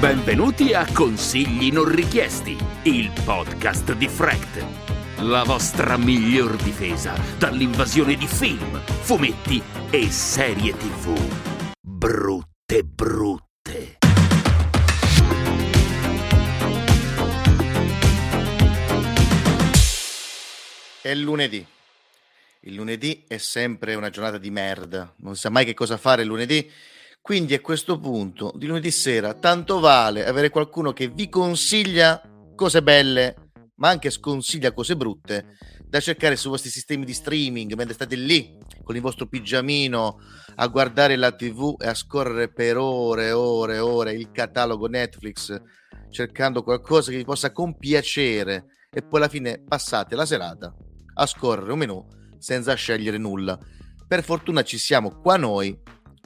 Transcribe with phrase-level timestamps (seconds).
[0.00, 5.22] Benvenuti a Consigli non richiesti, il podcast di Fract.
[5.22, 11.18] La vostra miglior difesa dall'invasione di film, fumetti e serie TV.
[11.80, 13.98] Brutte, brutte.
[21.00, 21.66] È lunedì.
[22.60, 25.12] Il lunedì è sempre una giornata di merda.
[25.18, 26.70] Non si sa mai che cosa fare il lunedì
[27.24, 32.20] quindi a questo punto, di lunedì sera, tanto vale avere qualcuno che vi consiglia
[32.54, 37.94] cose belle, ma anche sconsiglia cose brutte, da cercare sui vostri sistemi di streaming mentre
[37.94, 40.18] state lì con il vostro pigiamino
[40.56, 44.86] a guardare la TV e a scorrere per ore e ore e ore il catalogo
[44.86, 45.58] Netflix
[46.10, 50.76] cercando qualcosa che vi possa compiacere e poi alla fine passate la serata
[51.14, 53.58] a scorrere un menù senza scegliere nulla.
[54.06, 55.74] Per fortuna ci siamo qua noi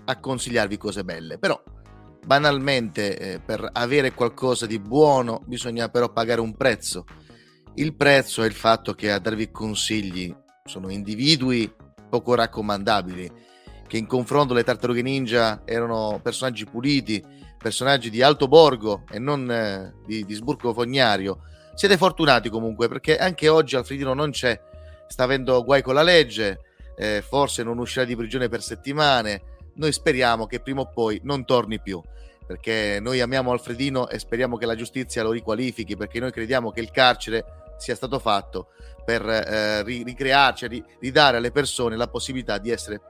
[0.08, 1.62] a consigliarvi cose belle, però
[2.24, 7.04] banalmente eh, per avere qualcosa di buono bisogna però pagare un prezzo.
[7.74, 10.34] Il prezzo è il fatto che a darvi consigli
[10.64, 11.72] sono individui
[12.08, 13.30] poco raccomandabili,
[13.86, 17.22] che in confronto alle tartarughe ninja erano personaggi puliti,
[17.58, 21.40] personaggi di alto borgo e non eh, di, di sburco fognario.
[21.74, 24.58] Siete fortunati comunque perché anche oggi Alfredino non c'è,
[25.06, 26.60] sta avendo guai con la legge,
[26.96, 31.44] eh, forse non uscirà di prigione per settimane noi speriamo che prima o poi non
[31.44, 32.00] torni più
[32.48, 36.80] perché noi amiamo Alfredino e speriamo che la giustizia lo riqualifichi perché noi crediamo che
[36.80, 37.44] il carcere
[37.76, 38.68] sia stato fatto
[39.04, 43.02] per eh, ricrearci, ridare alle persone la possibilità di essere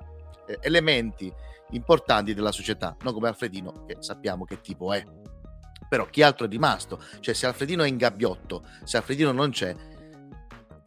[0.47, 1.33] eh, elementi
[1.71, 5.05] importanti della società, non come Alfredino che sappiamo che tipo è.
[5.89, 7.01] Però chi altro è rimasto?
[7.21, 9.75] Cioè se Alfredino è in gabbiotto, se Alfredino non c'è,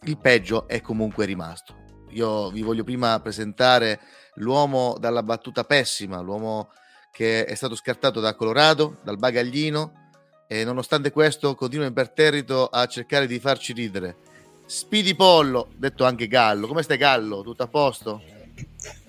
[0.03, 1.73] il peggio è comunque rimasto.
[2.09, 3.99] Io vi voglio prima presentare
[4.35, 6.69] l'uomo dalla battuta pessima, l'uomo
[7.11, 10.01] che è stato scartato da Colorado, dal bagaglino
[10.47, 14.17] e nonostante questo continua imperterrito a cercare di farci ridere.
[14.65, 16.67] Speedy Pollo, detto anche Gallo.
[16.67, 17.41] Come stai Gallo?
[17.41, 18.21] Tutto a posto?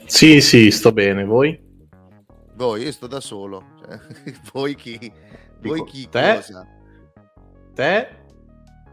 [0.07, 1.25] Sì, sì, sto bene.
[1.25, 1.61] Voi?
[2.55, 3.75] Voi, io sto da solo.
[3.81, 4.01] Cioè,
[4.53, 4.99] voi chi?
[4.99, 6.67] Dico, voi chi te, cosa?
[7.75, 8.09] Te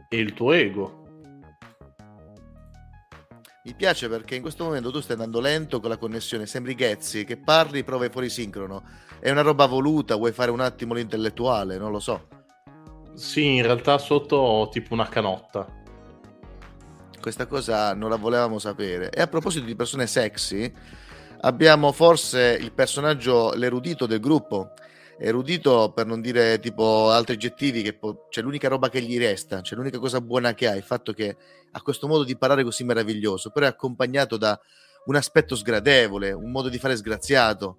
[0.09, 0.98] e il tuo ego.
[3.69, 7.24] Mi piace perché in questo momento tu stai andando lento con la connessione, sembri Ghezzi,
[7.24, 8.81] che parli, prova fuori sincrono.
[9.19, 12.28] È una roba voluta, vuoi fare un attimo l'intellettuale, non lo so.
[13.13, 15.68] Sì, in realtà sotto ho tipo una canotta.
[17.22, 19.12] Questa cosa non la volevamo sapere.
[19.12, 20.74] E a proposito di persone sexy,
[21.41, 24.72] abbiamo forse il personaggio, l'erudito del gruppo.
[25.19, 29.62] Erudito per non dire tipo altri aggettivi, che po- c'è l'unica roba che gli resta,
[29.62, 31.35] c'è l'unica cosa buona che ha, il fatto che
[31.72, 34.59] ha questo modo di parlare così meraviglioso, però è accompagnato da
[35.06, 37.78] un aspetto sgradevole, un modo di fare sgraziato.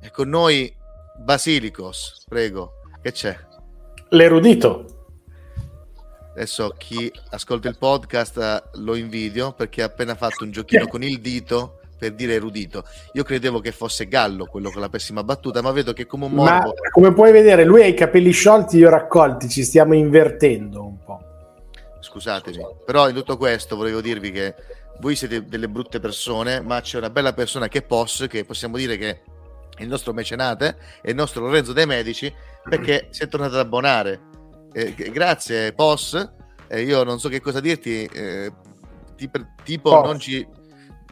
[0.00, 0.74] E con noi
[1.18, 3.36] Basilicos, prego, che c'è?
[4.10, 4.96] L'erudito.
[6.32, 11.02] Adesso chi ascolta il podcast eh, lo invidio perché ha appena fatto un giochino con
[11.02, 12.84] il dito per dire erudito.
[13.12, 16.32] Io credevo che fosse Gallo quello con la pessima battuta, ma vedo che come un
[16.32, 16.68] morbo...
[16.68, 20.98] Ma come puoi vedere, lui ha i capelli sciolti, io raccolti, ci stiamo invertendo un
[21.04, 21.20] po'
[22.06, 22.64] scusatemi.
[22.84, 24.54] Però in tutto questo volevo dirvi che
[25.00, 28.76] voi siete delle brutte persone, ma c'è una bella persona che è POS, che possiamo
[28.76, 29.22] dire che
[29.76, 33.60] è il nostro mecenate, è il nostro Lorenzo dei Medici, perché si è tornato ad
[33.60, 34.20] abbonare.
[34.72, 36.32] Eh, grazie POS,
[36.68, 38.52] eh, io non so che cosa dirti, eh,
[39.16, 40.46] tipo, tipo non, ci,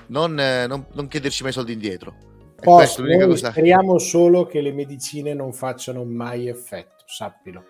[0.08, 2.32] non, eh, non, non, chiederci mai soldi indietro.
[2.60, 3.50] POS, cosa...
[3.50, 7.64] Speriamo solo che le medicine non facciano mai effetto, sappilo.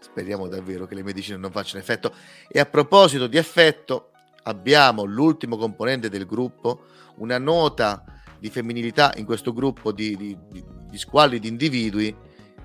[0.00, 2.12] Speriamo davvero che le medicine non facciano effetto.
[2.48, 4.10] E a proposito di effetto,
[4.42, 6.82] abbiamo l'ultimo componente del gruppo,
[7.16, 8.04] una nota
[8.38, 12.14] di femminilità in questo gruppo di, di, di, squalli di individui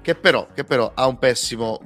[0.01, 1.79] che però, che però, ha un pessimo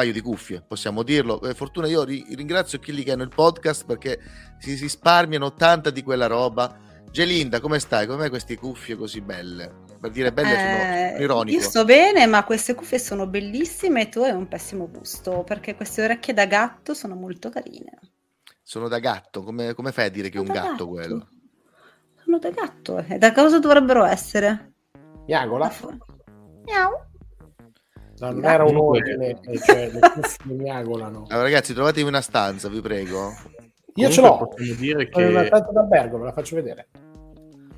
[0.00, 1.38] paio di cuffie, possiamo dirlo.
[1.38, 4.18] Per fortuna io ringrazio quelli che hanno il podcast perché
[4.58, 6.78] si risparmiano tanta di quella roba.
[7.10, 8.06] Gelinda, come stai?
[8.06, 9.88] Come queste cuffie così belle?
[10.00, 11.58] per dire belle eh, sono ironico.
[11.58, 15.74] Io sto bene, ma queste cuffie sono bellissime e tu hai un pessimo gusto, perché
[15.74, 17.98] queste orecchie da gatto sono molto carine.
[18.62, 19.42] Sono da gatto?
[19.42, 21.28] Come, come fai a dire che è un gatto, gatto, quello?
[22.24, 24.72] Sono da gatto, e da cosa dovrebbero essere?
[25.26, 25.70] Miagola?
[26.64, 27.08] Miau.
[28.20, 31.24] No, non era un ordine, cioè le cuffie miagolano.
[31.30, 33.32] Allora, ragazzi, trovatevi una stanza, vi prego.
[33.94, 34.48] Io ce l'ho.
[34.78, 35.24] dire che...
[35.24, 36.88] Una stanza d'albergo, ve la faccio vedere.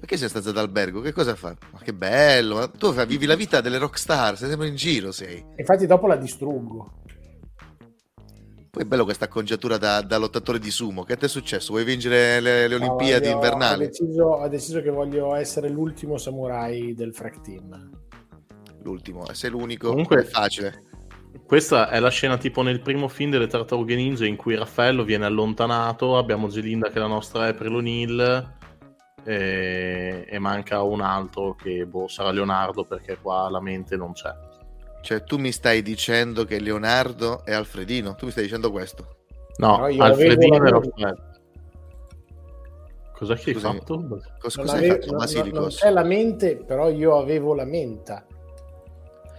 [0.01, 1.01] Perché sei stanza d'albergo?
[1.01, 1.57] Che cosa fa?
[1.71, 2.57] Ma che bello!
[2.57, 5.45] Ma tu vivi la vita delle rockstar, sei sempre in giro, sei.
[5.57, 7.03] Infatti dopo la distruggo.
[8.69, 11.05] Poi è bello questa acconciatura da, da, lottatore di sumo.
[11.05, 11.73] Che ti è successo?
[11.73, 13.85] Vuoi vincere le, le Olimpiadi no, invernali?
[13.85, 18.02] Ho deciso, ho deciso, che voglio essere l'ultimo samurai del Frack Team.
[18.83, 19.89] L'ultimo, sei l'unico.
[19.89, 20.85] Comunque è facile.
[21.47, 25.25] Questa è la scena tipo nel primo film delle Tartarughe Ninja in cui Raffaello viene
[25.25, 28.55] allontanato, abbiamo Gelinda che è la nostra April O'Neil
[29.25, 34.33] e, e manca un altro che boh, sarà Leonardo perché qua la mente non c'è.
[35.03, 38.15] Cioè, tu mi stai dicendo che Leonardo è Alfredino?
[38.15, 39.25] Tu mi stai dicendo questo?
[39.57, 41.31] No, Alfredino e Raffaello.
[43.23, 44.07] Cosa che hai fatto?
[44.39, 45.53] Cosa, cosa hai fatto, Basilicos?
[45.53, 48.27] Non, non c'è la mente, però io avevo la menta.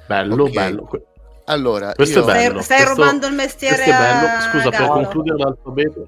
[0.05, 0.53] Bello, okay.
[0.53, 0.89] bello.
[1.45, 2.25] Allora, questo io...
[2.25, 2.61] è bello.
[2.61, 3.75] Stai, stai questo, rubando il mestiere.
[3.75, 4.41] Questo è bello.
[4.49, 6.07] Scusa, per concludere l'alfabeto.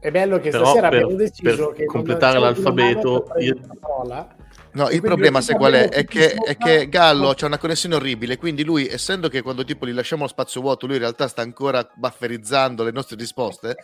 [0.00, 3.26] È bello che Però stasera per, abbiamo deciso per che completare l'alfabeto.
[3.38, 3.56] Io...
[4.72, 5.88] No, il problema, sai qual è?
[5.88, 9.86] È che, è che Gallo ha una connessione orribile, quindi lui, essendo che quando tipo
[9.86, 13.76] gli lasciamo lo spazio vuoto, lui in realtà sta ancora bufferizzando le nostre risposte,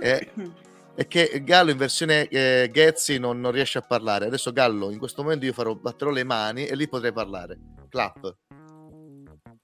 [0.00, 0.26] è,
[0.96, 4.26] è che Gallo in versione eh, Ghezzi non, non, riesce a parlare.
[4.26, 7.58] Adesso Gallo, in questo momento io farò, batterò le mani e lì potrei parlare.
[7.90, 8.34] Clap.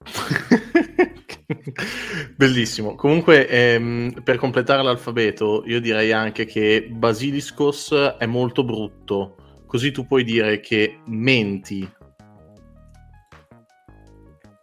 [2.36, 2.94] Bellissimo.
[2.96, 9.36] Comunque, ehm, per completare l'alfabeto, io direi anche che Basiliscos è molto brutto.
[9.66, 11.90] Così tu puoi dire che menti.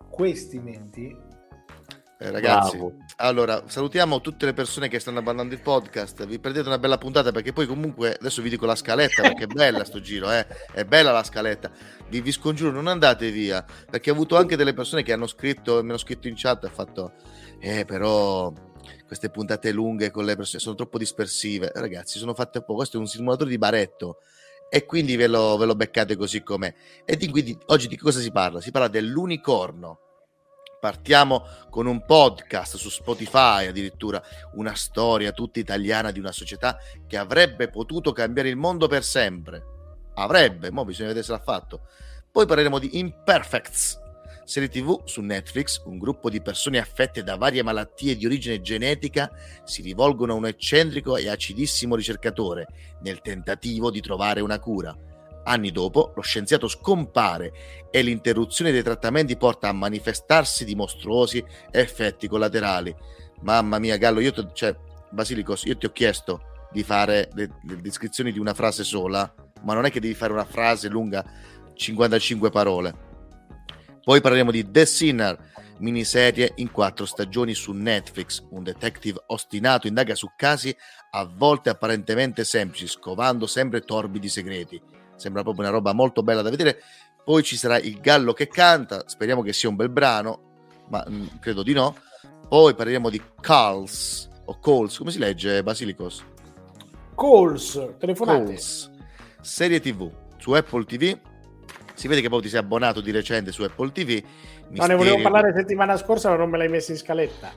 [0.07, 1.17] Questi menti?
[2.19, 2.93] Eh, ragazzi, Bravo.
[3.21, 6.25] Allora salutiamo tutte le persone che stanno abbandonando il podcast.
[6.25, 9.47] Vi perdete una bella puntata perché poi, comunque, adesso vi dico la scaletta perché è
[9.47, 10.45] bella sto giro, eh?
[10.71, 11.69] è bella la scaletta.
[12.07, 15.83] Vi, vi scongiuro, non andate via perché ho avuto anche delle persone che hanno scritto,
[15.83, 17.13] mi hanno scritto in chat ha fatto,
[17.59, 18.53] eh, però
[19.05, 21.71] queste puntate lunghe con le persone sono troppo dispersive.
[21.73, 22.75] Ragazzi, sono fatte poco.
[22.75, 24.19] Questo è un simulatore di baretto
[24.69, 26.73] e quindi ve lo, ve lo beccate così com'è.
[27.03, 28.61] E di, quindi oggi di cosa si parla?
[28.61, 29.99] Si parla dell'unicorno
[30.79, 34.23] Partiamo con un podcast su Spotify, addirittura
[34.53, 39.63] una storia tutta italiana di una società che avrebbe potuto cambiare il mondo per sempre.
[40.15, 41.81] Avrebbe, mo bisogna vedere se l'ha fatto.
[42.31, 43.99] Poi parleremo di Imperfects,
[44.49, 49.29] serie TV su Netflix, un gruppo di persone affette da varie malattie di origine genetica
[49.63, 52.67] si rivolgono a un eccentrico e acidissimo ricercatore
[53.01, 55.08] nel tentativo di trovare una cura.
[55.43, 57.51] Anni dopo, lo scienziato scompare
[57.89, 62.95] e l'interruzione dei trattamenti porta a manifestarsi di mostruosi effetti collaterali.
[63.41, 64.75] Mamma mia, Gallo, io, cioè,
[65.11, 66.41] Basilicos, io ti ho chiesto
[66.71, 70.33] di fare le, le descrizioni di una frase sola, ma non è che devi fare
[70.33, 71.25] una frase lunga
[71.73, 73.07] 55 parole.
[74.03, 75.37] Poi parleremo di The Sinner,
[75.79, 78.45] miniserie in quattro stagioni su Netflix.
[78.51, 80.75] Un detective ostinato indaga su casi
[81.11, 84.81] a volte apparentemente semplici, scovando sempre torbidi segreti
[85.19, 86.81] sembra proprio una roba molto bella da vedere.
[87.23, 91.13] Poi ci sarà il gallo che canta, speriamo che sia un bel brano, ma mh,
[91.13, 91.95] mm, credo di no.
[92.47, 96.23] Poi parleremo di Calls o Calls, come si legge Basilicos?
[97.15, 98.45] Calls, telefonate.
[98.45, 98.91] Calls,
[99.41, 101.17] serie TV su Apple TV.
[101.93, 104.23] Si vede che poi ti sei abbonato di recente su Apple TV.
[104.69, 104.77] Misteri...
[104.77, 107.51] No, ne volevo parlare settimana scorsa, ma non me l'hai messo in scaletta.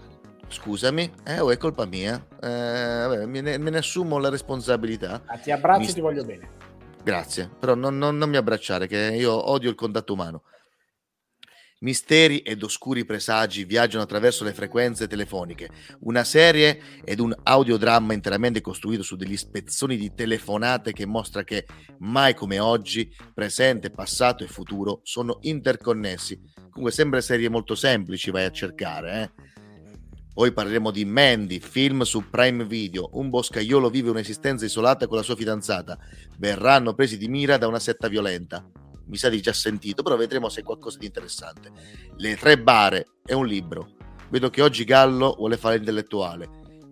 [0.49, 2.23] Scusami, eh, oh, è colpa mia.
[2.43, 5.23] Eh, vabbè, me, ne, me, ne, assumo la responsabilità.
[5.25, 6.49] Ah, ti abbraccio e ti voglio bene.
[7.05, 10.45] Grazie, però non, non, non mi abbracciare, che io odio il contatto umano.
[11.81, 15.69] Misteri ed oscuri presagi viaggiano attraverso le frequenze telefoniche.
[16.03, 21.67] Una serie ed un audiodramma interamente costruito su degli spezzoni di telefonate che mostra che
[21.99, 26.41] mai come oggi, presente, passato e futuro sono interconnessi.
[26.71, 29.52] Comunque sembra serie molto semplici, vai a cercare, eh?
[30.35, 33.11] Poi parleremo di Mandy, film su Prime Video.
[33.13, 35.99] Un boscaiolo vive un'esistenza isolata con la sua fidanzata.
[36.39, 38.67] Verranno presi di mira da una setta violenta.
[39.09, 41.71] Mi sa di già sentito, però vedremo se è qualcosa di interessante.
[42.17, 43.91] Le tre bare è un libro.
[44.31, 46.49] Vedo che oggi Gallo vuole fare l'intellettuale.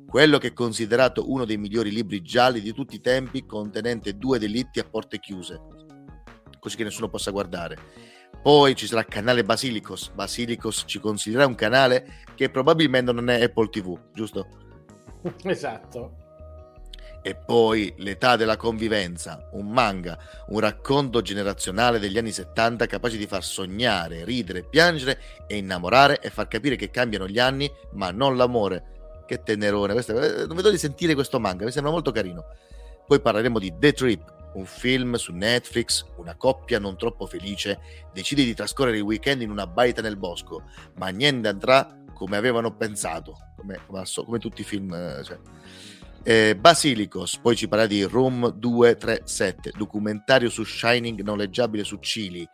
[0.07, 4.39] Quello che è considerato uno dei migliori libri gialli di tutti i tempi, contenente due
[4.39, 5.59] delitti a porte chiuse,
[6.59, 10.11] così che nessuno possa guardare poi ci sarà il canale Basilicos.
[10.15, 14.47] Basilicos ci consiglierà un canale che probabilmente non è Apple TV, giusto?
[15.45, 16.17] Esatto.
[17.23, 20.19] E poi L'età della convivenza, un manga,
[20.49, 26.31] un racconto generazionale degli anni 70 capace di far sognare, ridere, piangere e innamorare e
[26.31, 29.25] far capire che cambiano gli anni, ma non l'amore.
[29.27, 32.47] Che tenerone, questo, eh, non vedo di sentire questo manga, mi sembra molto carino.
[33.07, 37.79] Poi parleremo di The Trip, un film su Netflix, una coppia non troppo felice
[38.13, 40.65] decide di trascorrere il weekend in una baita nel bosco,
[40.97, 44.93] ma niente andrà come avevano pensato, come, come, tutti i film.
[44.93, 45.39] Eh, cioè.
[46.23, 52.47] eh, Basilicos, poi ci parla di Room 237, documentario su Shining noleggiabile su Chili.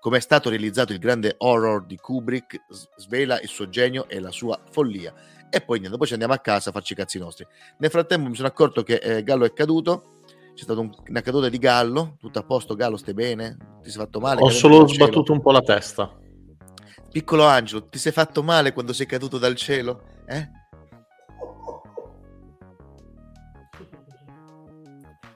[0.00, 2.60] Come è stato realizzato il grande horror di Kubrick,
[2.96, 5.12] svela il suo genio e la sua follia.
[5.48, 7.46] E poi niente, poi ci andiamo a casa a farci i cazzi nostri.
[7.78, 10.15] Nel frattempo mi sono accorto che eh, Gallo è caduto,
[10.56, 13.58] c'è stata un, una caduta di Gallo, tutto a posto, Gallo, stai bene?
[13.82, 14.40] Ti sei fatto male?
[14.40, 16.10] Ho solo sbattuto un po' la testa.
[17.12, 20.02] Piccolo Angelo, ti sei fatto male quando sei caduto dal cielo?
[20.24, 20.48] Eh?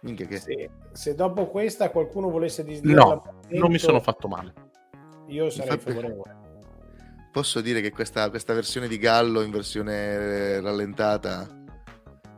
[0.01, 0.39] Minchia che...
[0.39, 4.55] Se, se dopo questa qualcuno volesse disdire No, non mi sono fatto male.
[5.27, 5.93] Io sarei Infatti...
[5.93, 6.39] favorevole.
[7.31, 11.60] Posso dire che questa, questa versione di Gallo in versione rallentata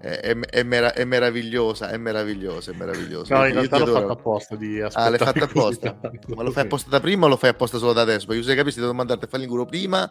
[0.03, 3.39] è, è, mera- è, meravigliosa, è meravigliosa, è meravigliosa.
[3.39, 5.97] No, in realtà l'ho fatta apposta di Ah, l'hai fatta apposta?
[6.35, 8.27] Ma lo fai apposta da prima o lo fai apposta solo da adesso?
[8.27, 10.11] Perché se capisci devo mandarti a fare l'ingulo prima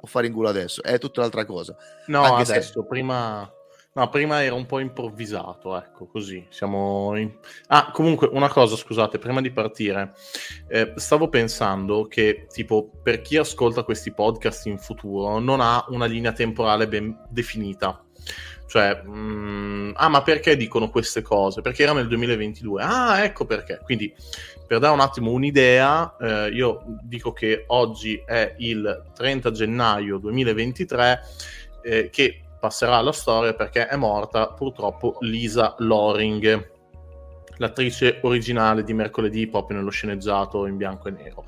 [0.00, 0.82] o fare ingulo adesso?
[0.82, 1.76] È tutta un'altra cosa.
[2.06, 2.86] No, Anche adesso, se...
[2.88, 3.52] prima...
[3.92, 6.46] No, prima era un po' improvvisato, ecco, così.
[6.48, 7.30] Siamo in...
[7.66, 10.12] Ah, comunque, una cosa, scusate, prima di partire.
[10.68, 16.06] Eh, stavo pensando che, tipo, per chi ascolta questi podcast in futuro, non ha una
[16.06, 18.02] linea temporale ben definita
[18.68, 21.62] cioè, mh, mm, ah, ma perché dicono queste cose?
[21.62, 22.82] Perché era nel 2022.
[22.82, 23.80] Ah, ecco perché.
[23.82, 24.14] Quindi,
[24.66, 31.20] per dare un attimo un'idea, eh, io dico che oggi è il 30 gennaio 2023,
[31.82, 36.70] eh, che passerà alla storia perché è morta purtroppo Lisa Loring,
[37.56, 41.44] l'attrice originale di mercoledì proprio nello sceneggiato in bianco e nero.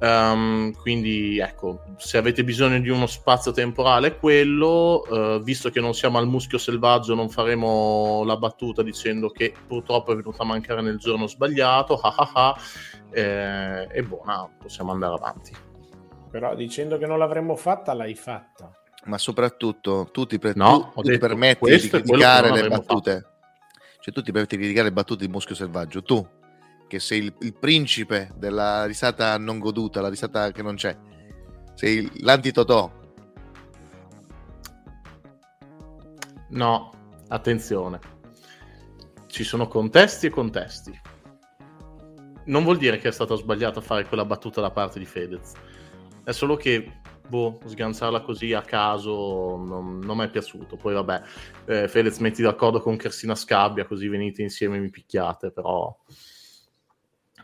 [0.00, 5.92] Um, quindi ecco, se avete bisogno di uno spazio temporale, quello, uh, visto che non
[5.92, 10.82] siamo al muschio selvaggio, non faremo la battuta dicendo che purtroppo è venuta a mancare
[10.82, 12.60] nel giorno sbagliato, ah ah ah,
[13.10, 15.52] eh, e buona, possiamo andare avanti.
[16.30, 18.70] Però dicendo che non l'avremmo fatta, l'hai fatta.
[19.06, 23.20] Ma soprattutto tu ti, pre- no, tu, tu ti permetti di criticare le battute.
[23.20, 23.36] Fatto.
[24.00, 26.24] Cioè tu ti permetti di criticare le battute di muschio selvaggio, tu
[26.88, 30.96] che sei il, il, principe della risata non goduta, la risata che non c'è.
[31.74, 32.90] Sei l'antitotò.
[36.48, 36.92] No,
[37.28, 38.00] attenzione.
[39.26, 41.00] Ci sono contesti e contesti.
[42.46, 45.52] Non vuol dire che è stato sbagliato fare quella battuta da parte di Fedez.
[46.24, 50.76] È solo che, boh, sganciarla così a caso non, non mi è piaciuto.
[50.76, 51.22] Poi vabbè,
[51.66, 55.94] eh, Fedez metti d'accordo con Cristina Scabbia, così venite insieme e mi picchiate, però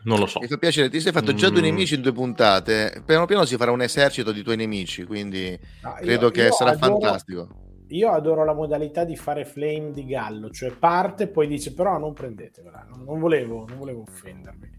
[0.05, 0.39] non lo so.
[0.39, 1.63] Mi fa piacere, ti sei fatto già due mm.
[1.63, 3.03] nemici in due puntate.
[3.05, 5.57] Piano piano si farà un esercito di tuoi nemici, quindi
[5.97, 7.47] credo io, che io sarà adoro, fantastico.
[7.89, 11.97] Io adoro la modalità di fare flame di gallo, cioè parte e poi dice però
[11.97, 14.74] non prendetevela, non, non, volevo, non volevo offendermi.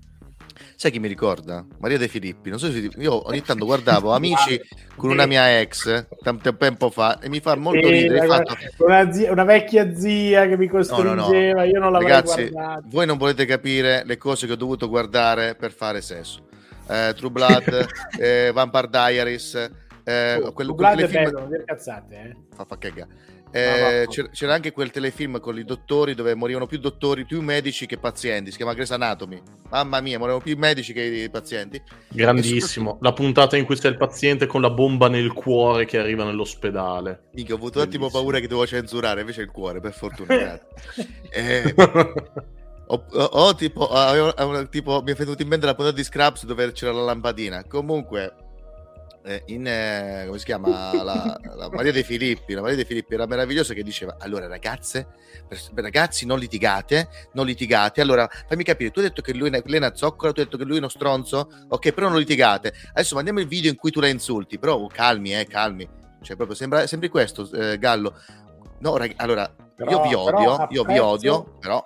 [0.75, 1.65] Sai chi mi ricorda?
[1.79, 2.51] Maria De Filippi.
[2.51, 4.61] Non so se io ogni tanto guardavo Amici
[4.97, 8.27] con una mia ex tanto tempo fa e mi fa molto ridere.
[8.27, 8.57] Fatto...
[8.79, 11.63] Una, zia, una, vecchia zia che mi costringeva, no, no, no.
[11.65, 12.83] io non l'avrei Ragazzi, guardato.
[12.87, 16.47] Voi non volete capire le cose che ho dovuto guardare per fare sesso.
[16.89, 17.87] Eh, True Blood,
[18.19, 19.71] eh, Vampire Diaries.
[20.05, 22.15] Eh, oh, quel, True Blood è bello, non dire cazzate.
[22.15, 22.37] Eh.
[22.55, 23.35] Fa, fa cagare.
[23.51, 27.87] Eh, c'era, c'era, anche quel telefilm con i dottori dove morivano più dottori, più medici
[27.87, 28.51] che pazienti.
[28.51, 29.41] Si chiama Grey's Anatomy.
[29.71, 31.81] Mamma mia, morivano più medici che i pazienti.
[32.09, 32.91] Grandissimo.
[32.91, 33.05] Soprattutto...
[33.05, 37.29] La puntata in cui c'è il paziente con la bomba nel cuore che arriva nell'ospedale.
[37.33, 40.61] Mica, ho avuto un attimo paura che dovevo censurare, invece il cuore, per fortuna.
[41.31, 41.75] eh,
[42.89, 46.45] ho, ho, ho, tipo, avevo, tipo, mi è venuto in mente la puntata di Scraps
[46.45, 47.65] dove c'era la lampadina.
[47.65, 48.35] Comunque,
[49.27, 51.03] eh, in eh, come si chiama?
[51.03, 55.09] La, la, Maria De Filippi la Maria De Filippi era meravigliosa che diceva allora ragazze
[55.75, 58.01] ragazzi non litigate non litigate.
[58.01, 60.57] Allora fammi capire tu hai detto che lui lei è una zoccola tu hai detto
[60.57, 61.49] che lui è uno stronzo?
[61.69, 62.73] Ok però non litigate.
[62.91, 65.89] Adesso mandiamo il video in cui tu la insulti però oh, calmi eh calmi.
[66.23, 68.15] Cioè proprio sembra sempre questo eh, Gallo.
[68.79, 71.85] No rag- allora però, io vi odio io vi odio però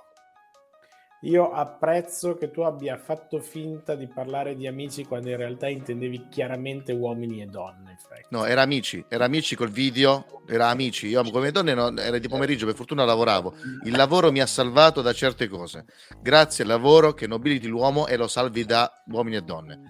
[1.22, 6.28] io apprezzo che tu abbia fatto finta di parlare di amici quando in realtà intendevi
[6.30, 7.98] chiaramente uomini e donne.
[8.30, 11.08] No, era amici, era amici col video, era amici.
[11.08, 13.54] Io come donne no, era di pomeriggio, per fortuna lavoravo.
[13.84, 15.84] Il lavoro mi ha salvato da certe cose.
[16.22, 19.80] Grazie al lavoro che nobiliti l'uomo e lo salvi da uomini e donne.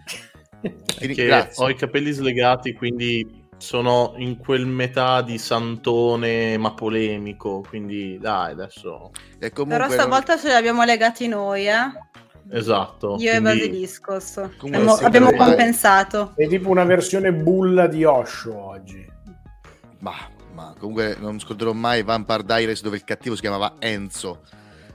[0.98, 1.64] Grazie.
[1.64, 8.52] Ho i capelli slegati, quindi sono in quel metà di santone ma polemico, quindi dai
[8.52, 9.10] adesso...
[9.38, 11.90] E comunque Però stavolta ce li abbiamo legati noi, eh?
[12.50, 13.16] Esatto.
[13.18, 13.36] Io quindi...
[13.36, 14.36] e Basiliscos.
[14.38, 16.32] Abbiamo, abbiamo compensato.
[16.34, 19.06] È tipo una versione bulla di Osho oggi.
[20.00, 20.14] Ma,
[20.54, 24.40] ma comunque non scorderò mai Vampire Diaries dove il cattivo si chiamava Enzo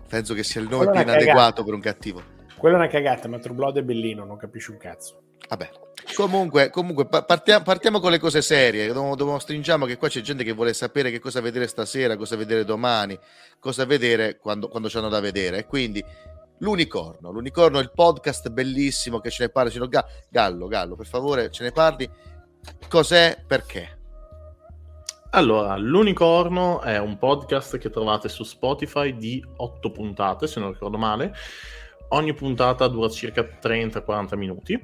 [0.07, 1.63] penso che sia il nome Quello più inadeguato cagata.
[1.63, 2.24] per un cattivo.
[2.57, 5.24] Quella è una cagata, ma True Blood è bellino, non capisci un cazzo.
[5.48, 5.70] Vabbè.
[6.16, 8.88] Comunque, comunque pa- partiamo, partiamo con le cose serie.
[8.92, 12.64] Dobbiamo- stringiamo che qua c'è gente che vuole sapere che cosa vedere stasera, cosa vedere
[12.64, 13.18] domani,
[13.60, 15.66] cosa vedere quando, quando c'hanno da vedere.
[15.66, 16.04] Quindi
[16.60, 19.88] l'unicorno, l'unicorno, il podcast bellissimo che ce ne parla.
[19.88, 22.10] Ga- Gallo, Gallo, per favore, ce ne parli.
[22.88, 23.44] Cos'è?
[23.46, 23.98] Perché?
[25.32, 30.98] Allora, L'Unicorno è un podcast che trovate su Spotify di 8 puntate, se non ricordo
[30.98, 31.36] male.
[32.10, 34.82] Ogni puntata dura circa 30-40 minuti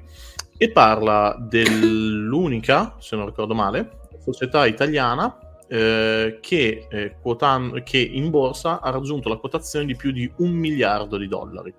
[0.56, 8.30] e parla dell'unica, se non ricordo male, società italiana eh, che, eh, quotan- che in
[8.30, 11.74] borsa ha raggiunto la quotazione di più di un miliardo di dollari.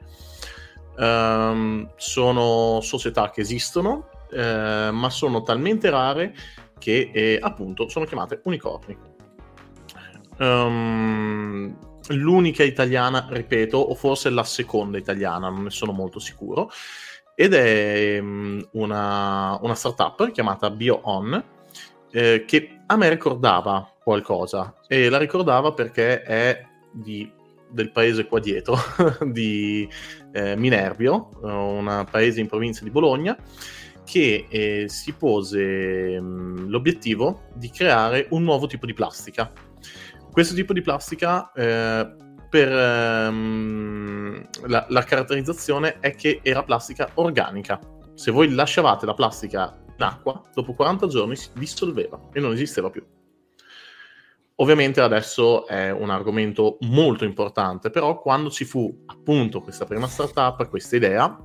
[0.97, 6.33] Ehm, sono società che esistono, eh, ma sono talmente rare
[6.77, 8.97] che eh, appunto sono chiamate unicorni.
[10.39, 11.77] Ehm,
[12.07, 16.69] l'unica italiana, ripeto, o forse la seconda italiana, non ne sono molto sicuro,
[17.35, 21.43] ed è mm, una, una startup chiamata BioOn
[22.11, 27.31] eh, che a me ricordava qualcosa e la ricordava perché è di-
[27.73, 28.77] del paese qua dietro,
[29.25, 29.87] di
[30.31, 33.35] eh, Minervio, eh, un paese in provincia di Bologna,
[34.05, 39.51] che eh, si pose mh, l'obiettivo di creare un nuovo tipo di plastica.
[40.31, 42.15] Questo tipo di plastica, eh,
[42.53, 47.79] per ehm, la, la caratterizzazione è che era plastica organica.
[48.13, 52.91] Se voi lasciavate la plastica in acqua, dopo 40 giorni si dissolveva e non esisteva
[52.91, 53.03] più.
[54.57, 60.69] Ovviamente adesso è un argomento molto importante, però quando ci fu appunto questa prima startup,
[60.69, 61.35] questa idea,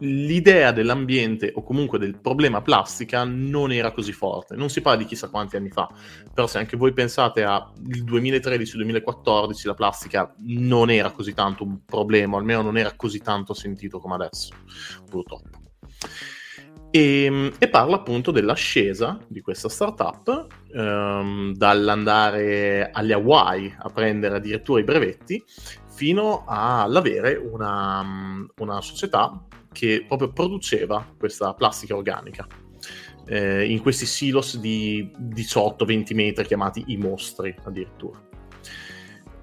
[0.00, 4.56] l'idea dell'ambiente o comunque del problema plastica non era così forte.
[4.56, 5.88] Non si parla di chissà quanti anni fa,
[6.32, 12.36] però se anche voi pensate al 2013-2014 la plastica non era così tanto un problema,
[12.36, 14.54] almeno non era così tanto sentito come adesso,
[15.08, 15.58] purtroppo.
[16.92, 24.80] E, e parla appunto dell'ascesa di questa startup ehm, dall'andare agli Hawaii a prendere addirittura
[24.80, 25.44] i brevetti
[25.86, 29.40] fino all'avere una, una società
[29.72, 32.46] che proprio produceva questa plastica organica
[33.26, 38.20] eh, in questi silos di 18-20 metri chiamati i mostri addirittura.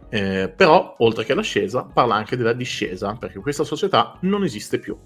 [0.10, 4.98] Eh, però, oltre che l'ascesa, parla anche della discesa, perché questa società non esiste più.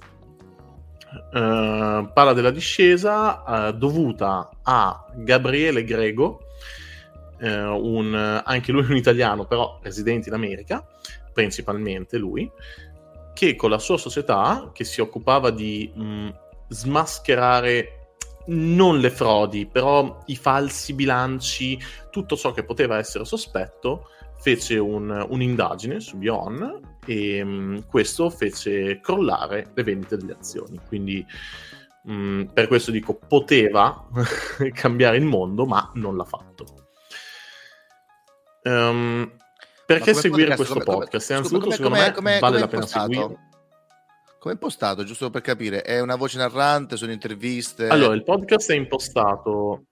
[1.33, 6.41] Eh, parla della discesa eh, dovuta a Gabriele Grego,
[7.39, 10.85] eh, un, anche lui un italiano, però residente in America,
[11.33, 12.49] principalmente lui,
[13.33, 16.29] che con la sua società, che si occupava di mh,
[16.67, 17.95] smascherare
[18.47, 24.07] non le frodi, però i falsi bilanci, tutto ciò che poteva essere sospetto,
[24.39, 30.79] fece un- un'indagine su Bion e mh, questo fece crollare le vendite delle azioni.
[30.87, 31.25] Quindi
[32.03, 34.07] mh, per questo dico poteva
[34.73, 36.65] cambiare il mondo, ma non l'ha fatto.
[38.63, 39.31] Ehm,
[39.93, 41.25] perché come seguire podcast, questo come- come- podcast?
[41.25, 43.11] scusa, Innanzitutto, come- secondo come- me come- vale come la è pena impostato?
[43.11, 43.49] seguire.
[44.39, 45.81] Come è impostato, giusto per capire?
[45.83, 47.87] È una voce narrante, sono interviste?
[47.87, 49.83] Allora, il podcast è impostato.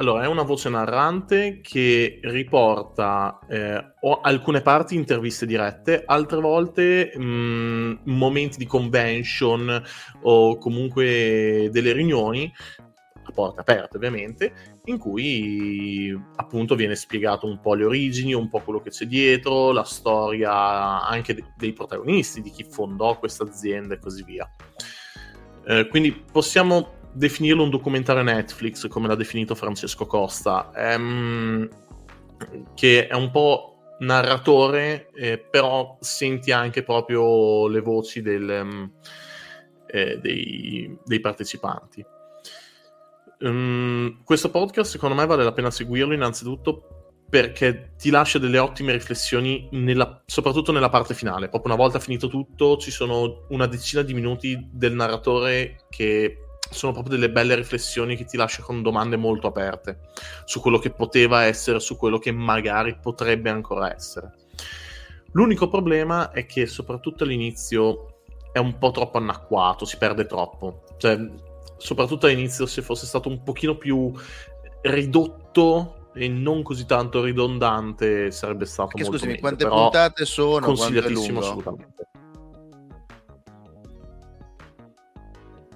[0.00, 8.02] Allora, è una voce narrante che riporta eh, alcune parti interviste dirette, altre volte mh,
[8.04, 9.82] momenti di convention
[10.22, 12.50] o comunque delle riunioni
[13.24, 18.60] a porte aperte, ovviamente, in cui appunto viene spiegato un po' le origini, un po'
[18.60, 23.94] quello che c'è dietro, la storia anche de- dei protagonisti, di chi fondò questa azienda
[23.94, 24.50] e così via.
[25.66, 31.68] Eh, quindi possiamo definirlo un documentario Netflix, come l'ha definito Francesco Costa, ehm,
[32.74, 38.92] che è un po' narratore, eh, però senti anche proprio le voci del, ehm,
[39.86, 42.04] eh, dei, dei partecipanti.
[43.40, 48.92] Ehm, questo podcast secondo me vale la pena seguirlo innanzitutto perché ti lascia delle ottime
[48.92, 51.48] riflessioni, nella- soprattutto nella parte finale.
[51.48, 56.38] Proprio una volta finito tutto, ci sono una decina di minuti del narratore che
[56.70, 60.00] sono proprio delle belle riflessioni che ti lascia con domande molto aperte
[60.44, 64.32] su quello che poteva essere, su quello che magari potrebbe ancora essere.
[65.32, 68.22] L'unico problema è che soprattutto all'inizio
[68.52, 70.84] è un po' troppo annacquato, si perde troppo.
[70.96, 71.18] Cioè,
[71.78, 74.12] soprattutto all'inizio se fosse stato un pochino più
[74.82, 80.24] ridotto e non così tanto ridondante sarebbe stato Perché, molto scusami, meglio, quante però puntate
[80.24, 80.58] sono?
[80.58, 82.08] È consigliatissimo assolutamente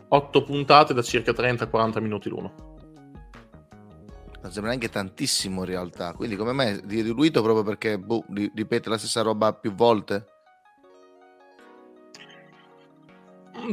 [0.09, 2.71] 8 puntate da circa 30-40 minuti l'uno
[4.43, 6.15] non sembra neanche tantissimo in realtà.
[6.15, 10.27] Quindi, come me, di diluito proprio perché boh, ripete la stessa roba più volte.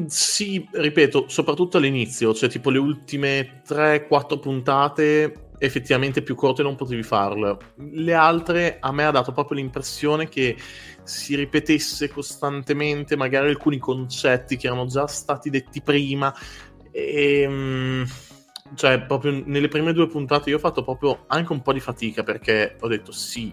[0.08, 7.04] Sì, ripeto, soprattutto all'inizio, cioè tipo le ultime 3-4 puntate effettivamente più corte non potevi
[7.04, 7.58] farle.
[7.76, 10.58] Le altre a me ha dato proprio l'impressione che
[11.04, 16.34] si ripetesse costantemente magari alcuni concetti che erano già stati detti prima
[16.92, 18.06] e ehm,
[18.76, 22.24] cioè proprio nelle prime due puntate io ho fatto proprio anche un po' di fatica
[22.24, 23.52] perché ho detto sì,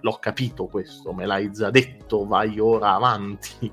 [0.00, 3.72] l'ho capito questo, me l'hai già detto, vai ora avanti.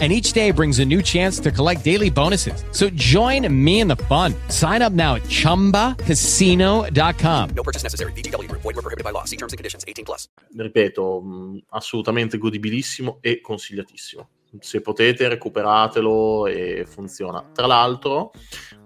[0.00, 2.62] and each day brings a new chance to collect daily bonuses.
[2.70, 4.32] So join me in the fun.
[4.48, 7.50] Sign up now at ChumbaCasino.com.
[7.56, 8.12] No purchase necessary.
[8.12, 8.46] BGW.
[8.50, 9.24] Void were prohibited by law.
[9.24, 9.84] See terms and conditions.
[9.88, 10.28] 18 plus.
[10.56, 14.28] Ripeto, mh, assolutamente godibilissimo e consigliatissimo.
[14.60, 17.44] Se potete recuperatelo e funziona.
[17.52, 18.30] Tra l'altro,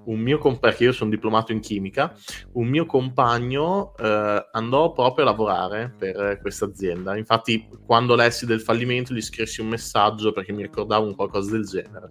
[0.04, 2.14] un mio compagno, perché io sono diplomato in chimica,
[2.52, 7.16] un mio compagno eh, andò proprio a lavorare per questa azienda.
[7.16, 11.64] Infatti, quando lessi del fallimento, gli scrissi un messaggio perché mi ricordavo un qualcosa del
[11.64, 12.10] genere.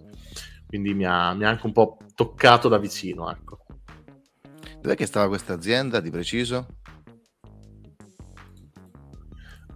[0.66, 3.58] Quindi mi ha, mi ha anche un po' toccato da vicino, ecco.
[4.80, 6.66] Dov'è che stava questa azienda di preciso?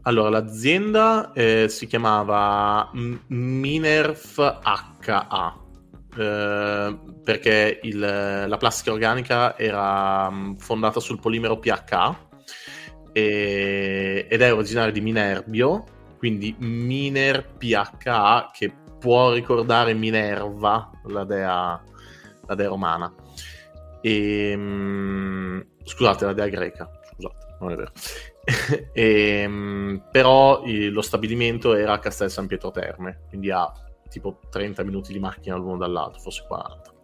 [0.02, 2.90] Allora, l'azienda eh, si chiamava
[3.26, 5.65] Minerf HA
[6.16, 12.16] eh, perché il, la plastica organica era mm, fondata sul polimero PH
[13.12, 15.84] e, ed è originaria di Minerbio,
[16.18, 21.82] quindi Miner PHA che può ricordare Minerva, la dea,
[22.46, 23.12] la dea romana.
[24.00, 27.92] E, mm, scusate, la dea greca, scusate, non è vero.
[28.92, 33.72] e, però il, lo stabilimento era a Castel San Pietro Terme, quindi a
[34.08, 36.94] tipo 30 minuti di macchina l'uno dall'altro, forse 40.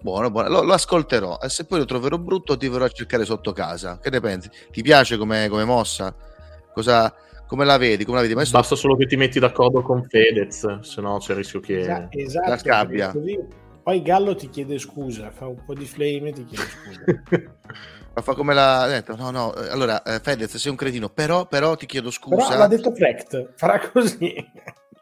[0.00, 0.48] Buono, buono.
[0.48, 3.98] Lo, lo, ascolterò e se poi lo troverò brutto ti verrò a cercare sotto casa.
[3.98, 4.48] Che ne pensi?
[4.70, 6.14] Ti piace come, come mossa?
[6.72, 7.14] Cosa,
[7.46, 8.04] come la vedi?
[8.04, 8.34] Come la vedi?
[8.34, 12.18] Basta solo che ti metti d'accordo con Fedez, se no c'è il rischio che esatto,
[12.18, 13.12] esatto la scabbia.
[13.82, 17.54] Poi Gallo ti chiede scusa, fa un po' di flame e ti chiede scusa.
[18.12, 21.76] Ma fa come l'ha detto, no, no, allora eh, Fedez sei un cretino, però, però
[21.76, 22.36] ti chiedo scusa.
[22.36, 24.34] Però l'ha detto Frecht, farà così.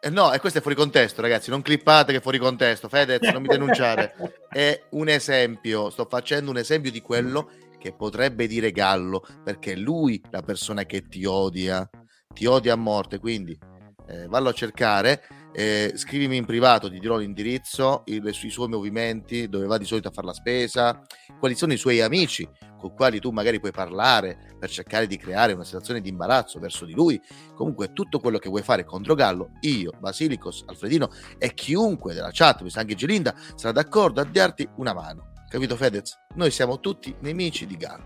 [0.01, 1.51] Eh no, e questo è fuori contesto, ragazzi.
[1.51, 2.89] Non clippate che è fuori contesto.
[2.89, 4.15] Fedez, non mi denunciare.
[4.49, 5.91] È un esempio.
[5.91, 10.85] Sto facendo un esempio di quello che potrebbe dire Gallo, perché è lui la persona
[10.85, 11.89] che ti odia,
[12.33, 13.19] ti odia a morte.
[13.19, 13.59] Quindi
[14.07, 15.23] eh, vallo a cercare.
[15.53, 20.09] Eh, scrivimi in privato, ti dirò l'indirizzo, il, i suoi movimenti, dove va di solito
[20.09, 21.05] a fare la spesa,
[21.41, 25.53] quali sono i suoi amici con quali tu magari puoi parlare per cercare di creare
[25.53, 27.21] una situazione di imbarazzo verso di lui.
[27.55, 32.65] Comunque tutto quello che vuoi fare contro Gallo, io, Basilicos, Alfredino e chiunque della chat,
[32.75, 35.33] anche Gelinda, sarà d'accordo a darti una mano.
[35.49, 36.17] Capito Fedez?
[36.35, 38.05] Noi siamo tutti nemici di Gallo.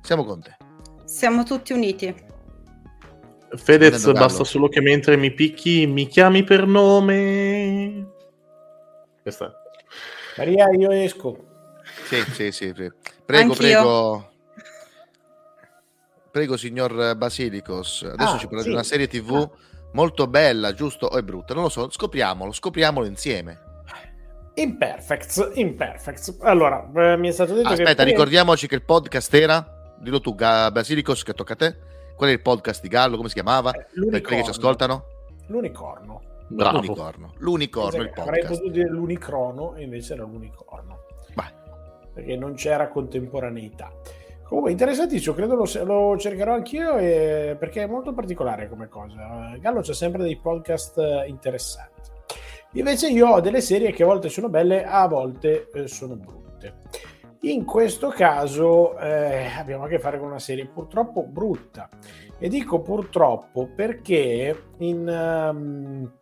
[0.00, 0.56] Siamo con te.
[1.04, 2.14] Siamo tutti uniti.
[3.50, 8.06] Fedez, basta solo che mentre mi picchi mi chiami per nome.
[9.22, 9.52] Questa.
[10.36, 11.46] Maria, io esco.
[12.04, 12.90] Sì, sì, sì.
[13.28, 13.56] Prego, Anch'io.
[13.56, 14.30] prego.
[16.30, 18.08] Prego, signor Basilicos.
[18.10, 18.68] Adesso ah, ci parla sì.
[18.68, 19.50] di una serie TV ah.
[19.92, 21.52] molto bella, giusto o è brutta?
[21.52, 23.60] Non lo so, scopriamolo, scopriamolo insieme.
[24.54, 26.38] Imperfects, Imperfects.
[26.40, 28.08] Allora, eh, mi è stato detto Aspetta, che...
[28.08, 31.76] ricordiamoci che il podcast era, dillo tu, Basilicos, che tocca a te.
[32.16, 33.16] Qual è il podcast di Gallo?
[33.16, 33.72] Come si chiamava?
[33.72, 35.04] Eh, per quelli che ci ascoltano?
[35.48, 36.22] L'unicorno.
[36.48, 36.78] Bravo.
[36.78, 37.34] L'unicorno.
[37.36, 38.26] L'unicorno, il podcast.
[38.26, 41.04] Avrei potuto dire l'unicrono e invece era l'unicorno
[42.18, 43.92] perché non c'era contemporaneità.
[44.42, 49.56] Comunque interessantissimo, credo lo, lo cercherò anch'io e, perché è molto particolare come cosa.
[49.60, 52.10] Gallo c'ha sempre dei podcast interessanti.
[52.72, 56.78] Invece io ho delle serie che a volte sono belle, a volte eh, sono brutte.
[57.42, 61.88] In questo caso eh, abbiamo a che fare con una serie purtroppo brutta.
[62.36, 66.12] E dico purtroppo perché in, um,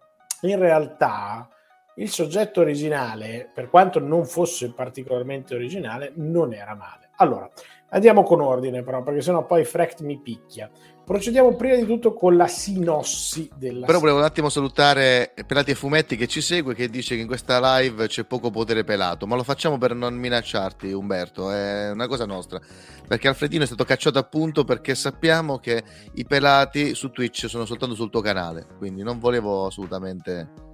[0.42, 1.48] in realtà
[1.96, 7.10] il soggetto originale, per quanto non fosse particolarmente originale, non era male.
[7.16, 7.48] Allora,
[7.90, 10.70] andiamo con ordine però, perché sennò poi Frecht mi picchia.
[11.06, 15.74] Procediamo prima di tutto con la sinossi della Però volevo un attimo salutare Pelati e
[15.76, 19.36] Fumetti che ci segue, che dice che in questa live c'è poco potere pelato, ma
[19.36, 22.60] lo facciamo per non minacciarti Umberto, è una cosa nostra,
[23.06, 27.94] perché Alfredino è stato cacciato appunto perché sappiamo che i pelati su Twitch sono soltanto
[27.94, 30.65] sul tuo canale, quindi non volevo assolutamente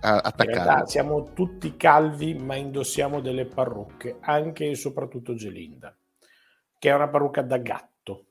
[0.00, 0.86] attaccare.
[0.86, 5.94] siamo tutti calvi, ma indossiamo delle parrucche, anche e soprattutto Gelinda,
[6.78, 8.24] che è una parrucca da gatto.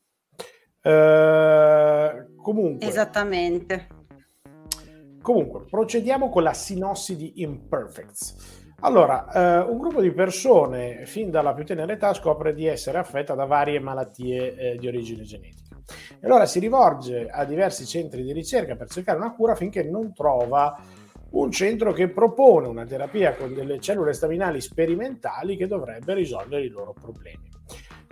[0.81, 3.87] Uh, comunque, esattamente.
[5.21, 8.65] Comunque, procediamo con la sinossi di Imperfects.
[8.81, 9.25] Allora,
[9.65, 13.45] uh, un gruppo di persone fin dalla più tenera età scopre di essere affetta da
[13.45, 15.75] varie malattie eh, di origine genetica.
[16.19, 20.13] E allora si rivolge a diversi centri di ricerca per cercare una cura finché non
[20.13, 20.77] trova
[21.37, 26.69] un centro che propone una terapia con delle cellule staminali sperimentali che dovrebbe risolvere i
[26.69, 27.49] loro problemi.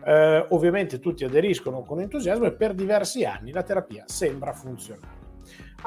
[0.06, 5.24] Eh, ovviamente tutti aderiscono con entusiasmo e per diversi anni la terapia sembra funzionare.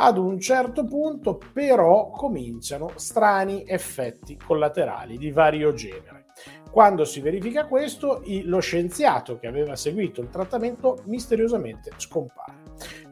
[0.01, 6.27] Ad un certo punto però cominciano strani effetti collaterali di vario genere.
[6.71, 12.57] Quando si verifica questo, lo scienziato che aveva seguito il trattamento misteriosamente scompare.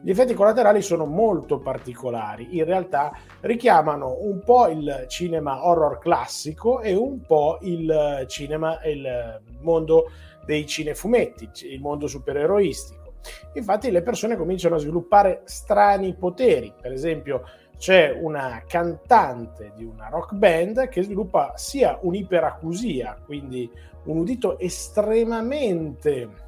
[0.01, 6.81] Gli effetti collaterali sono molto particolari, in realtà richiamano un po' il cinema horror classico
[6.81, 10.11] e un po' il cinema, il mondo
[10.45, 13.15] dei cinefumetti, il mondo supereroistico.
[13.55, 17.43] Infatti le persone cominciano a sviluppare strani poteri, per esempio
[17.77, 23.69] c'è una cantante di una rock band che sviluppa sia un'iperacusia, quindi
[24.05, 26.45] un udito estremamente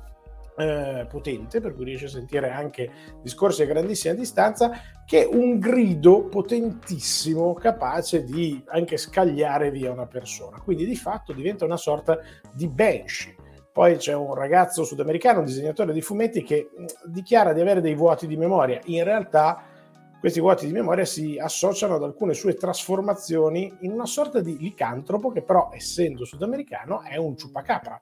[0.58, 4.72] eh, potente, per cui riesce a sentire anche discorsi a grandissima distanza,
[5.06, 10.60] che un grido potentissimo capace di anche scagliare via una persona.
[10.60, 12.20] Quindi di fatto diventa una sorta
[12.52, 13.36] di banshee
[13.80, 16.70] poi c'è un ragazzo sudamericano, un disegnatore di fumetti, che
[17.06, 18.82] dichiara di avere dei vuoti di memoria.
[18.86, 19.64] In realtà
[20.20, 25.32] questi vuoti di memoria si associano ad alcune sue trasformazioni in una sorta di licantropo
[25.32, 27.98] che però, essendo sudamericano, è un ciupacabra.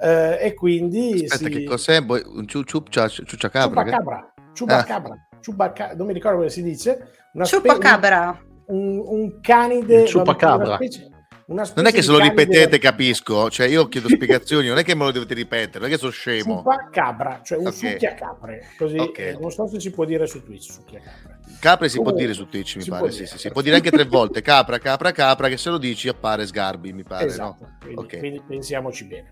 [0.00, 1.26] Eh, e quindi...
[1.28, 1.50] Aspetta, si...
[1.50, 1.98] che cos'è?
[1.98, 3.84] Un ciucciacabra?
[3.84, 4.32] Ciupacabra.
[4.54, 5.12] Ciupacabra.
[5.14, 5.36] Ah.
[5.40, 5.94] Ciubaca...
[5.94, 7.12] non mi ricordo come si dice.
[7.34, 8.40] Una ciupacabra.
[8.40, 8.72] Spe...
[8.72, 10.06] Un, un, canide...
[10.06, 10.76] Ciupacabra.
[10.76, 11.10] Specie
[11.50, 12.78] non è che se lo ripetete de...
[12.78, 15.98] capisco, cioè io chiedo spiegazioni, non è che me lo dovete ripetere, non è che
[15.98, 16.58] sono scemo.
[16.58, 17.92] Succa cabra, cioè un okay.
[17.92, 19.38] succhiacapre, così okay.
[19.40, 21.37] non so se si può dire su Twitch succhiacapre.
[21.60, 23.90] Capre si Comunque, può dire su Twitch, mi pare, sì, sì, si può dire anche
[23.90, 27.76] tre volte, capra, capra, capra, che se lo dici appare Sgarbi, mi pare, esatto, no?
[27.80, 28.18] Quindi, okay.
[28.18, 29.28] quindi pensiamoci bene.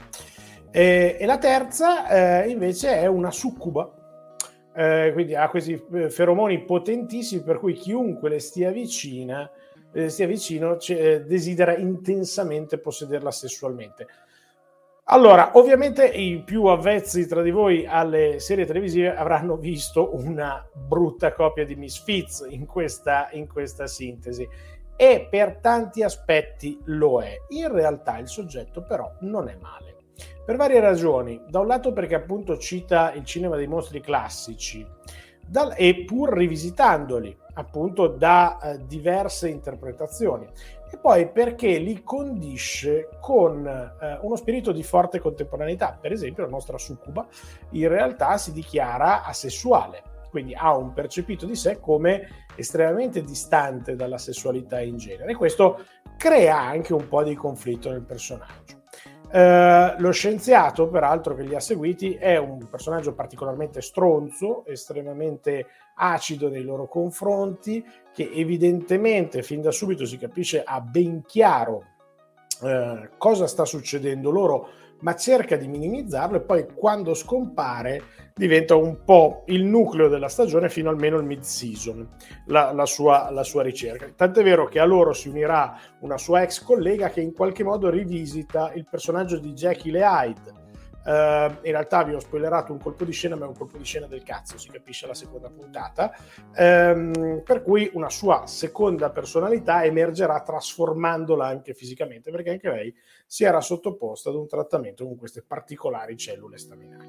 [0.71, 3.91] E, e la terza eh, invece è una succuba,
[4.75, 9.51] eh, quindi ha questi eh, feromoni potentissimi per cui chiunque le stia vicina
[9.97, 14.07] eh, stia vicino, c- desidera intensamente possederla sessualmente.
[15.09, 21.33] Allora, ovviamente i più avvezzi tra di voi alle serie televisive avranno visto una brutta
[21.33, 24.49] copia di Misfits in questa, in questa sintesi
[24.97, 27.37] e per tanti aspetti lo è.
[27.51, 29.95] In realtà il soggetto però non è male.
[30.45, 31.41] Per varie ragioni.
[31.47, 34.85] Da un lato perché appunto cita il cinema dei mostri classici
[35.47, 40.49] dal, e pur rivisitandoli appunto da eh, diverse interpretazioni
[40.97, 45.97] e poi perché li condisce con eh, uno spirito di forte contemporaneità.
[46.01, 47.27] Per esempio, la nostra succuba
[47.73, 54.19] in realtà si dichiara asessuale, quindi ha un percepito di sé come estremamente distante dalla
[54.19, 55.33] sessualità in genere.
[55.33, 55.85] E questo
[56.17, 58.85] crea anche un po' di conflitto nel personaggio.
[59.37, 66.49] Uh, lo scienziato, peraltro, che li ha seguiti è un personaggio particolarmente stronzo, estremamente acido
[66.49, 71.85] nei loro confronti, che evidentemente fin da subito si capisce ha ben chiaro
[72.63, 74.31] uh, cosa sta succedendo.
[74.31, 74.69] Loro,
[75.01, 78.03] ma cerca di minimizzarlo e poi quando scompare
[78.35, 82.07] diventa un po' il nucleo della stagione fino almeno il mid-season,
[82.47, 84.09] la, la, sua, la sua ricerca.
[84.15, 87.89] Tant'è vero che a loro si unirà una sua ex collega che in qualche modo
[87.89, 90.65] rivisita il personaggio di Jackie Hyde,
[91.07, 94.07] in realtà vi ho spoilerato un colpo di scena, ma è un colpo di scena
[94.07, 96.13] del cazzo, si capisce alla seconda puntata.
[96.57, 102.95] Um, per cui una sua seconda personalità emergerà trasformandola anche fisicamente, perché anche lei
[103.27, 107.07] si era sottoposta ad un trattamento con queste particolari cellule staminali.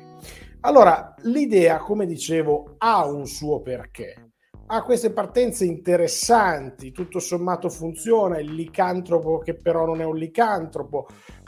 [0.61, 4.27] Allora, l'idea, come dicevo, ha un suo perché
[4.69, 11.07] ha queste partenze interessanti, tutto sommato funziona, il licantropo che però non è un licantropo,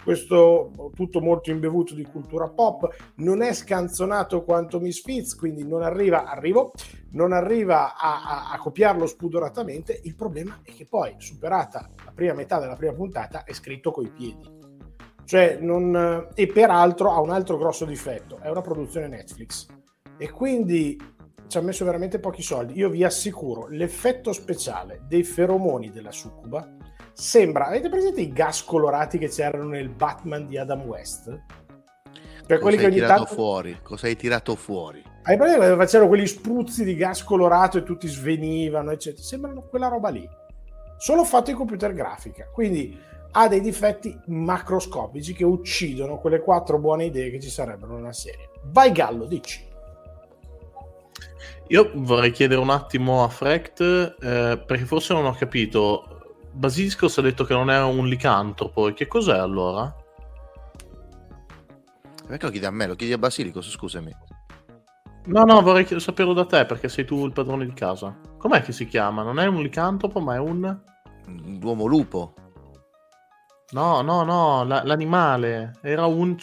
[0.09, 6.23] questo tutto molto imbevuto di cultura pop, non è scanzonato quanto Misfits, quindi non arriva,
[6.23, 6.71] arrivo,
[7.11, 12.33] non arriva a, a, a copiarlo spudoratamente, il problema è che poi, superata la prima
[12.33, 14.57] metà della prima puntata, è scritto coi piedi.
[15.25, 19.67] Cioè, non, e peraltro ha un altro grosso difetto, è una produzione Netflix.
[20.17, 20.97] E quindi
[21.47, 22.75] ci ha messo veramente pochi soldi.
[22.75, 26.77] Io vi assicuro, l'effetto speciale dei feromoni della succuba
[27.19, 27.67] sembra.
[27.67, 31.37] Avete presente i gas colorati che c'erano nel Batman di Adam West?
[32.47, 33.33] Per quelli che ogni tirato tanto...
[33.33, 33.79] fuori?
[33.83, 35.03] Cosa hai tirato fuori?
[35.23, 39.21] Hai presente quando facevano quegli spruzzi di gas colorato e tutti svenivano, eccetera?
[39.21, 40.27] Sembrano quella roba lì.
[40.97, 42.47] Solo fatto in computer grafica.
[42.51, 42.97] Quindi
[43.31, 48.49] ha dei difetti macroscopici che uccidono quelle quattro buone idee che ci sarebbero nella serie.
[48.63, 49.67] Vai Gallo, dici.
[51.67, 56.08] Io vorrei chiedere un attimo a Frecht, eh, perché forse non ho capito.
[56.51, 59.93] Basilisco si è detto che non è un licantropo, che cos'è allora?
[62.27, 62.87] Perché lo chiedi a me?
[62.87, 64.15] Lo chiedi a Basilico, scusami.
[65.25, 68.15] No, no, vorrei saperlo da te, perché sei tu il padrone di casa.
[68.37, 69.23] Com'è che si chiama?
[69.23, 70.79] Non è un licantropo, ma è un...
[71.59, 72.33] L'uomo lupo.
[73.71, 75.77] No, no, no, la, l'animale.
[75.81, 76.35] Era un...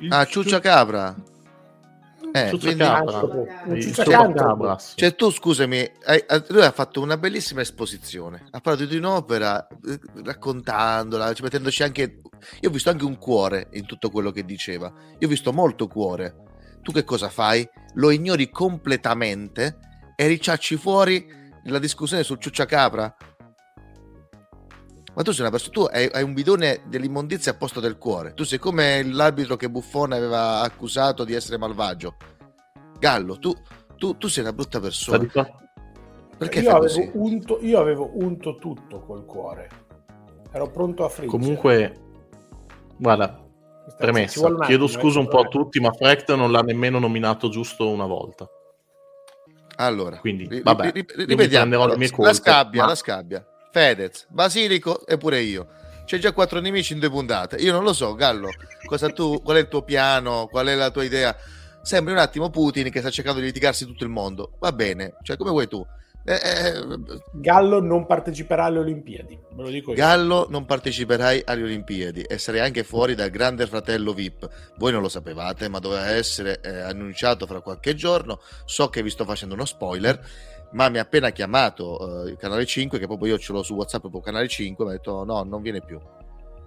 [0.00, 0.12] Il...
[0.12, 1.14] Ah, ciuccia capra.
[2.32, 2.84] Eh, quindi...
[4.94, 8.46] Cioè, tu scusami, hai, lui ha fatto una bellissima esposizione.
[8.50, 12.20] Ha parlato di un'opera eh, raccontandola, cioè, mettendoci anche.
[12.60, 14.92] Io ho visto anche un cuore in tutto quello che diceva.
[15.18, 16.36] Io ho visto molto cuore.
[16.82, 17.68] Tu che cosa fai?
[17.94, 19.78] Lo ignori completamente
[20.16, 21.26] e ricciacci fuori
[21.64, 23.14] la discussione sul ciucciacapra.
[25.20, 28.32] Ma tu sei una persona, tu hai, hai, un bidone dell'immondizia a posto del cuore.
[28.32, 32.16] Tu sei come l'arbitro che Buffone aveva accusato di essere malvagio.
[32.98, 33.52] Gallo, tu,
[33.98, 35.18] tu, tu sei una brutta persona.
[36.38, 39.68] Perché io avevo, unto, io avevo, unto, tutto col cuore.
[40.52, 41.38] Ero pronto a friggere.
[41.38, 42.00] Comunque,
[42.96, 43.44] guarda,
[43.98, 48.06] premessa, chiedo scusa un po' a tutti, ma Frecht non l'ha nemmeno nominato giusto una
[48.06, 48.48] volta.
[49.76, 50.92] Allora, quindi, vabbè,
[51.26, 52.88] ripetiamo, la scabbia, ma...
[52.88, 53.44] la scabbia.
[53.70, 55.68] Fedez, Basilico e pure io.
[56.04, 57.56] C'è già quattro nemici in due puntate.
[57.56, 58.48] Io non lo so, Gallo,
[59.14, 61.36] tu, qual è il tuo piano, qual è la tua idea?
[61.82, 64.56] Sembri un attimo Putin che sta cercando di litigarsi tutto il mondo.
[64.58, 65.86] Va bene, cioè come vuoi tu.
[66.22, 69.96] Eh, eh, Gallo non parteciperà alle Olimpiadi, me lo dico io.
[69.96, 74.48] Gallo non parteciperai alle Olimpiadi e sarei anche fuori dal grande fratello VIP.
[74.76, 78.40] Voi non lo sapevate, ma doveva essere eh, annunciato fra qualche giorno.
[78.66, 80.20] So che vi sto facendo uno spoiler
[80.72, 83.74] ma mi ha appena chiamato uh, il canale 5 che proprio io ce l'ho su
[83.74, 86.00] whatsapp proprio canale 5 mi ha detto no non viene più.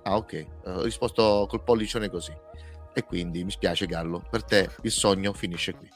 [0.04, 0.46] Ah ok.
[0.64, 2.34] Uh, ho risposto col pollicione così.
[2.94, 4.24] E quindi mi spiace Gallo.
[4.30, 5.90] Per te il sogno finisce qui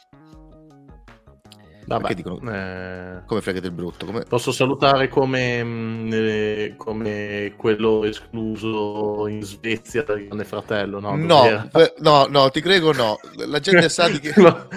[1.87, 3.21] Vabbè, dicono, eh...
[3.25, 4.05] come frega del brutto?
[4.05, 4.23] Come...
[4.27, 11.69] posso salutare come, mm, eh, come, quello escluso in Svezia dal Grande Fratello no, no,
[11.99, 13.17] no, no, ti credo no.
[13.45, 14.67] La gente sa di che no,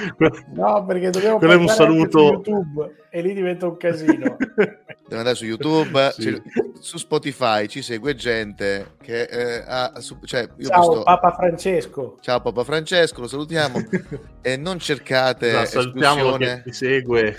[0.54, 2.20] no perché dobbiamo quello è un saluto.
[2.20, 4.36] YouTube e lì diventa un casino
[5.10, 6.40] devo andare su YouTube sì.
[6.78, 11.02] su Spotify ci segue gente che eh, ha su, cioè, io ciao visto...
[11.02, 12.16] Papa Francesco.
[12.20, 13.78] Ciao Papa Francesco lo salutiamo.
[14.42, 17.36] E non cercate no, salutiamo che ti segue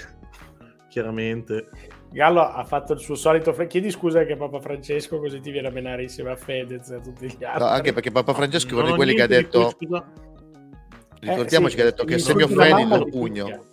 [0.87, 1.69] chiaramente.
[2.11, 5.69] Gallo ha fatto il suo solito chiedi scusa anche a Papa Francesco così ti viene
[5.69, 7.63] a menare insieme a Fedez e a tutti gli altri.
[7.63, 9.75] No, anche perché Papa Francesco è uno di quelli che ha detto
[11.21, 13.69] ricordiamoci eh, sì, che ha detto che se mi offendi il pugno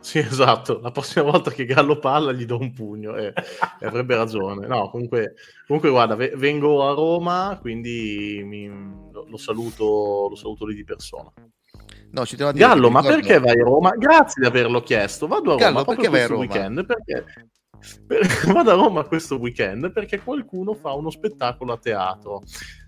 [0.00, 0.80] sì, esatto.
[0.80, 3.32] La prossima volta che Gallo parla gli do un pugno e,
[3.80, 4.66] e avrebbe ragione.
[4.66, 5.34] No, comunque,
[5.66, 10.84] comunque guarda, v- vengo a Roma, quindi mi, lo, lo, saluto, lo saluto lì di
[10.84, 11.30] persona.
[12.12, 13.90] No, ci devo dire Gallo, ma perché vai a Roma?
[13.90, 15.26] Grazie di averlo chiesto.
[15.26, 16.40] Vado a Roma Gallo, perché vai a Roma?
[16.40, 17.24] weekend perché
[18.52, 22.42] vado a Roma questo weekend perché qualcuno fa uno spettacolo a teatro.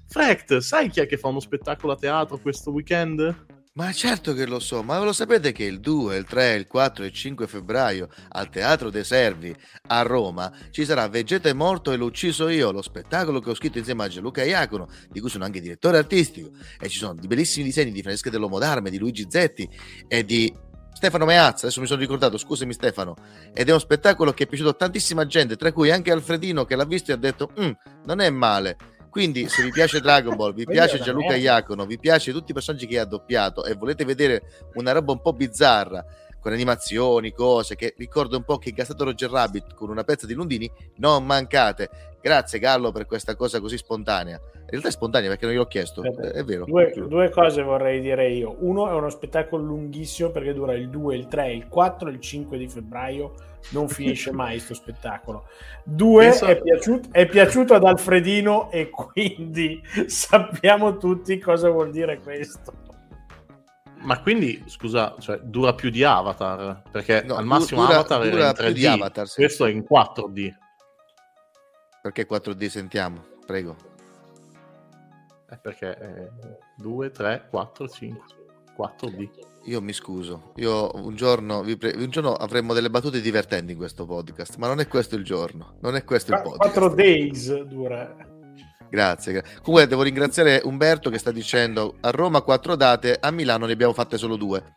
[0.08, 3.46] Frecht, sai chi è che fa uno spettacolo a teatro questo weekend?
[3.74, 7.04] Ma certo che lo so, ma lo sapete che il 2, il 3, il 4
[7.04, 9.56] e il 5 febbraio al Teatro dei Servi
[9.88, 13.78] a Roma ci sarà Vegeta morto e l'ho ucciso io, lo spettacolo che ho scritto
[13.78, 17.92] insieme a Gianluca Iacono, di cui sono anche direttore artistico, e ci sono bellissimi disegni
[17.92, 19.66] di Francesca dell'Uomo d'Arme, di Luigi Zetti
[20.06, 20.54] e di
[20.92, 23.16] Stefano Meazza, adesso mi sono ricordato, scusami Stefano,
[23.54, 26.76] ed è uno spettacolo che è piaciuto a tantissima gente, tra cui anche Alfredino che
[26.76, 27.70] l'ha visto e ha detto, mm,
[28.04, 28.76] non è male,
[29.12, 32.86] quindi, se vi piace Dragon Ball, vi piace Gianluca Iacono, vi piace tutti i personaggi
[32.86, 36.02] che ha doppiato e volete vedere una roba un po' bizzarra
[36.40, 40.26] con animazioni, cose che ricordo un po' che è gastato Roger Rabbit con una pezza
[40.26, 41.90] di Lundini, non mancate.
[42.22, 44.40] Grazie Gallo per questa cosa così spontanea.
[44.54, 46.64] In realtà è spontanea perché non gliel'ho chiesto, è vero.
[46.64, 48.56] Due, due, cose vorrei dire io.
[48.60, 52.20] Uno è uno spettacolo lunghissimo perché dura il 2, il 3, il 4 e il
[52.20, 53.34] 5 di febbraio.
[53.70, 55.48] Non finisce mai questo spettacolo.
[55.84, 56.46] Due, Penso...
[56.46, 62.72] è, piaciuto, è piaciuto ad Alfredino e quindi sappiamo tutti cosa vuol dire questo.
[64.00, 66.82] Ma quindi, scusa, cioè, dura più di Avatar?
[66.90, 69.34] Perché no, al massimo dura, Avatar dura era in 3D, Avatar, sì.
[69.36, 70.52] questo è in 4D.
[72.02, 73.24] Perché 4D sentiamo?
[73.46, 73.76] Prego.
[75.48, 76.30] Eh perché
[76.78, 78.22] 2, 3, 4, 5,
[78.76, 79.30] 4D.
[79.66, 84.06] Io mi scuso, io un giorno, pre- un giorno avremo delle battute divertenti in questo
[84.06, 86.72] podcast, ma non è questo il giorno, non è questo il podcast.
[86.72, 88.16] 4 days dura.
[88.90, 89.42] Grazie.
[89.62, 93.92] Comunque devo ringraziare Umberto che sta dicendo a Roma quattro date, a Milano ne abbiamo
[93.92, 94.74] fatte solo due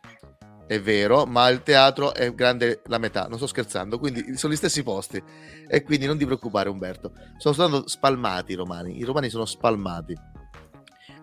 [0.66, 4.56] è vero, ma il teatro è grande la metà, non sto scherzando, quindi sono gli
[4.56, 5.22] stessi posti
[5.68, 10.14] e quindi non ti preoccupare Umberto, sono soltanto spalmati i romani, i romani sono spalmati.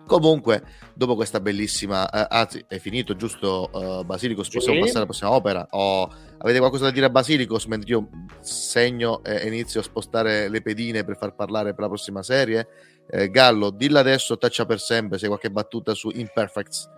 [0.06, 4.80] Comunque, dopo questa bellissima, eh, anzi, è finito giusto uh, Basilicos, possiamo sì.
[4.80, 5.66] passare alla prossima opera?
[5.70, 8.08] O avete qualcosa da dire a Basilicos mentre io
[8.40, 12.68] segno e inizio a spostare le pedine per far parlare per la prossima serie?
[13.08, 16.90] Eh, Gallo, dilla adesso, taccia per sempre, se hai qualche battuta su Imperfects.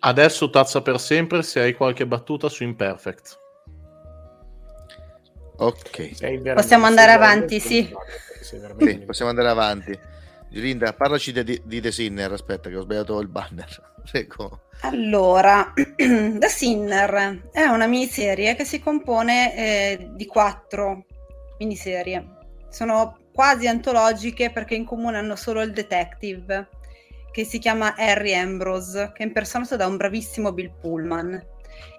[0.00, 3.38] Adesso tazza per sempre se hai qualche battuta su Imperfect.
[5.56, 6.54] Ok.
[6.54, 7.88] Possiamo andare avanti, sì.
[8.42, 8.98] sì.
[9.06, 10.12] Possiamo andare avanti.
[10.60, 12.32] Linda, parlaci di, di The Sinner.
[12.32, 13.92] Aspetta, che ho sbagliato il banner.
[14.10, 14.60] Prego.
[14.80, 21.06] Allora, The Sinner è una miniserie che si compone eh, di quattro
[21.58, 22.38] miniserie.
[22.68, 26.68] Sono quasi antologiche perché in comune hanno solo il detective
[27.32, 31.44] che si chiama Harry Ambrose, che è impersonato da un bravissimo Bill Pullman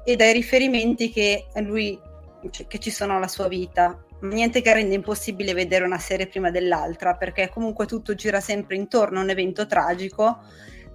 [0.06, 2.00] e dai riferimenti che lui
[2.52, 4.02] cioè, che ci sono alla sua vita.
[4.26, 9.20] Niente che rende impossibile vedere una serie prima dell'altra, perché comunque tutto gira sempre intorno
[9.20, 10.40] a un evento tragico,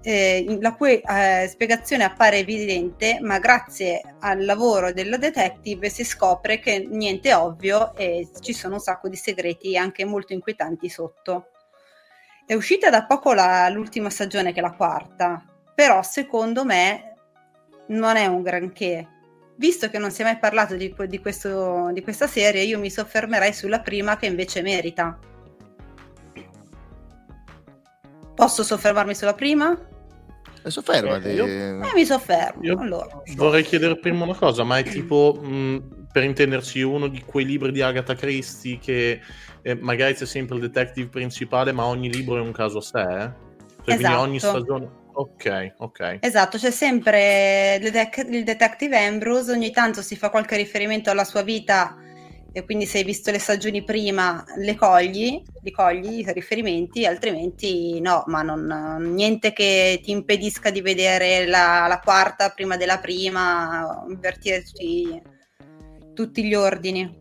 [0.02, 6.58] eh, la cui eh, spiegazione appare evidente, ma grazie al lavoro della detective si scopre
[6.58, 11.50] che niente è ovvio e ci sono un sacco di segreti anche molto inquietanti sotto.
[12.46, 17.14] È uscita da poco la, l'ultima stagione, che è la quarta, però secondo me
[17.88, 19.19] non è un granché.
[19.60, 22.88] Visto che non si è mai parlato di, di, questo, di questa serie, io mi
[22.88, 25.18] soffermerei sulla prima che invece merita.
[28.34, 29.78] Posso soffermarmi sulla prima?
[30.62, 31.28] Eh, soffermati.
[31.28, 31.44] Eh, io...
[31.44, 32.62] eh, mi soffermo.
[32.62, 33.20] Io allora.
[33.36, 37.70] Vorrei chiedere prima una cosa, ma è tipo, mh, per intenderci, uno di quei libri
[37.70, 39.20] di Agatha Christie che
[39.60, 43.00] eh, magari c'è sempre il detective principale, ma ogni libro è un caso a sé.
[43.02, 43.30] Eh?
[43.84, 44.20] Cioè, esatto.
[44.20, 44.99] ogni stagione.
[45.20, 46.16] Ok, ok.
[46.20, 51.24] Esatto, c'è sempre il, de- il detective Ambrose, ogni tanto si fa qualche riferimento alla
[51.24, 51.94] sua vita
[52.52, 58.00] e quindi se hai visto le stagioni prima le cogli, li cogli i riferimenti, altrimenti
[58.00, 64.02] no, ma non, niente che ti impedisca di vedere la, la quarta prima della prima,
[64.08, 64.64] invertire
[66.14, 67.19] tutti gli ordini.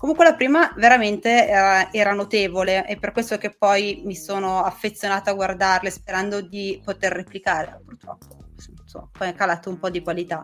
[0.00, 5.30] Comunque la prima veramente era, era, notevole e per questo che poi mi sono affezionata
[5.30, 7.82] a guardarle sperando di poter replicare.
[7.84, 10.42] Purtroppo insomma, poi è calato un po' di qualità.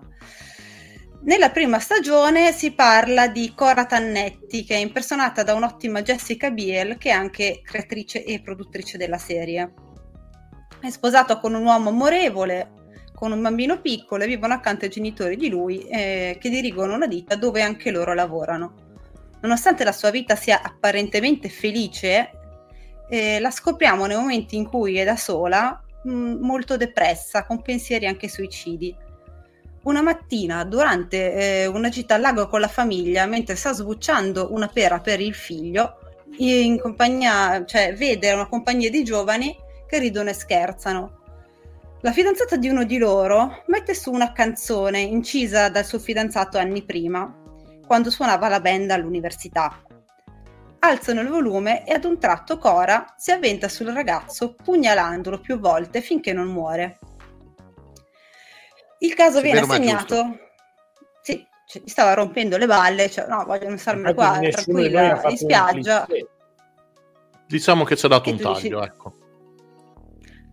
[1.23, 6.99] Nella prima stagione si parla di Cora Tannetti, che è impersonata da un'ottima Jessica Biel,
[6.99, 9.73] che è anche creatrice e produttrice della serie.
[10.79, 12.73] È sposata con un uomo amorevole,
[13.15, 17.07] con un bambino piccolo e vivono accanto ai genitori di lui, eh, che dirigono una
[17.07, 18.85] ditta dove anche loro lavorano
[19.47, 22.31] nonostante la sua vita sia apparentemente felice,
[23.09, 27.63] eh, la scopriamo nei momenti in cui è da sola, mh, mm, molto depressa, con
[27.63, 28.95] pensieri anche suicidi.
[29.85, 34.67] Una mattina, durante eh, una gita al lago con la famiglia, mentre sta sbucciando una
[34.67, 36.01] pera per il figlio,
[36.83, 41.21] compagnia, cioè, vede una compagnia di giovani che ridono e scherzano.
[42.01, 46.83] La fidanzata di uno di loro mette su una canzone incisa dal suo fidanzato anni
[46.83, 47.45] prima
[47.87, 49.81] quando suonava la band all'università.
[50.81, 56.01] Alzano il volume e ad un tratto Cora si avventa sul ragazzo pugnalandolo più volte
[56.01, 56.99] finché non muore.
[58.99, 60.39] Il caso viene assegnato.
[61.23, 66.07] Sì, cioè, mi stava rompendo le balle, cioè, no, voglio starmene qua tranquilla in spiaggia.
[67.47, 68.91] Diciamo che ci ha dato un taglio, dici...
[68.91, 69.15] ecco.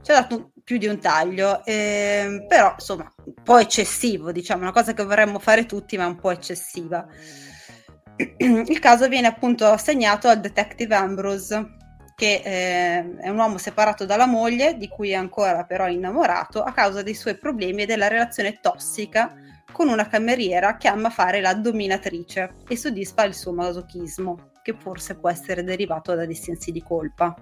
[0.01, 4.71] Ci ha dato più di un taglio, eh, però insomma un po' eccessivo, diciamo, una
[4.71, 7.05] cosa che vorremmo fare tutti, ma un po' eccessiva.
[8.37, 11.77] Il caso viene appunto assegnato al detective Ambrose,
[12.15, 16.71] che eh, è un uomo separato dalla moglie, di cui è ancora però innamorato, a
[16.71, 19.35] causa dei suoi problemi e della relazione tossica
[19.71, 24.51] con una cameriera che ama fare la dominatrice e soddisfa il suo masochismo.
[24.63, 27.35] che forse può essere derivato da dei sensi di colpa.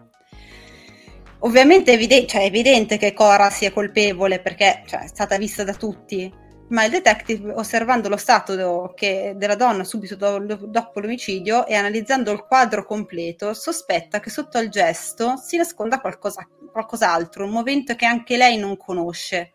[1.43, 5.63] Ovviamente è evidente, cioè è evidente che Cora sia colpevole perché cioè, è stata vista
[5.63, 6.31] da tutti,
[6.69, 12.31] ma il detective, osservando lo stato che, della donna subito do, dopo l'omicidio e analizzando
[12.31, 18.05] il quadro completo, sospetta che sotto al gesto si nasconda qualcosa, qualcos'altro, un movimento che
[18.05, 19.51] anche lei non conosce.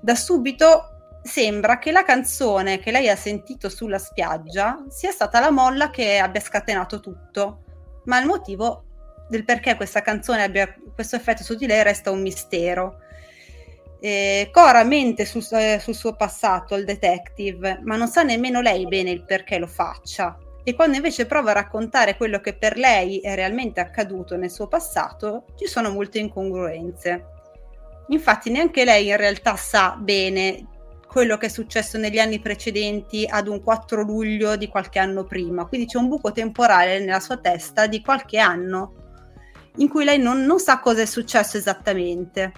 [0.00, 5.50] Da subito sembra che la canzone che lei ha sentito sulla spiaggia sia stata la
[5.50, 7.64] molla che abbia scatenato tutto,
[8.06, 8.86] ma il motivo
[9.30, 12.98] del perché questa canzone abbia questo effetto su di lei resta un mistero.
[14.00, 18.86] Eh, Cora mente sul, eh, sul suo passato al detective, ma non sa nemmeno lei
[18.86, 20.36] bene il perché lo faccia.
[20.64, 24.66] E quando invece prova a raccontare quello che per lei è realmente accaduto nel suo
[24.66, 27.24] passato, ci sono molte incongruenze.
[28.08, 30.66] Infatti neanche lei in realtà sa bene
[31.06, 35.66] quello che è successo negli anni precedenti ad un 4 luglio di qualche anno prima,
[35.66, 39.09] quindi c'è un buco temporale nella sua testa di qualche anno
[39.76, 42.52] in cui lei non, non sa cosa è successo esattamente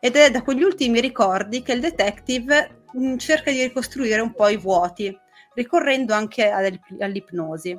[0.00, 4.34] ed è da quegli ultimi ricordi che il detective mh, mm, cerca di ricostruire un
[4.34, 5.16] po' i vuoti,
[5.54, 7.78] ricorrendo anche all'ipnosi.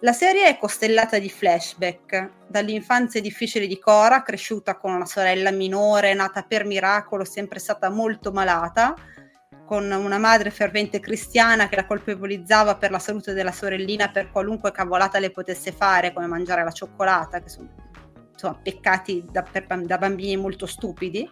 [0.00, 6.12] La serie è costellata di flashback, dall'infanzia difficile di Cora, cresciuta con una sorella minore,
[6.12, 8.94] nata per miracolo, sempre stata molto malata,
[9.64, 14.72] con una madre fervente cristiana che la colpevolizzava per la salute della sorellina per qualunque
[14.72, 17.68] cavolata le potesse fare, come mangiare la cioccolata, che sono
[18.42, 21.28] insomma, peccati da, per, da bambini molto stupidi.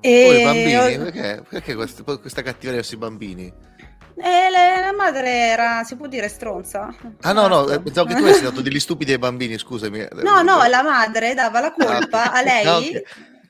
[0.00, 0.24] E...
[0.26, 1.04] Poi bambini?
[1.04, 3.52] Perché, perché questa, questa cattiveria verso i bambini?
[4.18, 6.94] Eh, la, la, madre era, si può dire, stronza.
[7.20, 10.06] Ah no, no, eh, pensavo che tu avessi dato degli stupidi ai bambini, scusami.
[10.22, 12.64] No, no, la madre dava la colpa ah, a lei.
[12.64, 13.02] No, okay.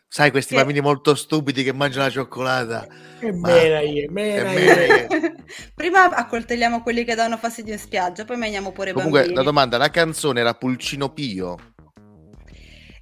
[0.09, 0.61] Sai, questi che...
[0.61, 2.87] bambini molto stupidi che mangiano la cioccolata.
[3.19, 5.07] Che bella io, bella
[5.75, 9.37] Prima accoltelliamo quelli che danno fastidio in spiaggia, poi mangiamo pure i Comunque, bambini.
[9.39, 11.57] la domanda, la canzone era Pulcino Pio?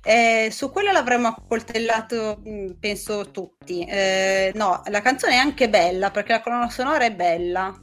[0.06, 3.84] Eh, su quello l'avremmo accoltellato, mm, penso tutti.
[3.86, 7.74] Eh, no, la canzone è anche bella perché la colonna sonora è bella.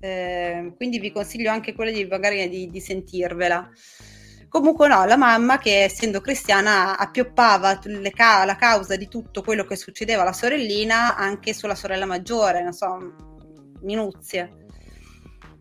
[0.00, 3.68] Eh, quindi vi consiglio anche quella di magari di, di, sentirvela.
[4.48, 7.78] Comunque no, la mamma che essendo cristiana appioppava
[8.12, 12.72] ca- la causa di tutto quello che succedeva alla sorellina anche sulla sorella maggiore, non
[12.72, 12.98] so,
[13.82, 14.61] minuzie.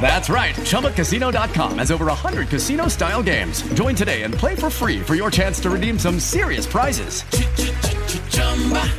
[0.00, 0.54] That's right.
[0.54, 3.62] ChumbaCasino.com has over 100 casino style games.
[3.74, 7.24] Join today and play for free for your chance to redeem some serious prizes.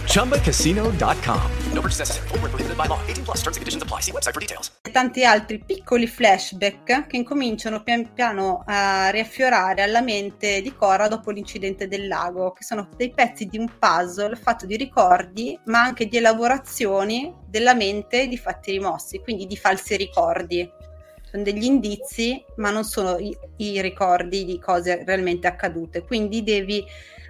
[0.07, 1.51] ChumbaCasino.com.
[1.73, 2.27] No purchase necessary.
[2.29, 2.99] Full prohibited by law.
[3.07, 4.01] 18 plus terms and conditions apply.
[4.01, 4.71] See website for details.
[4.81, 11.07] E tanti altri piccoli flashback che incominciano pian piano a riaffiorare alla mente di Cora
[11.07, 15.81] dopo l'incidente del lago, che sono dei pezzi di un puzzle fatto di ricordi, ma
[15.81, 20.69] anche di elaborazioni della mente di fatti rimossi, quindi di falsi ricordi.
[21.23, 26.05] Sono degli indizi, ma non sono i, i ricordi di cose realmente accadute.
[26.05, 26.85] Quindi devi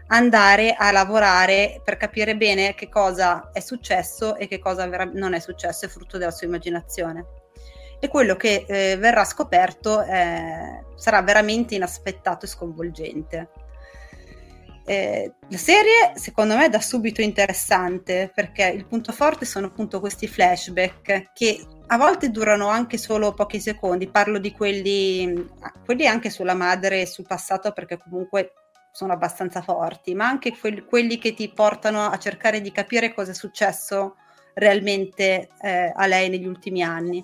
[0.08, 5.34] andare a lavorare per capire bene che cosa è successo e che cosa vera- non
[5.34, 7.26] è successo, è frutto della sua immaginazione.
[8.00, 13.50] E quello che eh, verrà scoperto eh, sarà veramente inaspettato e sconvolgente.
[14.90, 20.00] Eh, la serie secondo me è da subito interessante perché il punto forte sono appunto
[20.00, 25.46] questi flashback che a volte durano anche solo pochi secondi, parlo di quelli,
[25.84, 28.54] quelli anche sulla madre e sul passato perché comunque
[28.94, 33.32] sono abbastanza forti, ma anche que- quelli che ti portano a cercare di capire cosa
[33.32, 34.16] è successo
[34.54, 37.22] realmente eh, a lei negli ultimi anni.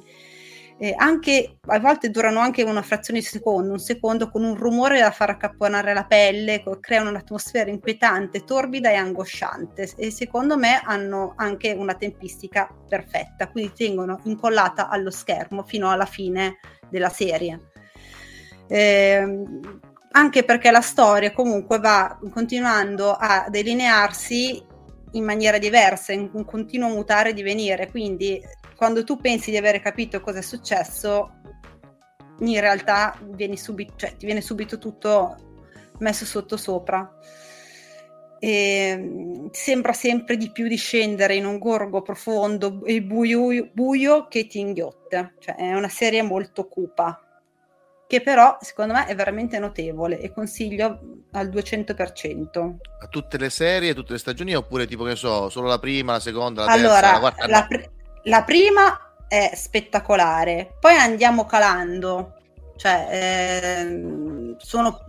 [0.84, 5.00] Eh, anche, a volte durano anche una frazione di secondo, un secondo con un rumore
[5.00, 11.36] da far accapponare la pelle, creano un'atmosfera inquietante, torbida e angosciante e secondo me hanno
[11.38, 16.58] anche una tempistica perfetta, quindi tengono incollata allo schermo fino alla fine
[16.90, 17.62] della serie.
[18.68, 19.44] Eh,
[20.12, 24.62] anche perché la storia comunque va continuando a delinearsi
[25.14, 28.42] in maniera diversa, in un continuo mutare e divenire, quindi
[28.84, 31.40] quando tu pensi di avere capito cosa è successo,
[32.40, 35.38] in realtà vieni subito, cioè, ti viene subito tutto
[36.00, 37.18] messo sotto sopra.
[38.40, 44.28] E mm, sembra sempre di più di scendere in un gorgo profondo e buio, buio
[44.28, 45.36] che ti inghiotte.
[45.40, 47.22] Cioè, è una serie molto cupa,
[48.06, 52.76] che però secondo me è veramente notevole e consiglio al 200%.
[53.00, 56.20] A tutte le serie, tutte le stagioni oppure tipo che so, solo la prima, la
[56.20, 57.48] seconda, la terza, allora, la quarta?
[57.48, 62.36] La, pr- la prima è spettacolare, poi andiamo calando,
[62.76, 65.00] cioè ehm, sono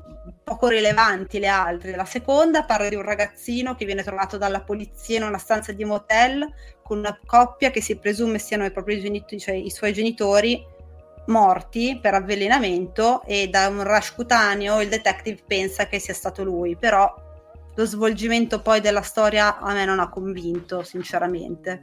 [0.43, 1.97] poco rilevanti le altre.
[1.97, 5.85] La seconda parla di un ragazzino che viene trovato dalla polizia in una stanza di
[5.85, 6.47] motel
[6.83, 10.73] con una coppia che si presume siano i propri genitori, cioè i suoi genitori
[11.27, 16.77] morti per avvelenamento e da un rush cutaneo il detective pensa che sia stato lui,
[16.77, 17.13] però
[17.75, 21.83] lo svolgimento poi della storia a me non ha convinto, sinceramente.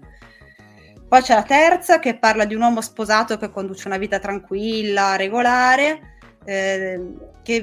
[1.11, 5.17] Poi c'è la terza che parla di un uomo sposato che conduce una vita tranquilla,
[5.17, 6.97] regolare, eh,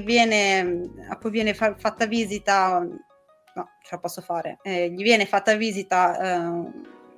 [0.03, 5.25] viene, a cui viene fa- fatta visita, no, ce la posso fare, eh, gli viene
[5.25, 6.71] fatta visita eh,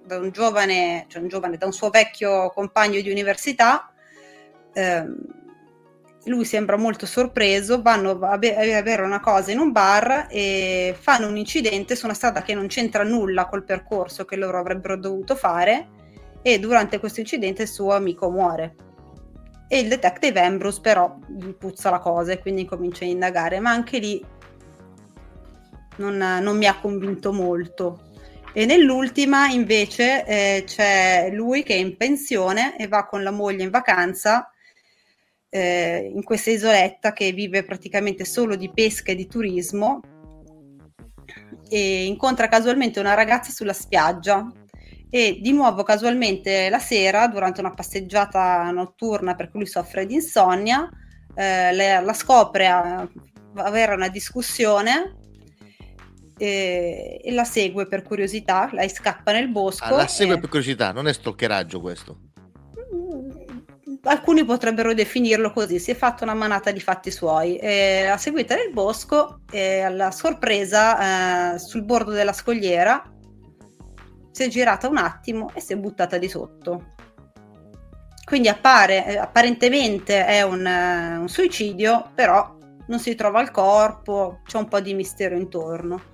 [0.05, 3.91] da un giovane, cioè un giovane, da un suo vecchio compagno di università
[4.71, 5.05] eh,
[6.27, 10.95] lui sembra molto sorpreso, vanno a, be- a bere una cosa in un bar e
[10.97, 14.95] fanno un incidente su una strada che non c'entra nulla col percorso che loro avrebbero
[14.95, 15.99] dovuto fare
[16.41, 18.75] e durante questo incidente il suo amico muore.
[19.67, 23.71] E il detective Ambrose però gli puzza la cosa e quindi comincia a indagare, ma
[23.71, 24.23] anche lì
[25.97, 28.09] non, non mi ha convinto molto.
[28.53, 33.63] E nell'ultima invece eh, c'è lui che è in pensione e va con la moglie
[33.63, 34.51] in vacanza
[35.49, 40.01] eh, in questa isoletta che vive praticamente solo di pesca e di turismo
[41.69, 44.45] e incontra casualmente una ragazza sulla spiaggia
[45.13, 50.13] e di nuovo casualmente la sera durante una passeggiata notturna per cui lui soffre di
[50.13, 50.89] insonnia
[51.35, 53.05] eh, la, la scopre a,
[53.55, 55.17] avere una discussione
[56.37, 60.39] e, e, la segue per curiosità lei scappa nel bosco ah, la segue e...
[60.39, 62.17] per curiosità non è stalkeraggio questo
[64.03, 67.59] alcuni potrebbero definirlo così, si è fatta una manata di fatti suoi.
[67.59, 73.03] A seguita nel bosco, eh, alla sorpresa, eh, sul bordo della scogliera,
[74.31, 76.93] si è girata un attimo e si è buttata di sotto.
[78.23, 82.57] Quindi appare, eh, apparentemente è un, uh, un suicidio, però
[82.87, 86.09] non si trova il corpo, c'è un po' di mistero intorno.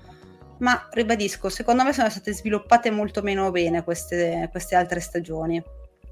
[0.60, 5.62] Ma ribadisco, secondo me sono state sviluppate molto meno bene queste, queste altre stagioni.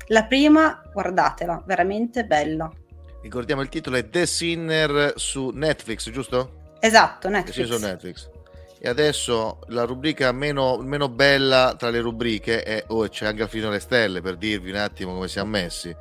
[0.07, 2.71] La prima, guardatela, veramente bella.
[3.23, 6.73] Ricordiamo il titolo è The Sinner su Netflix, giusto?
[6.79, 7.67] Esatto, Netflix.
[7.67, 8.29] Su Netflix.
[8.85, 13.71] E adesso la rubrica meno, meno, bella tra le rubriche è oh, c'è anche Alfino
[13.71, 15.91] le stelle per dirvi un attimo come siamo messi.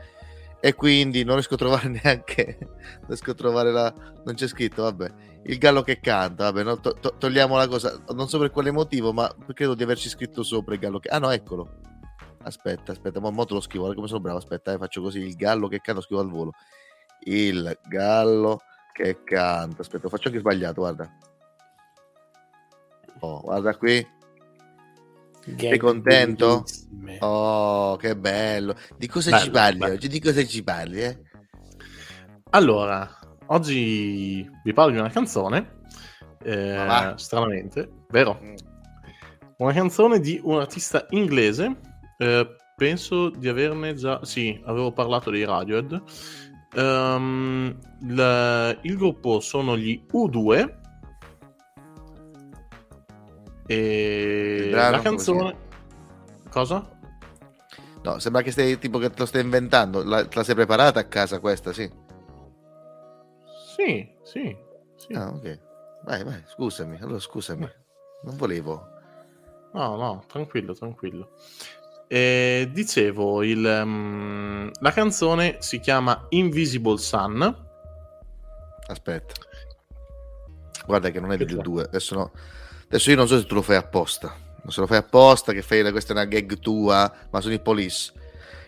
[0.61, 3.91] E quindi non riesco a trovare neanche non riesco a trovare la
[4.27, 5.11] non c'è scritto, vabbè.
[5.45, 8.71] Il gallo che canta, vabbè, no, to- to- togliamo la cosa, non so per quale
[8.71, 11.79] motivo, ma credo di averci scritto sopra il gallo che Ah no, eccolo
[12.43, 14.37] Aspetta, aspetta, mo, mo te lo scrivo, come sono bravo.
[14.37, 16.53] Aspetta, eh, faccio così: il gallo che canta, lo scrivo al volo.
[17.21, 18.61] Il gallo
[18.93, 19.81] che canta.
[19.81, 21.11] Aspetta, lo faccio anche sbagliato, guarda.
[23.25, 24.07] Oh, guarda qui.
[25.57, 26.65] Sei contento?
[27.21, 28.75] Oh, che bello.
[28.99, 29.93] Di cosa bello, ci parli bello.
[29.95, 30.09] oggi?
[30.09, 31.01] Di cosa ci parli?
[31.01, 31.19] Eh?
[32.51, 33.09] Allora,
[33.47, 35.81] oggi vi parlo di una canzone.
[36.43, 38.39] Eh, stranamente, vero?
[38.43, 38.55] Mm.
[39.57, 41.81] Una canzone di un artista inglese
[42.19, 44.23] eh, penso di averne già...
[44.25, 46.03] Sì, avevo parlato dei Radiohead.
[46.75, 48.77] Um, la...
[48.83, 50.83] il gruppo sono gli U2
[53.67, 55.63] e la canzone...
[56.51, 56.89] Cosa?
[58.03, 60.05] No, sembra che stai tipo che te lo stai inventando.
[60.05, 61.91] La, te la sei preparata a casa questa, sì?
[63.75, 64.57] Sì, sì.
[64.97, 65.13] sì.
[65.15, 65.61] Ah, ok.
[66.05, 66.99] Vai, vai, scusami.
[67.01, 67.69] Allora, scusami.
[68.25, 68.87] Non volevo.
[69.73, 71.31] No, no, tranquillo, tranquillo.
[72.07, 77.67] Eh, dicevo, il, um, la canzone si chiama Invisible Sun.
[78.87, 79.33] Aspetta,
[80.87, 81.85] guarda che non è del 2.
[81.85, 82.33] Adesso, no.
[82.87, 84.35] Adesso io non so se tu lo fai apposta.
[84.67, 88.13] Se lo fai apposta, che fai questa è una gag tua, ma sono i police.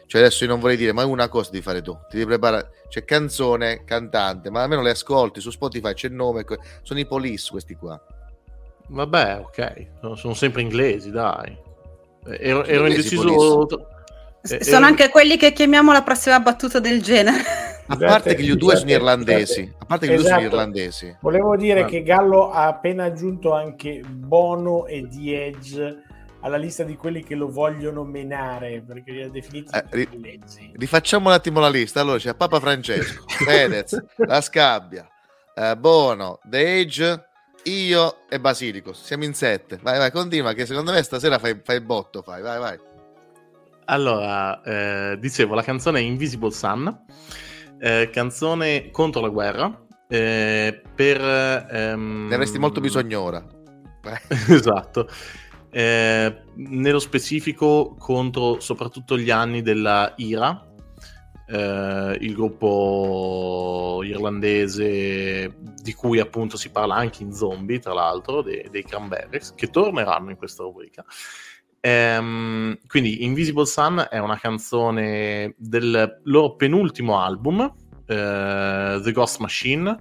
[0.07, 1.93] Cioè, adesso io non vorrei dire, ma una cosa devi fare tu.
[1.93, 2.71] Ti devi preparare.
[2.89, 6.45] C'è canzone, cantante, ma almeno le ascolti su Spotify, c'è il nome.
[6.83, 8.01] Sono i police questi qua.
[8.89, 9.87] Vabbè, ok.
[10.15, 11.57] Sono sempre inglesi, dai.
[12.39, 13.23] Ero, ero indeciso.
[13.23, 13.79] Sono
[14.43, 14.85] ero...
[14.85, 17.75] anche quelli che chiamiamo la prossima battuta del genere.
[17.89, 19.73] A parte che gli due sono irlandesi.
[19.79, 20.55] A parte che gli due sono esatto.
[20.55, 21.17] irlandesi.
[21.21, 21.85] Volevo dire ah.
[21.87, 26.05] che Gallo ha appena aggiunto anche Bono e The Edge
[26.47, 30.41] alla lista di quelli che lo vogliono menare perché li ha definiti eh, ri-
[30.75, 35.09] rifacciamo un attimo la lista allora c'è Papa Francesco Fedez La Scabbia
[35.55, 37.29] eh, Bono The Age
[37.65, 41.81] io e Basilico siamo in sette vai vai continua che secondo me stasera fai, fai
[41.81, 42.79] botto fai vai vai
[43.87, 47.05] allora eh, dicevo la canzone è Invisible Sun
[47.87, 52.27] eh, canzone contro la guerra eh, per ehm...
[52.29, 53.45] ne avresti molto bisogno ora
[54.49, 55.09] esatto
[55.79, 60.73] eh, nello specifico contro soprattutto gli anni della IRA,
[61.47, 68.69] eh, il gruppo irlandese di cui appunto si parla anche in Zombie, tra l'altro, dei,
[68.71, 71.05] dei Cranberries, che torneranno in questa rubrica.
[71.87, 77.61] Ehm, quindi Invisible Sun è una canzone del loro penultimo album,
[78.07, 80.01] eh, The Ghost Machine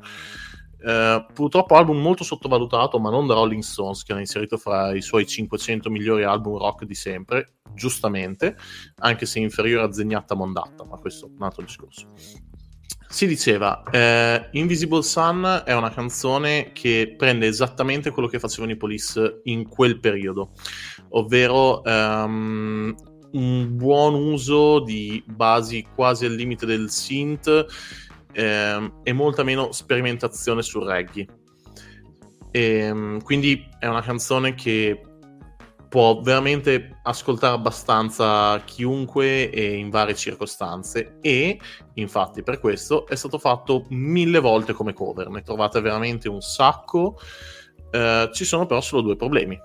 [0.85, 5.01] eh, purtroppo album molto sottovalutato, ma non da Rolling Stones, che hanno inserito fra i
[5.01, 8.55] suoi 500 migliori album rock di sempre, giustamente,
[8.97, 12.05] anche se inferiore a Zegnatta Mondatta, ma questo è un altro discorso.
[13.07, 18.77] Si diceva, eh, Invisible Sun è una canzone che prende esattamente quello che facevano i
[18.77, 20.51] Police in quel periodo,
[21.15, 22.95] ovvero um,
[23.31, 27.65] un buon uso di basi quasi al limite del synth,
[28.35, 31.27] eh, e molta meno sperimentazione sul reggae.
[32.51, 35.01] E, ehm, quindi è una canzone che
[35.89, 41.57] può veramente ascoltare abbastanza chiunque e in varie circostanze e
[41.93, 47.17] infatti per questo è stato fatto mille volte come cover, ne trovate veramente un sacco.
[47.91, 49.57] Eh, ci sono però solo due problemi,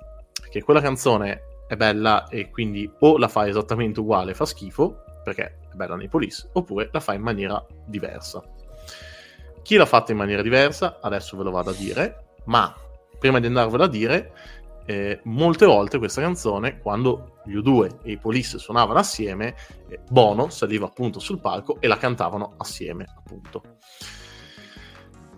[0.50, 5.58] che quella canzone è bella e quindi o la fai esattamente uguale fa schifo, perché
[5.70, 8.42] è bella nei police, oppure la fai in maniera diversa.
[9.62, 12.74] Chi l'ha fatta in maniera diversa, adesso ve lo vado a dire, ma
[13.18, 14.32] prima di andarvelo a dire,
[14.86, 19.54] eh, molte volte questa canzone, quando gli U2 e i Police suonavano assieme,
[19.88, 23.62] eh, Bono saliva appunto sul palco e la cantavano assieme, appunto.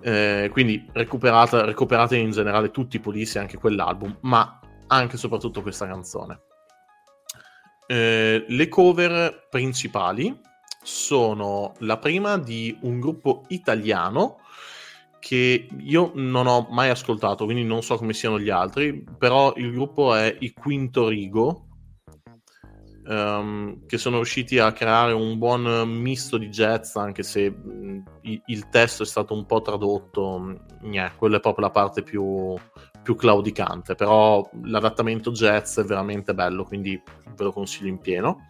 [0.01, 4.59] Eh, quindi recuperate in generale tutti i Police e anche quell'album, ma
[4.89, 6.41] anche e soprattutto questa canzone.
[7.87, 10.39] Eh, le cover principali
[10.83, 14.39] sono la prima di un gruppo italiano
[15.22, 19.70] che io non ho mai ascoltato, quindi non so come siano gli altri, però il
[19.70, 21.68] gruppo è i Quinto Rigo,
[23.07, 28.03] um, che sono riusciti a creare un buon misto di jazz, anche se mh,
[28.47, 32.57] il testo è stato un po' tradotto, Gne, quella è proprio la parte più,
[33.03, 37.01] più claudicante, però l'adattamento jazz è veramente bello, quindi
[37.35, 38.49] ve lo consiglio in pieno.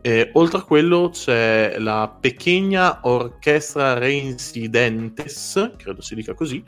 [0.00, 6.62] E, oltre a quello c'è la Pequeña Orchestra Reincidentes, credo si dica così,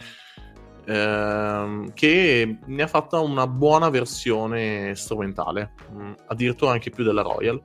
[0.87, 7.23] ehm, che ne ha fatta una buona versione strumentale, mh, mm, addirittura anche più della
[7.23, 7.63] Royal,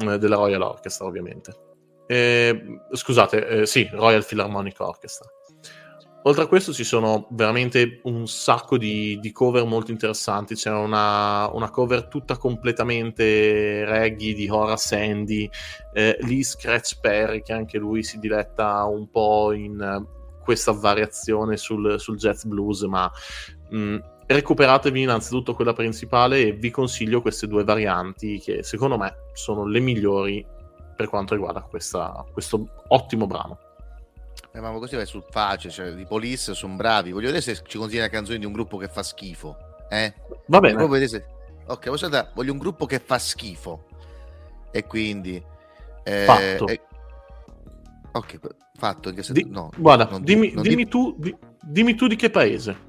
[0.00, 1.54] eh, della Royal Orchestra ovviamente.
[2.06, 5.28] Eh, scusate, eh, sì, Royal Philharmonic Orchestra.
[6.22, 11.48] Oltre a questo ci sono veramente un sacco di, di cover molto interessanti, c'è una,
[11.52, 15.48] una, cover tutta completamente reggae di Horace Sandy,
[15.94, 21.56] eh, Lee Scratch Perry che anche lui si diletta un po' in uh, questa variazione
[21.56, 23.10] sul, sul, jazz blues, ma
[23.70, 23.96] mh, mm,
[24.26, 29.80] recuperatevi innanzitutto quella principale e vi consiglio queste due varianti che secondo me sono le
[29.80, 30.44] migliori
[30.96, 33.67] per quanto riguarda questa, questo ottimo brano.
[34.52, 37.12] Eh, ma così vai sul facile, cioè di Police sono bravi.
[37.12, 39.56] Voglio vedere se ci consiglia canzoni di un gruppo che fa schifo.
[39.88, 40.14] Eh?
[40.46, 41.08] Va bene.
[41.08, 41.24] Se...
[41.66, 42.30] Ok, voglio, andare...
[42.34, 43.86] voglio un gruppo che fa schifo.
[44.70, 45.42] E quindi...
[46.02, 46.66] Eh, fatto.
[46.66, 46.80] Eh...
[48.12, 48.38] Ok,
[48.74, 49.22] fatto.
[49.22, 49.32] Se...
[49.32, 49.46] di...
[49.48, 51.36] no, guarda, dimmi, dimmi, dimmi, tu, di...
[51.62, 52.86] dimmi tu di che paese.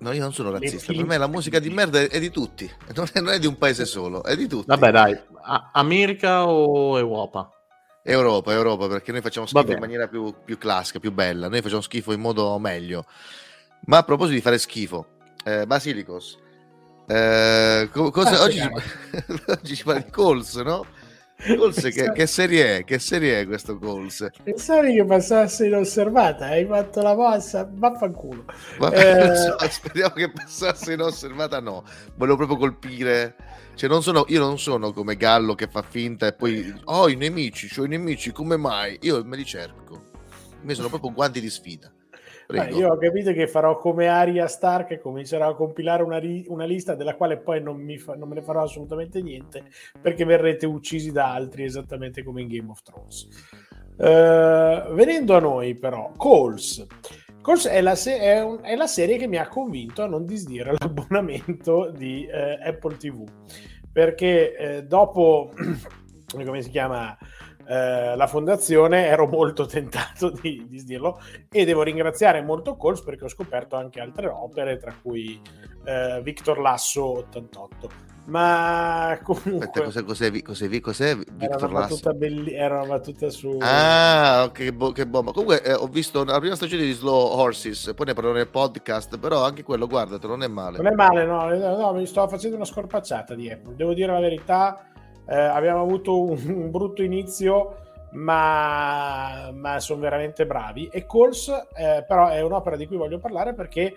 [0.00, 0.92] No, io non sono razzista.
[0.92, 2.70] Per me la musica di merda è, di tutti.
[2.94, 4.66] Non è, non è, di un paese solo, è di tutti.
[4.66, 5.20] Vabbè, dai.
[5.42, 7.50] A- America o Europa?
[8.10, 11.48] Europa, Europa, perché noi facciamo schifo in maniera più, più, classica, più bella.
[11.48, 13.04] Noi facciamo schifo in modo meglio.
[13.86, 15.06] Ma a proposito di fare schifo,
[15.44, 16.38] eh, Basilicos,
[17.06, 18.70] eh, co- cosa, oggi, ci,
[19.46, 20.86] oggi ci parla di Coles, no?
[21.46, 22.84] Coles, che, che, serie è?
[22.84, 24.26] Che serie è questo Coles?
[24.42, 28.44] Pensavi che passasse inosservata, hai fatto la mossa, vaffanculo.
[28.90, 29.68] Eh...
[29.68, 31.84] Speriamo che passasse inosservata, no.
[32.16, 33.36] Volevo proprio colpire
[33.78, 37.14] cioè, non sono, io non sono come Gallo che fa finta e poi, oh, i
[37.14, 38.98] nemici, cioè i nemici, come mai?
[39.02, 40.06] Io me li cerco.
[40.62, 41.88] Me sono proprio guanti di sfida.
[42.48, 46.46] Eh, io ho capito che farò come Aria Stark e comincerò a compilare una, ri-
[46.48, 49.66] una lista della quale poi non, fa- non, me ne farò assolutamente niente
[50.00, 53.28] perché verrete uccisi da altri esattamente come in Game of Thrones.
[53.96, 56.84] Uh, venendo a noi però, Coles.
[57.48, 60.26] Calls è la, se- è, un- è la serie che mi ha convinto a non
[60.26, 63.26] disdire l'abbonamento di eh, Apple TV
[63.90, 65.54] perché eh, dopo
[66.44, 67.16] come si chiama
[67.68, 73.24] eh, la fondazione ero molto tentato di, di dirlo e devo ringraziare molto Coles perché
[73.24, 75.40] ho scoperto anche altre opere tra cui
[75.84, 81.94] eh, Victor Lasso 88 ma comunque Aspetta, cos'è, cos'è, cos'è, cos'è era Victor una, Lasso?
[81.94, 85.32] battuta belli- era una battuta su Ah, che, bo- che bomba.
[85.32, 89.18] Comunque eh, ho visto la prima stagione di Slow Horses, poi ne parlerò nel podcast,
[89.18, 90.76] però anche quello, guardatelo, non è male.
[90.76, 94.20] non è male no, no mi sto facendo una scorpacciata di Apple devo dire la
[94.20, 94.84] verità
[95.28, 102.04] eh, abbiamo avuto un, un brutto inizio ma, ma sono veramente bravi e Calls eh,
[102.06, 103.94] però è un'opera di cui voglio parlare perché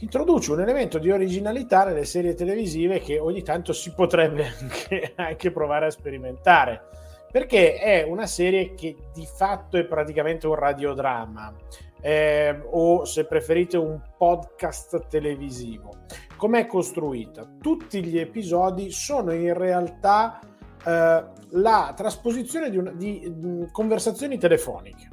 [0.00, 5.50] introduce un elemento di originalità nelle serie televisive che ogni tanto si potrebbe anche, anche
[5.50, 6.82] provare a sperimentare
[7.30, 11.54] perché è una serie che di fatto è praticamente un radiodramma
[12.00, 15.90] eh, o se preferite un podcast televisivo.
[16.38, 17.50] Com'è costruita?
[17.60, 20.38] Tutti gli episodi sono in realtà
[20.86, 25.08] eh, la trasposizione di, una, di mh, conversazioni telefoniche.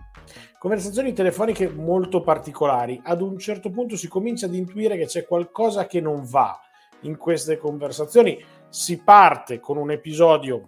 [0.60, 3.02] Conversazioni telefoniche molto particolari.
[3.04, 6.60] Ad un certo punto si comincia ad intuire che c'è qualcosa che non va
[7.02, 8.40] in queste conversazioni.
[8.70, 10.62] Si parte con un episodio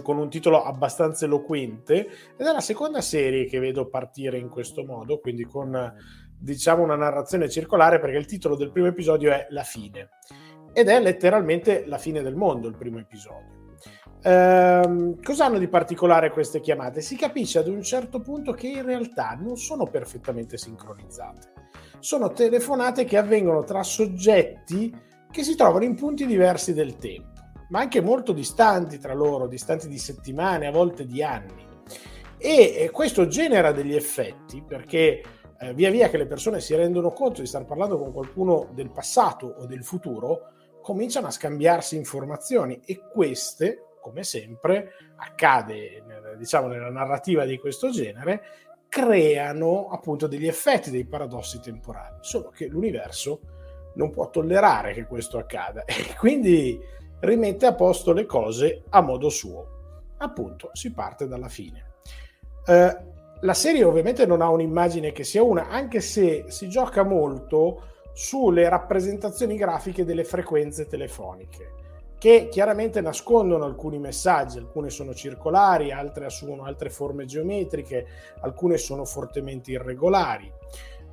[0.00, 2.06] con un titolo abbastanza eloquente
[2.36, 5.92] ed è la seconda serie che vedo partire in questo modo, quindi con
[6.42, 10.08] diciamo una narrazione circolare perché il titolo del primo episodio è La fine
[10.72, 13.60] ed è letteralmente la fine del mondo il primo episodio.
[14.22, 17.00] Ehm, cosa hanno di particolare queste chiamate?
[17.00, 21.52] Si capisce ad un certo punto che in realtà non sono perfettamente sincronizzate.
[21.98, 24.94] Sono telefonate che avvengono tra soggetti
[25.30, 27.30] che si trovano in punti diversi del tempo
[27.72, 31.70] ma anche molto distanti tra loro, distanti di settimane, a volte di anni.
[32.36, 35.22] E questo genera degli effetti perché
[35.62, 38.90] eh, via via che le persone si rendono conto di star parlando con qualcuno del
[38.90, 40.50] passato o del futuro,
[40.82, 46.02] cominciano a scambiarsi informazioni e queste, come sempre accade
[46.36, 48.42] diciamo nella narrativa di questo genere,
[48.88, 53.40] creano appunto degli effetti, dei paradossi temporali, solo che l'universo
[53.94, 56.78] non può tollerare che questo accada e quindi
[57.20, 59.68] rimette a posto le cose a modo suo.
[60.18, 61.90] Appunto, si parte dalla fine.
[62.66, 63.11] Eh,
[63.42, 68.68] la serie ovviamente non ha un'immagine che sia una, anche se si gioca molto sulle
[68.68, 71.72] rappresentazioni grafiche delle frequenze telefoniche,
[72.18, 78.06] che chiaramente nascondono alcuni messaggi, alcune sono circolari, altre assumono altre forme geometriche,
[78.42, 80.52] alcune sono fortemente irregolari.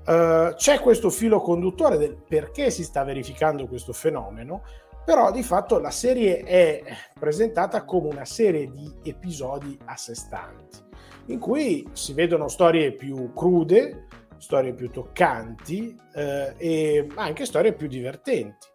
[0.06, 4.64] Uh, c'è questo filo conduttore del perché si sta verificando questo fenomeno,
[5.04, 6.84] però di fatto la serie è
[7.20, 10.89] presentata come una serie di episodi a sé stanti,
[11.30, 14.08] in cui si vedono storie più crude,
[14.38, 18.68] storie più toccanti eh, e anche storie più divertenti.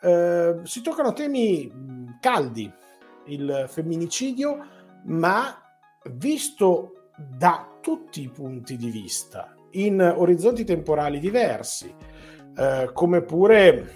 [0.00, 1.70] Eh, si toccano temi
[2.20, 2.70] caldi,
[3.26, 4.66] il femminicidio,
[5.04, 5.56] ma
[6.10, 11.94] visto da tutti i punti di vista, in orizzonti temporali diversi,
[12.56, 13.92] eh, come pure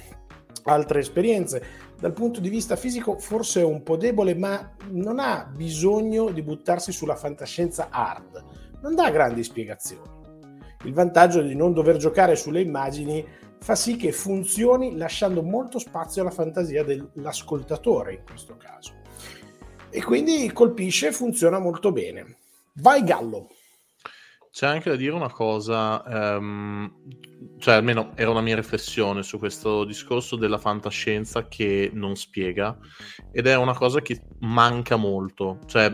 [0.64, 1.86] altre esperienze.
[1.98, 6.42] Dal punto di vista fisico forse è un po' debole, ma non ha bisogno di
[6.42, 8.44] buttarsi sulla fantascienza hard.
[8.82, 10.16] Non dà grandi spiegazioni.
[10.84, 13.26] Il vantaggio di non dover giocare sulle immagini
[13.58, 18.92] fa sì che funzioni lasciando molto spazio alla fantasia dell'ascoltatore in questo caso.
[19.90, 22.36] E quindi colpisce e funziona molto bene.
[22.74, 23.48] Vai Gallo!
[24.50, 26.02] C'è anche da dire una cosa,
[26.38, 26.90] um,
[27.58, 32.76] cioè almeno era una mia riflessione su questo discorso della fantascienza che non spiega
[33.30, 35.58] ed è una cosa che manca molto.
[35.66, 35.92] Cioè,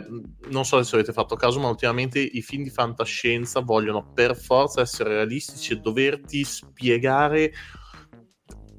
[0.50, 4.80] non so se avete fatto caso, ma ultimamente i film di fantascienza vogliono per forza
[4.80, 7.52] essere realistici e doverti spiegare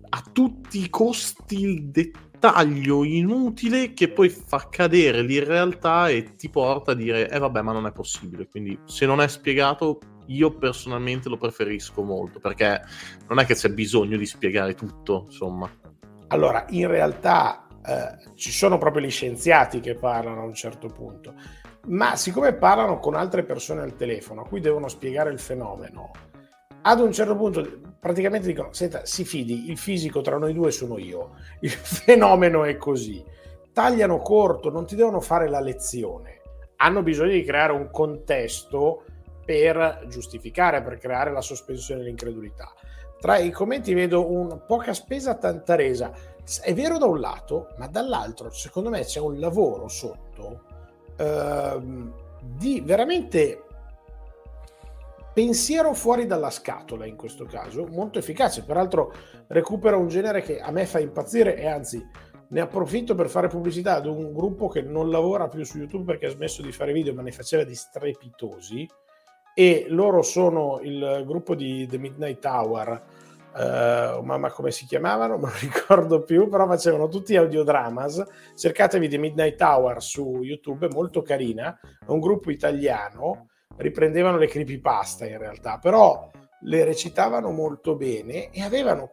[0.10, 6.48] a tutti i costi il dettaglio taglio inutile che poi fa cadere l'irrealtà e ti
[6.50, 10.56] porta a dire eh vabbè ma non è possibile quindi se non è spiegato io
[10.56, 12.82] personalmente lo preferisco molto perché
[13.28, 15.68] non è che c'è bisogno di spiegare tutto insomma.
[16.28, 21.34] Allora in realtà eh, ci sono proprio gli scienziati che parlano a un certo punto
[21.88, 26.12] ma siccome parlano con altre persone al telefono a cui devono spiegare il fenomeno
[26.88, 31.00] ad un certo punto praticamente dicono, senta, si fidi, il fisico tra noi due sono
[31.00, 31.32] io,
[31.62, 33.24] il fenomeno è così.
[33.74, 36.42] Tagliano corto, non ti devono fare la lezione.
[36.78, 39.04] Hanno bisogno di creare un contesto
[39.44, 42.72] per giustificare, per creare la sospensione dell'incredulità.
[43.20, 46.14] Tra i commenti vedo un poca spesa, tanta resa.
[46.62, 50.62] È vero da un lato, ma dall'altro, secondo me, c'è un lavoro sotto
[51.18, 53.65] ehm, di veramente
[55.36, 58.64] pensiero fuori dalla scatola in questo caso, molto efficace.
[58.64, 59.14] Peraltro
[59.48, 62.02] recupera un genere che a me fa impazzire e anzi
[62.48, 66.28] ne approfitto per fare pubblicità ad un gruppo che non lavora più su YouTube perché
[66.28, 68.88] ha smesso di fare video, ma ne faceva di strepitosi.
[69.54, 73.04] E loro sono il gruppo di The Midnight Hour.
[73.56, 78.24] Uh, mamma come si chiamavano, non ricordo più, però facevano tutti audiodramas.
[78.56, 81.78] Cercatevi The Midnight Hour su YouTube, è molto carina.
[81.82, 88.64] È un gruppo italiano, riprendevano le creepypasta in realtà, però le recitavano molto bene e
[88.64, 89.10] avevano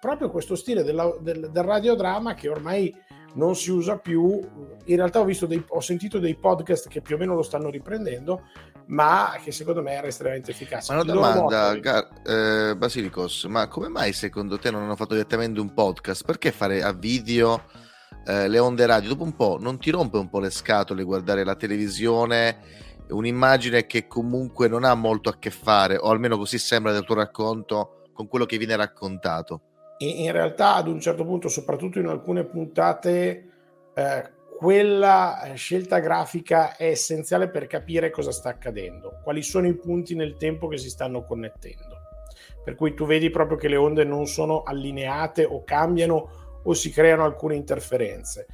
[0.00, 2.94] proprio questo stile della, del, del radiodramma che ormai
[3.34, 4.40] non si usa più.
[4.84, 7.70] In realtà ho, visto dei, ho sentito dei podcast che più o meno lo stanno
[7.70, 8.48] riprendendo,
[8.86, 10.92] ma che secondo me era estremamente efficace.
[10.92, 15.60] Ma una domanda, Gar- eh, Basilicos, ma come mai secondo te non hanno fatto direttamente
[15.60, 16.24] un podcast?
[16.24, 17.62] Perché fare a video
[18.26, 19.10] eh, le onde radio?
[19.10, 22.84] Dopo un po' non ti rompe un po' le scatole guardare la televisione?
[23.08, 27.14] Un'immagine che comunque non ha molto a che fare, o almeno così sembra del tuo
[27.14, 29.60] racconto, con quello che viene raccontato.
[29.98, 33.48] E in realtà ad un certo punto, soprattutto in alcune puntate,
[33.94, 39.74] eh, quella eh, scelta grafica è essenziale per capire cosa sta accadendo, quali sono i
[39.74, 41.94] punti nel tempo che si stanno connettendo.
[42.64, 46.90] Per cui tu vedi proprio che le onde non sono allineate o cambiano o si
[46.90, 48.46] creano alcune interferenze.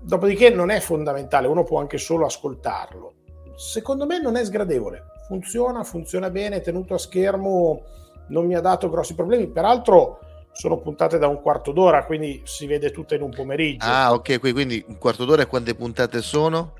[0.00, 3.19] Dopodiché non è fondamentale, uno può anche solo ascoltarlo
[3.60, 5.04] secondo me non è sgradevole.
[5.26, 7.82] Funziona, funziona bene, tenuto a schermo,
[8.28, 9.48] non mi ha dato grossi problemi.
[9.48, 10.20] Peraltro
[10.52, 13.86] sono puntate da un quarto d'ora, quindi si vede tutto in un pomeriggio.
[13.86, 16.72] Ah, ok, quindi un quarto d'ora e quante puntate sono?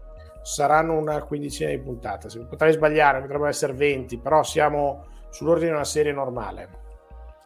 [0.43, 2.29] Saranno una quindicina di puntate.
[2.49, 6.80] Potrei sbagliare, potrebbero essere 20, però siamo sull'ordine di una serie normale.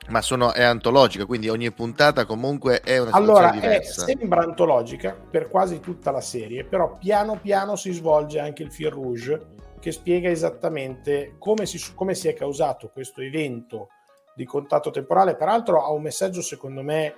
[0.09, 4.03] Ma sono, è antologica, quindi ogni puntata comunque è una allora, diversa.
[4.03, 8.71] Allora, sembra antologica per quasi tutta la serie, però piano piano si svolge anche il
[8.71, 13.89] fil rouge che spiega esattamente come si, come si è causato questo evento
[14.35, 15.37] di contatto temporale.
[15.37, 17.15] Peraltro ha un messaggio, secondo me,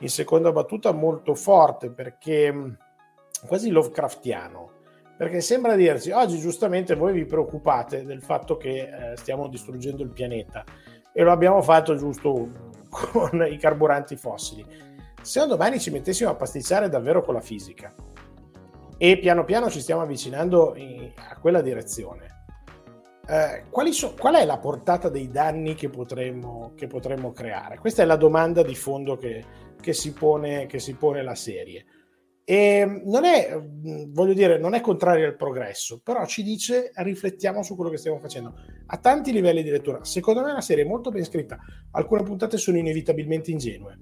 [0.00, 2.70] in seconda battuta molto forte, perché mm,
[3.46, 4.72] quasi Lovecraftiano.
[5.16, 10.10] Perché sembra dirci, oggi giustamente voi vi preoccupate del fatto che eh, stiamo distruggendo il
[10.10, 10.64] pianeta
[11.12, 12.48] e lo abbiamo fatto giusto
[12.88, 14.64] con i carburanti fossili.
[15.20, 17.94] Se un domani ci mettessimo a pasticciare davvero con la fisica
[18.96, 22.36] e piano piano ci stiamo avvicinando in, a quella direzione,
[23.28, 27.78] eh, so, qual è la portata dei danni che potremmo, che potremmo creare?
[27.78, 29.44] Questa è la domanda di fondo che,
[29.80, 31.84] che, si, pone, che si pone la serie.
[32.50, 33.60] E non è,
[34.06, 38.18] voglio dire, non è contrario al progresso, però ci dice riflettiamo su quello che stiamo
[38.20, 38.54] facendo
[38.86, 40.02] a tanti livelli di lettura.
[40.02, 41.58] Secondo me è una serie molto ben scritta.
[41.90, 43.98] Alcune puntate sono inevitabilmente ingenue.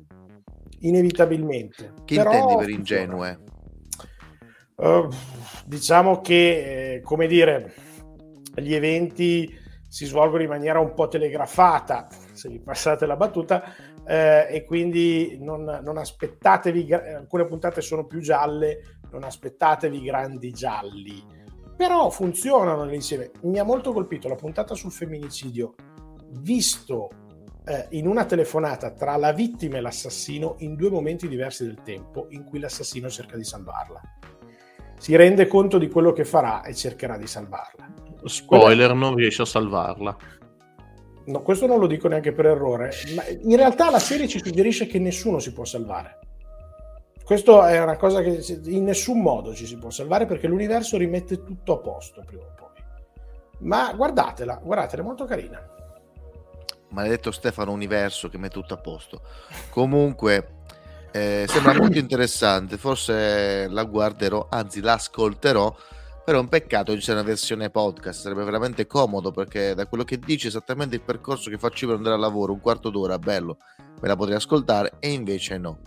[0.82, 1.92] Inevitabilmente.
[2.04, 3.38] Che però, intendi per ingenue?
[4.76, 5.08] Uh,
[5.66, 7.74] diciamo che, eh, come dire,
[8.54, 13.64] gli eventi si svolgono in maniera un po' telegrafata, se vi passate la battuta,
[14.06, 21.24] eh, e quindi non, non, aspettatevi, alcune puntate sono più gialle, non aspettatevi grandi gialli,
[21.76, 23.32] però funzionano nell'insieme.
[23.42, 25.74] Mi ha molto colpito la puntata sul femminicidio,
[26.40, 27.10] visto
[27.64, 32.28] eh, in una telefonata tra la vittima e l'assassino in due momenti diversi del tempo
[32.30, 34.00] in cui l'assassino cerca di salvarla.
[34.98, 37.92] Si rende conto di quello che farà e cercherà di salvarla.
[38.24, 40.16] Spoiler, non riesce a salvarla.
[41.26, 44.86] No, questo non lo dico neanche per errore, ma in realtà la serie ci suggerisce
[44.86, 46.18] che nessuno si può salvare.
[47.24, 51.42] Questo è una cosa che in nessun modo ci si può salvare perché l'universo rimette
[51.42, 52.84] tutto a posto prima o poi.
[53.60, 55.60] Ma guardatela, guardatela, è molto carina.
[56.90, 59.22] Maledetto Stefano Universo che mette tutto a posto.
[59.70, 60.58] Comunque,
[61.10, 65.74] eh, sembra molto interessante, forse la guarderò, anzi l'ascolterò
[66.26, 69.86] però è un peccato che ci sia una versione podcast, sarebbe veramente comodo perché da
[69.86, 73.16] quello che dici esattamente il percorso che faccio per andare al lavoro, un quarto d'ora,
[73.16, 73.58] bello,
[74.00, 75.78] me la potrei ascoltare e invece no.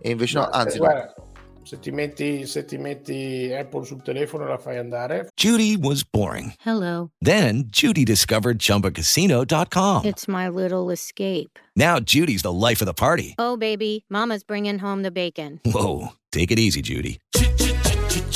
[0.00, 1.28] E invece no, anzi guarda, no.
[1.64, 5.28] Se ti, metti, se ti metti Apple sul telefono la fai andare.
[5.34, 6.54] Judy was boring.
[6.64, 7.10] Hello.
[7.20, 10.04] Then Judy discovered chumbacasino.com.
[10.04, 11.58] It's my little escape.
[11.74, 13.34] Now Judy's the life of the party.
[13.38, 15.58] Oh baby, mama's bringing home the bacon.
[15.64, 17.18] Whoa, take it easy Judy.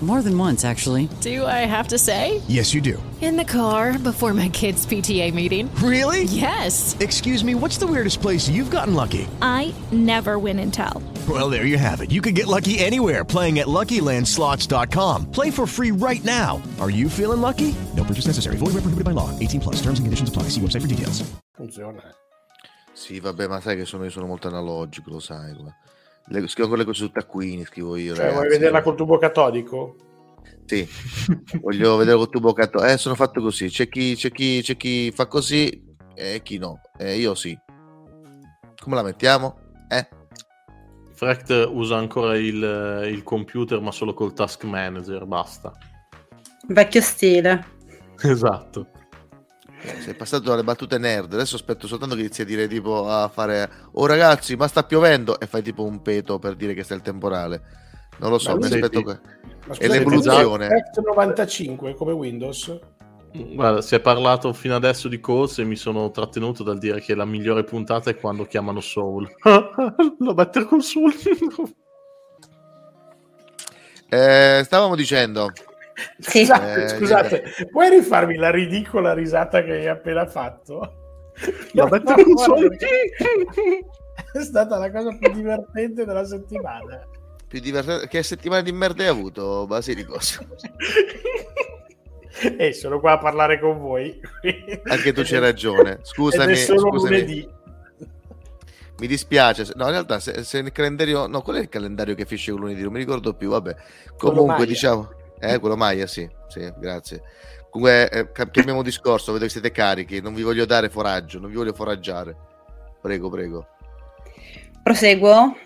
[0.00, 1.10] More than once, actually.
[1.20, 2.40] Do I have to say?
[2.48, 3.02] Yes, you do.
[3.20, 5.68] In the car before my kids' PTA meeting.
[5.74, 6.24] Really?
[6.24, 6.96] Yes.
[7.00, 9.28] Excuse me, what's the weirdest place you've gotten lucky?
[9.42, 11.02] I never win and tell.
[11.28, 12.10] Well, there you have it.
[12.10, 15.30] You can get lucky anywhere playing at LuckyLandSlots.com.
[15.30, 16.62] Play for free right now.
[16.80, 17.74] Are you feeling lucky?
[17.94, 18.56] No purchase necessary.
[18.56, 19.28] Void where prohibited by law.
[19.38, 19.76] 18 plus.
[19.82, 20.44] Terms and conditions apply.
[20.44, 21.22] See website for details.
[21.54, 22.02] Funziona.
[22.94, 25.54] Sì, vabbè, ma sai che sono, io sono molto analogico, lo sai.
[26.26, 28.14] Le, scrivo quelle cose su taccuini, scrivo io.
[28.14, 28.36] Cioè, ragazzi.
[28.36, 29.96] vuoi vederla col tubo catodico?
[30.64, 30.86] Sì,
[31.60, 32.84] voglio vedere col tubo catto.
[32.84, 33.68] Eh, sono fatto così.
[33.68, 36.80] C'è chi, c'è chi, c'è chi fa così e chi no.
[36.96, 37.58] E io sì.
[38.80, 39.58] Come la mettiamo?
[39.88, 40.08] Eh?
[41.12, 45.72] Frecht usa ancora il, il computer, ma solo col task manager, basta.
[46.68, 47.78] Vecchio stile.
[48.22, 48.86] Esatto.
[49.82, 51.32] Eh, Sei passato dalle battute nerd.
[51.32, 55.40] Adesso aspetto soltanto che inizi a dire tipo a fare Oh ragazzi, ma sta piovendo
[55.40, 57.62] e fai tipo un peto per dire che sta il temporale.
[58.18, 59.18] Non lo so, mi aspetto che...
[59.78, 60.66] È l'evoluzione.
[60.66, 62.78] Act 95 come Windows.
[63.32, 67.14] Guarda, si è parlato fino adesso di Calls e mi sono trattenuto dal dire che
[67.14, 69.28] la migliore puntata è quando chiamano Soul.
[70.18, 71.12] Lo Better con Soul.
[74.08, 75.52] Eh, stavamo dicendo...
[76.18, 76.44] Sì.
[76.46, 80.94] Scusate, Eh, scusate, puoi rifarmi la ridicola risata che hai appena fatto?
[81.72, 82.76] Better con favore, Soul.
[84.32, 87.06] È stata la cosa più divertente della settimana.
[87.48, 88.08] Più divertente...
[88.08, 90.18] Che settimana di merda hai avuto, Basilico?
[92.56, 94.18] E sono qua a parlare con voi.
[94.84, 95.98] Anche tu c'hai ragione.
[96.02, 96.90] Scusami, scusami.
[96.90, 97.48] lunedì.
[98.98, 99.66] Mi dispiace.
[99.74, 101.26] No, in realtà, se, se nel calendario.
[101.26, 102.82] No, qual è il calendario che finisce lunedì?
[102.82, 103.50] Non mi ricordo più.
[103.50, 103.76] Vabbè,
[104.16, 105.10] comunque, diciamo.
[105.40, 107.22] Eh, quello Maia, sì, sì, grazie.
[107.70, 109.32] Comunque, eh, ca- cambiamo discorso.
[109.32, 110.20] Vedo che siete carichi.
[110.20, 112.36] Non vi voglio dare foraggio, non vi voglio foraggiare.
[113.00, 113.66] Prego, prego.
[114.82, 115.56] Proseguo?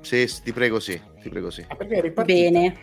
[0.00, 1.00] Sì, sì, ti prego, sì.
[1.20, 1.66] Ti prego, sì.
[1.68, 2.24] Ah?
[2.24, 2.76] Bene.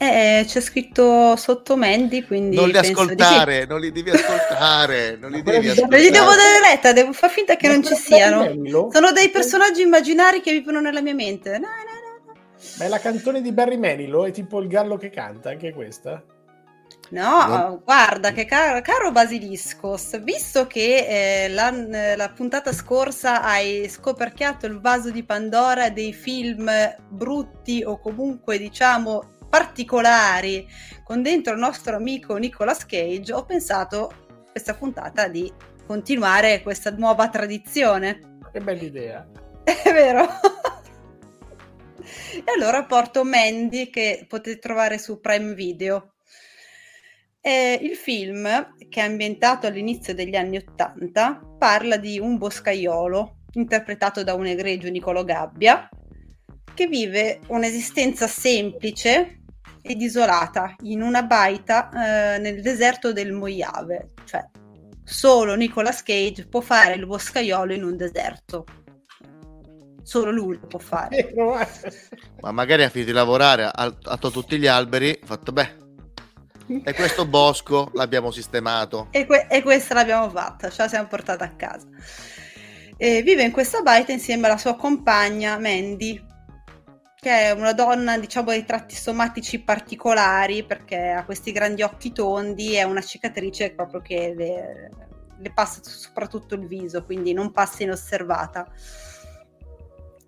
[0.00, 3.00] Eh, c'è scritto sotto Mandy, quindi Non li penso di sì.
[3.00, 5.16] ascoltare, non li devi ascoltare.
[5.20, 6.02] Non li devi ascoltare.
[6.02, 8.44] gli devo dare retta, devo far finta che Ma non ci siano.
[8.44, 8.90] Bello?
[8.92, 11.50] Sono dei personaggi immaginari che vivono nella mia mente.
[11.58, 11.97] No, no.
[12.78, 16.22] Ma è la canzone di Barry Manilow, è tipo il gallo che canta, anche questa.
[17.10, 21.70] No, guarda che caro, caro Basiliscos, visto che eh, la,
[22.16, 26.70] la puntata scorsa hai scoperchiato il vaso di Pandora dei film
[27.08, 30.68] brutti o comunque diciamo particolari
[31.02, 34.12] con dentro il nostro amico Nicolas Cage, ho pensato
[34.50, 35.50] questa puntata di
[35.86, 38.38] continuare questa nuova tradizione.
[38.52, 39.26] Che bella idea.
[39.64, 40.26] È vero?
[42.34, 46.14] E allora porto Mandy che potete trovare su Prime Video.
[47.40, 54.22] Eh, il film, che è ambientato all'inizio degli anni Ottanta, parla di un boscaiolo interpretato
[54.22, 55.88] da un egregio Nicolo Gabbia
[56.74, 59.40] che vive un'esistenza semplice
[59.82, 64.46] ed isolata in una baita eh, nel deserto del Mojave, cioè
[65.02, 68.64] solo Nicolas Cage può fare il boscaiolo in un deserto.
[70.08, 71.34] Solo lui lo può fare.
[72.40, 75.76] Ma magari ha finito di lavorare, ha, tolto tutti gli alberi, ha fatto beh.
[76.82, 79.08] E questo bosco l'abbiamo sistemato.
[79.10, 81.86] E, que- e questa l'abbiamo fatta, ce la siamo portata a casa.
[82.96, 86.24] E vive in questa baita insieme alla sua compagna Mandy,
[87.14, 92.78] che è una donna, diciamo, dei tratti somatici particolari perché ha questi grandi occhi tondi
[92.78, 94.90] e una cicatrice proprio che le,
[95.36, 98.66] le passa soprattutto il viso, quindi non passa inosservata.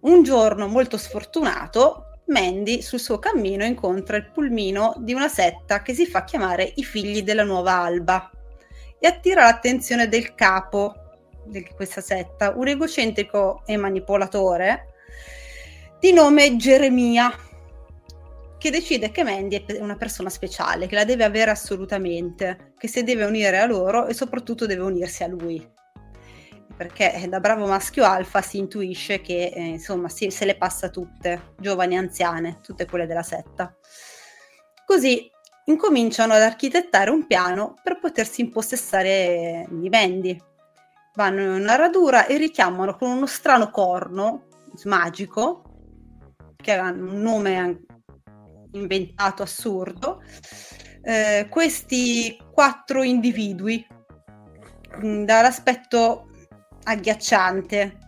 [0.02, 5.92] Un giorno molto sfortunato, Mandy sul suo cammino incontra il pulmino di una setta che
[5.92, 8.30] si fa chiamare i figli della nuova alba
[8.98, 10.94] e attira l'attenzione del capo
[11.44, 14.86] di questa setta, un egocentrico e manipolatore
[15.98, 17.30] di nome Geremia,
[18.56, 23.02] che decide che Mandy è una persona speciale, che la deve avere assolutamente, che si
[23.02, 25.78] deve unire a loro e soprattutto deve unirsi a lui.
[26.80, 31.52] Perché da bravo maschio alfa si intuisce che eh, insomma si- se le passa tutte,
[31.58, 33.76] giovani e anziane, tutte quelle della setta.
[34.86, 35.30] Così
[35.66, 40.42] incominciano ad architettare un piano per potersi impossessare di Mandy.
[41.16, 44.46] Vanno in una radura e richiamano con uno strano corno
[44.84, 45.62] magico,
[46.56, 47.84] che ha un nome
[48.72, 50.22] inventato assurdo,
[51.02, 53.86] eh, questi quattro individui
[54.98, 56.24] mh, dall'aspetto
[56.84, 57.98] agghiacciante.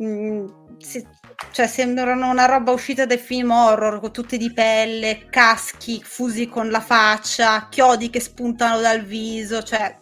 [0.00, 0.46] Mm,
[0.78, 1.06] si-
[1.50, 6.70] cioè sembrano una roba uscita dai film horror con tutte di pelle, caschi fusi con
[6.70, 9.98] la faccia, chiodi che spuntano dal viso, cioè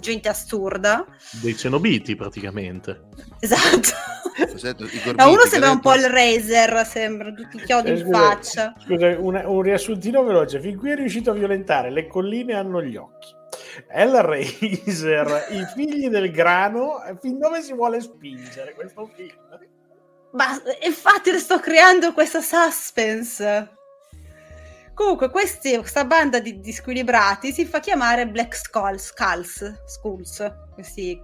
[0.00, 1.04] gente assurda.
[1.42, 3.08] Dei cenobiti praticamente.
[3.40, 4.16] Esatto.
[4.38, 8.74] A gormiti uno sembra un po' il Razer, sembra tutti chiodi Eh, in scusa, faccia.
[8.78, 10.60] Scusa, un, un riassuntino veloce.
[10.60, 13.34] Fin qui è riuscito a violentare le colline hanno gli occhi.
[13.86, 19.36] Hellraiser, i figli del grano, eh, fin dove si vuole spingere questo film?
[20.32, 23.76] Ma infatti sto creando questa suspense.
[24.94, 31.22] Comunque, questi- questa banda di, di squilibrati si fa chiamare Black Skulls, Skulls, Skulls, questi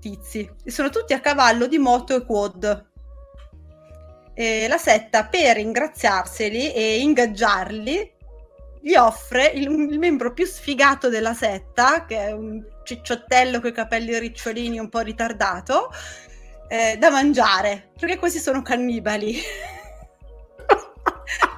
[0.00, 0.48] tizi.
[0.64, 2.86] E sono tutti a cavallo di moto e quad.
[4.34, 8.12] E la setta, per ringraziarseli e ingaggiarli,
[8.80, 13.72] gli offre il, il membro più sfigato della setta, che è un cicciottello con i
[13.72, 15.90] capelli ricciolini un po' ritardato,
[16.68, 19.36] eh, da mangiare, perché questi sono cannibali.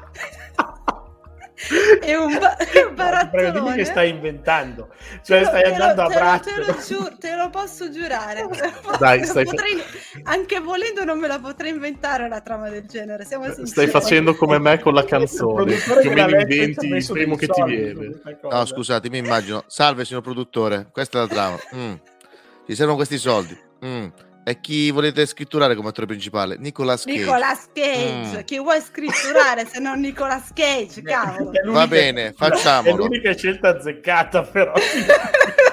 [2.00, 3.76] è un, ba- un ti prego, dimmi barattolone.
[3.76, 4.88] che stai inventando.
[5.22, 6.50] Cioè, Te lo- stai te lo- andando a te lo- braccio.
[6.50, 8.46] Te lo, giuro, te lo posso giurare.
[8.98, 9.82] Dai, stai fa- Potrei-
[10.24, 13.66] anche volendo non me la potrei inventare una trama del genere, siamo sinceri.
[13.66, 15.74] Stai facendo come me con la canzone.
[15.74, 18.20] produttore Più o meno inventi il primo che ti viene.
[18.42, 19.64] No, scusate, mi immagino.
[19.66, 21.58] Salve, signor produttore, questa è la trama.
[21.74, 21.92] Mm.
[22.66, 23.58] Ci servono questi soldi.
[23.84, 24.06] Mm.
[24.50, 26.56] E chi volete scritturare come attore principale?
[26.58, 27.18] Nicolas Cage.
[27.18, 28.44] Nicolas Cage, Mm.
[28.44, 31.52] chi vuoi scritturare se non Nicolas Cage, cavolo.
[31.52, 33.04] È Va bene, È facciamolo.
[33.04, 34.72] l'unica scelta azzeccata, però.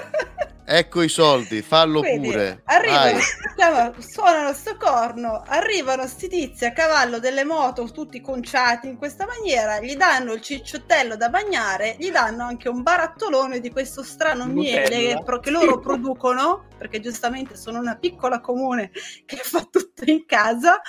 [0.69, 2.61] Ecco i soldi, fallo Quindi, pure.
[2.65, 3.22] Arrivano,
[3.99, 9.80] suonano sto corno, arrivano sti tizi a cavallo delle moto tutti conciati in questa maniera,
[9.80, 14.89] gli danno il cicciottello da bagnare, gli danno anche un barattolone di questo strano Nutella.
[14.89, 18.91] miele che, pro- che loro producono, perché giustamente sono una piccola comune
[19.26, 20.81] che fa tutto in casa,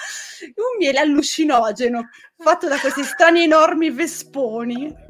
[0.56, 5.06] un miele allucinogeno fatto da questi strani enormi vesponi.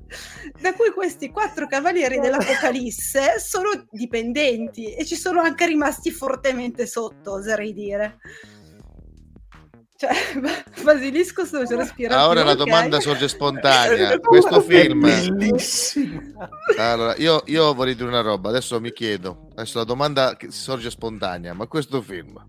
[0.60, 7.32] Da cui questi quattro cavalieri dell'Apocalisse sono dipendenti e ci sono anche rimasti fortemente sotto,
[7.32, 8.18] oserei dire.
[9.98, 10.12] Cioè,
[10.84, 12.28] Basilisco sto respirando.
[12.28, 12.56] Ora la ok?
[12.56, 14.16] domanda sorge spontanea.
[14.22, 15.00] Questo film.
[15.00, 16.20] Bellissimo.
[16.78, 18.50] Allora, io, io vorrei dire una roba.
[18.50, 19.48] Adesso mi chiedo.
[19.56, 21.52] Adesso la domanda che sorge spontanea.
[21.52, 22.40] Ma questo film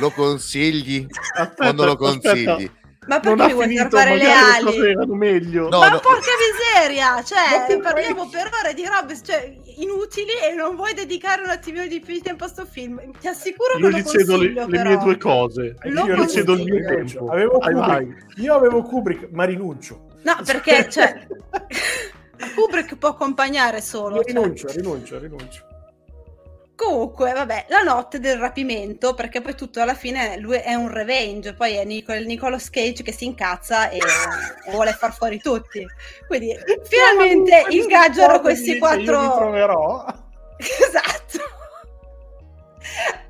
[0.00, 1.06] lo consigli
[1.58, 2.68] o non lo consigli?
[3.08, 4.78] Ma Non perché ha mi vuoi fare le le ali?
[4.90, 5.68] erano meglio.
[5.70, 5.98] No, Ma no.
[5.98, 7.22] porca miseria!
[7.22, 12.00] Cioè, parliamo per ore di robe cioè, inutili e non vuoi dedicare un attimino di
[12.00, 13.00] più di tempo a sto film.
[13.18, 14.88] Ti assicuro Io che lo cedo le, consiglio, le però.
[14.90, 15.76] mie due cose.
[15.84, 17.30] Lo Io gli cedo il mio tempo.
[17.30, 17.60] Avevo.
[18.36, 20.06] Io avevo Kubrick, ma rinuncio.
[20.24, 21.26] No, perché, cioè,
[22.54, 24.16] Kubrick può accompagnare solo.
[24.16, 24.32] Io cioè.
[24.34, 25.62] rinuncio, rinuncio, rinuncio.
[26.78, 31.52] Comunque, vabbè, la notte del rapimento, perché poi tutto alla fine lui è un revenge,
[31.52, 33.98] poi è Nicol- Nicolas Cage che si incazza e,
[34.70, 35.84] vuole far fuori tutti.
[36.28, 39.22] Quindi finalmente Questi ingaggiano questi quattro...
[39.22, 40.06] Io troverò.
[40.56, 41.38] Esatto.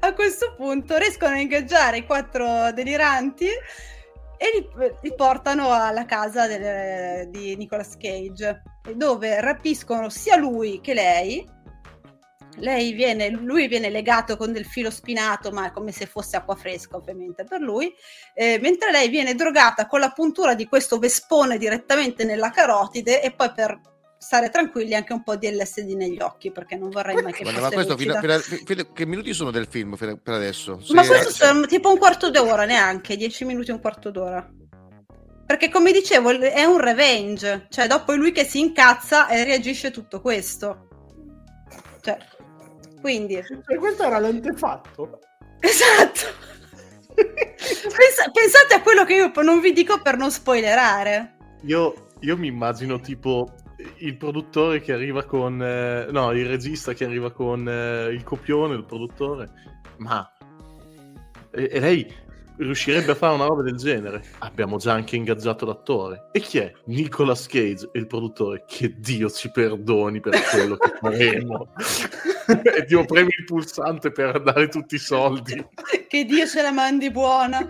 [0.00, 4.68] A questo punto riescono a ingaggiare i quattro deliranti e li,
[5.00, 8.62] li portano alla casa del- di Nicolas Cage,
[8.94, 11.56] dove rapiscono sia lui che lei.
[12.58, 16.54] Lei viene, lui viene legato con del filo spinato, ma è come se fosse acqua
[16.56, 17.94] fresca, ovviamente, per lui,
[18.34, 23.30] eh, mentre lei viene drogata con la puntura di questo vespone direttamente nella carotide e
[23.30, 23.80] poi per
[24.20, 27.60] stare tranquilli anche un po' di LSD negli occhi, perché non vorrei mai che Guarda,
[27.60, 30.80] ma questo fino, fino a- fino- che minuti sono del film a- per adesso?
[30.88, 34.44] Ma Se- questo sono tipo un quarto d'ora neanche, dieci minuti, un quarto d'ora.
[35.46, 39.90] Perché come dicevo è un revenge, cioè dopo è lui che si incazza e reagisce
[39.90, 40.88] tutto questo.
[42.02, 42.18] Cioè,
[43.00, 43.42] quindi...
[43.42, 45.20] Cioè, questo era l'antefatto.
[45.60, 46.46] Esatto.
[47.18, 51.36] Pensa- pensate a quello che io non vi dico per non spoilerare.
[51.62, 53.54] Io, io mi immagino tipo
[53.98, 55.60] il produttore che arriva con...
[55.62, 59.50] eh, no, il regista che arriva con eh, il copione, il produttore.
[59.98, 60.30] Ma...
[61.50, 62.14] E, e lei
[62.58, 64.22] riuscirebbe a fare una roba del genere?
[64.38, 66.28] Abbiamo già anche ingaggiato l'attore.
[66.32, 66.72] E chi è?
[66.86, 68.64] Nicolas Cage, il produttore.
[68.66, 71.72] Che Dio ci perdoni per quello che faremo.
[72.76, 75.66] e Dio premi il pulsante per dare tutti i soldi.
[76.08, 77.68] Che Dio ce la mandi buona.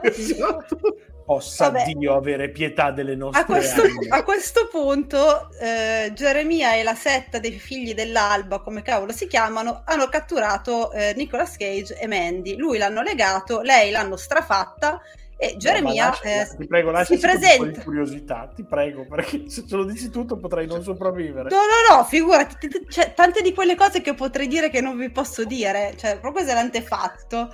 [1.29, 1.93] Possa Vabbè.
[1.93, 7.39] Dio avere pietà delle nostre A questo, a questo punto, eh, Geremia e la setta
[7.39, 12.57] dei figli dell'alba, come cavolo si chiamano, hanno catturato eh, Nicolas Cage e Mandy.
[12.57, 15.03] Lui l'hanno legato, lei l'hanno strafatta
[15.37, 17.79] e Geremia No, lascia- eh, ti prego, si lasciaci un po' presenta.
[17.79, 21.51] di curiosità, ti prego, perché se ce lo dici tutto potrei non sopravvivere.
[21.51, 24.81] No, no, no, figurati, t- t- c'è tante di quelle cose che potrei dire che
[24.81, 27.51] non vi posso dire, cioè proprio se l'antefatto.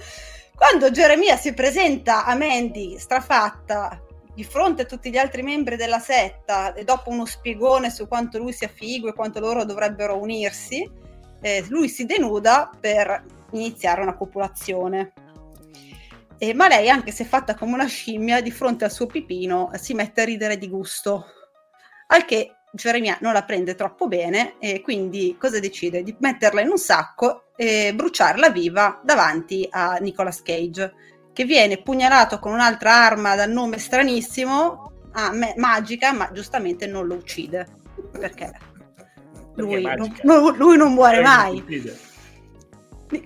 [0.66, 4.02] Quando Geremia si presenta a Mandy strafatta
[4.34, 8.38] di fronte a tutti gli altri membri della setta e dopo uno spiegone su quanto
[8.38, 10.90] lui sia figo e quanto loro dovrebbero unirsi,
[11.42, 15.12] eh, lui si denuda per iniziare una copulazione.
[16.38, 19.92] Eh, ma lei, anche se fatta come una scimmia, di fronte al suo pipino si
[19.92, 21.26] mette a ridere di gusto.
[22.06, 26.02] Al che Geremia non la prende troppo bene e quindi cosa decide?
[26.02, 30.92] Di metterla in un sacco e bruciarla viva davanti a Nicolas Cage,
[31.32, 37.06] che viene pugnalato con un'altra arma dal nome stranissimo, ah, me- magica, ma giustamente non
[37.06, 37.66] lo uccide.
[38.10, 38.52] Perché?
[39.54, 39.82] Lui,
[40.24, 41.62] non, lui non muore mai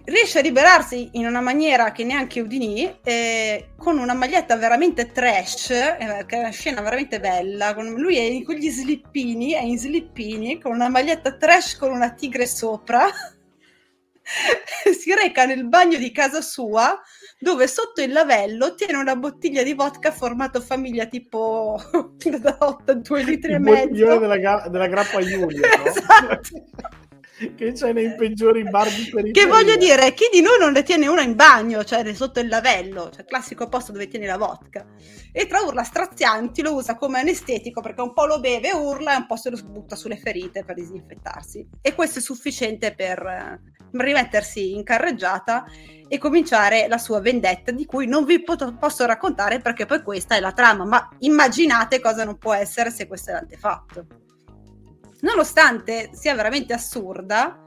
[0.05, 5.71] riesce a liberarsi in una maniera che neanche Udini eh, con una maglietta veramente trash
[5.71, 9.79] eh, che è una scena veramente bella con, lui è con gli slippini è in
[9.79, 13.07] slippini con una maglietta trash con una tigre sopra
[14.99, 17.01] si reca nel bagno di casa sua
[17.39, 21.81] dove sotto il lavello tiene una bottiglia di vodka formato famiglia tipo
[22.41, 25.85] da 8 2 litri il e mezzo della, della grappa Giulia no?
[25.87, 26.98] esatto
[27.55, 29.32] che c'è nei peggiori bar di periferia.
[29.32, 32.48] Che voglio dire, chi di noi non ne tiene una in bagno, cioè sotto il
[32.48, 34.86] lavello, cioè classico posto dove tieni la vodka.
[35.32, 39.16] E tra urla strazianti lo usa come anestetico perché un po' lo beve, urla e
[39.16, 41.69] un po' se lo butta sulle ferite per disinfettarsi.
[41.81, 43.60] E questo è sufficiente per eh,
[43.93, 45.65] rimettersi in carreggiata
[46.09, 50.36] e cominciare la sua vendetta di cui non vi pot- posso raccontare perché poi questa
[50.36, 54.27] è la trama, ma immaginate cosa non può essere se questo è l'antefatto
[55.20, 57.62] nonostante sia veramente assurda,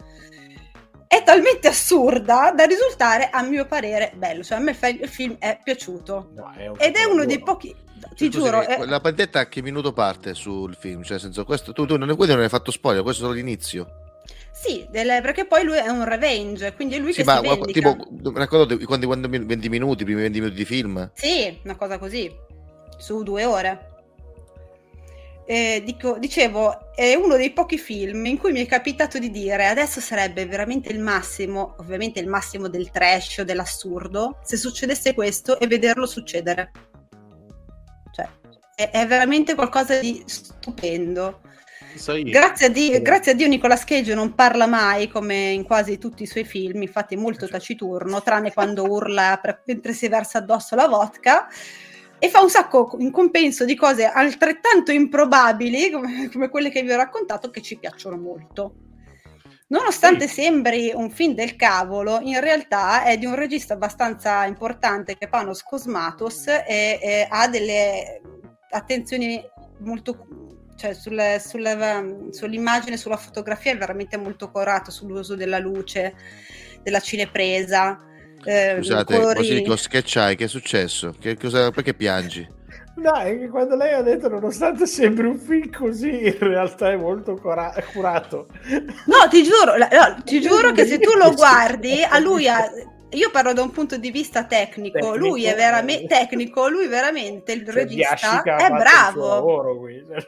[1.12, 4.44] è talmente assurda da risultare, a mio parere, bello.
[4.44, 6.32] Cioè, a me il film è piaciuto.
[6.36, 7.76] No, è Ed è uno dei pochi.
[8.16, 8.62] Ti Così, giuro.
[8.62, 8.86] È...
[8.86, 11.04] La pandetta a che minuto parte sul film?
[11.04, 13.88] Cioè, senso, questo, tu, tu non, non hai fatto spoiler, questo è solo l'inizio.
[14.54, 17.48] Sì, delle, perché poi lui è un revenge, quindi è lui sì, che ma, si
[17.48, 17.72] vendica.
[17.72, 21.12] Tipo, racconto quando, quando 20 minuti, i primi 20 minuti di film?
[21.14, 22.32] Sì, una cosa così,
[22.98, 23.91] su due ore
[25.46, 29.68] eh, dico, dicevo, è uno dei pochi film in cui mi è capitato di dire
[29.68, 35.60] adesso sarebbe veramente il massimo, ovviamente il massimo del trash o dell'assurdo, se succedesse questo
[35.60, 36.72] e vederlo succedere.
[38.12, 38.30] Cioè,
[38.76, 41.42] è, è veramente qualcosa di stupendo.
[42.24, 46.24] Grazie a, Dio, grazie a, Dio, Nicolas Cage non parla mai come in quasi tutti
[46.24, 50.88] i suoi film, infatti è molto taciturno, tranne quando urla mentre si versa addosso la
[50.88, 51.50] vodka
[52.24, 56.92] e fa un sacco in compenso di cose altrettanto improbabili come, come quelle che vi
[56.92, 58.76] ho raccontato che ci piacciono molto.
[59.70, 65.26] Nonostante sembri un film del cavolo, in realtà è di un regista abbastanza importante che
[65.26, 66.64] è Panos Cosmatos e,
[67.02, 68.22] e ha delle
[68.70, 69.44] attenzioni
[69.80, 70.28] molto
[70.76, 76.14] cioè sul, sul, sull'immagine, sulla fotografia è veramente molto curato sull'uso della luce,
[76.84, 78.11] della cinepresa
[78.44, 80.36] eh, Scusate, Mosilico, che c'hai?
[80.36, 81.14] Che è successo?
[81.20, 82.60] Che cosa, perché piangi?
[82.96, 87.36] Dai, che quando lei ha detto nonostante sembri un film così, in realtà è molto
[87.36, 88.48] cura- curato.
[89.06, 92.70] No, ti giuro, no, ti giuro che se tu lo guardi, a lui ha,
[93.12, 97.52] io parlo da un punto di vista tecnico, tecnico lui è veramente tecnico, lui veramente
[97.52, 99.28] il cioè, regista è bravo.
[99.28, 99.80] Lavoro,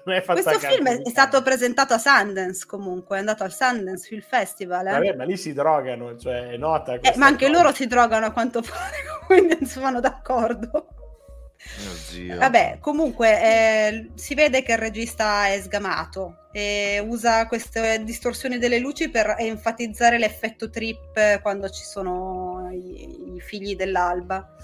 [0.03, 4.21] cioè, Questo film è, è stato presentato a Sundance comunque, è andato al Sundance Film
[4.21, 4.87] Festival.
[4.87, 4.91] Eh?
[4.91, 6.93] Vabbè, ma lì si drogano, cioè è nota.
[6.93, 7.57] Eh, ma anche cosa.
[7.57, 10.69] loro si drogano a quanto pare, quindi non sono d'accordo.
[10.73, 18.57] Oh, Vabbè, comunque eh, si vede che il regista è sgamato e usa queste distorsioni
[18.57, 22.42] delle luci per enfatizzare l'effetto trip quando ci sono
[22.73, 24.55] i, i figli dell'alba.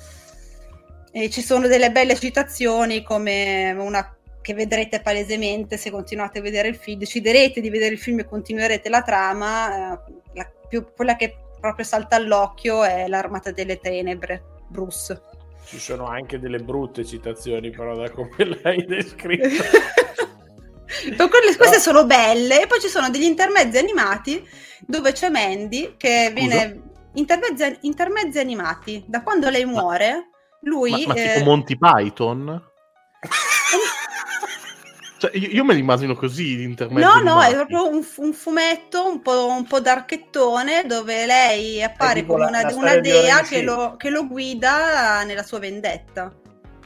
[1.12, 6.70] E ci sono delle belle citazioni come una che vedrete palesemente se continuate a vedere
[6.70, 11.16] il film, deciderete di vedere il film e continuerete la trama, eh, la più, quella
[11.16, 15.22] che proprio salta all'occhio è l'Armata delle Tenebre, Bruce.
[15.66, 18.34] Ci sono anche delle brutte citazioni, però, da come
[18.64, 19.48] l'hai descritto.
[21.58, 21.82] queste no.
[21.82, 24.44] sono belle, e poi ci sono degli intermezzi animati
[24.80, 26.88] dove c'è Mandy che viene.
[27.14, 29.04] Intermezzi, intermezzi animati.
[29.08, 30.30] Da quando lei muore,
[30.62, 31.06] lui.
[31.06, 31.34] Ma, ma eh...
[31.34, 32.64] tipo Monty Python?
[35.20, 37.06] Cioè, io me l'immagino così l'intermezzo.
[37.06, 42.26] No, no, è proprio un, un fumetto un po', un po' darchettone dove lei appare
[42.26, 46.34] come una, la una dea che lo, che lo, guida nella sua vendetta.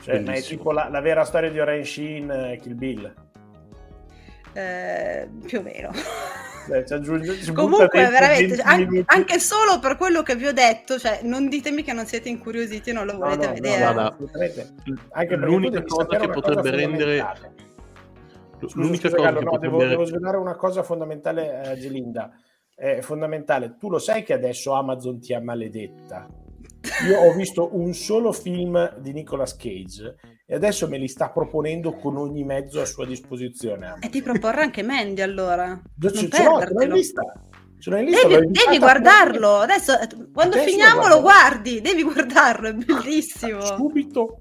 [0.02, 3.14] Cioè, ma è tipo la, la, vera storia di Oren Shin eh, Kill Bill.
[4.54, 5.92] Eh, più o meno.
[6.68, 11.50] Beh, aggiunge, Comunque, veramente, anche, anche, solo per quello che vi ho detto, cioè, non
[11.50, 13.94] ditemi che non siete incuriositi e non lo volete no, no, vedere.
[13.94, 14.18] No,
[15.12, 17.52] anche L'unica cosa che potrebbe rendere
[18.70, 22.32] Scusa, L'unica scusa, cosa Carlo, no, devo, devo svelare una cosa fondamentale a Gelinda.
[22.74, 23.76] È fondamentale.
[23.78, 26.28] Tu lo sai che adesso Amazon ti ha maledetta.
[27.08, 30.16] Io ho visto un solo film di Nicolas Cage
[30.46, 33.96] e adesso me li sta proponendo con ogni mezzo a sua disposizione.
[34.02, 35.68] E ti proporrà anche Mandy allora.
[35.68, 37.22] Non ce l'ho, l'hai vista?
[37.80, 39.60] Ce l'hai in lista, l'ho Devi, devi guardarlo.
[39.60, 39.94] Adesso,
[40.34, 41.80] quando Adesso finiamo, lo guardi.
[41.80, 43.62] Devi guardarlo, è bellissimo.
[43.62, 44.40] Subito.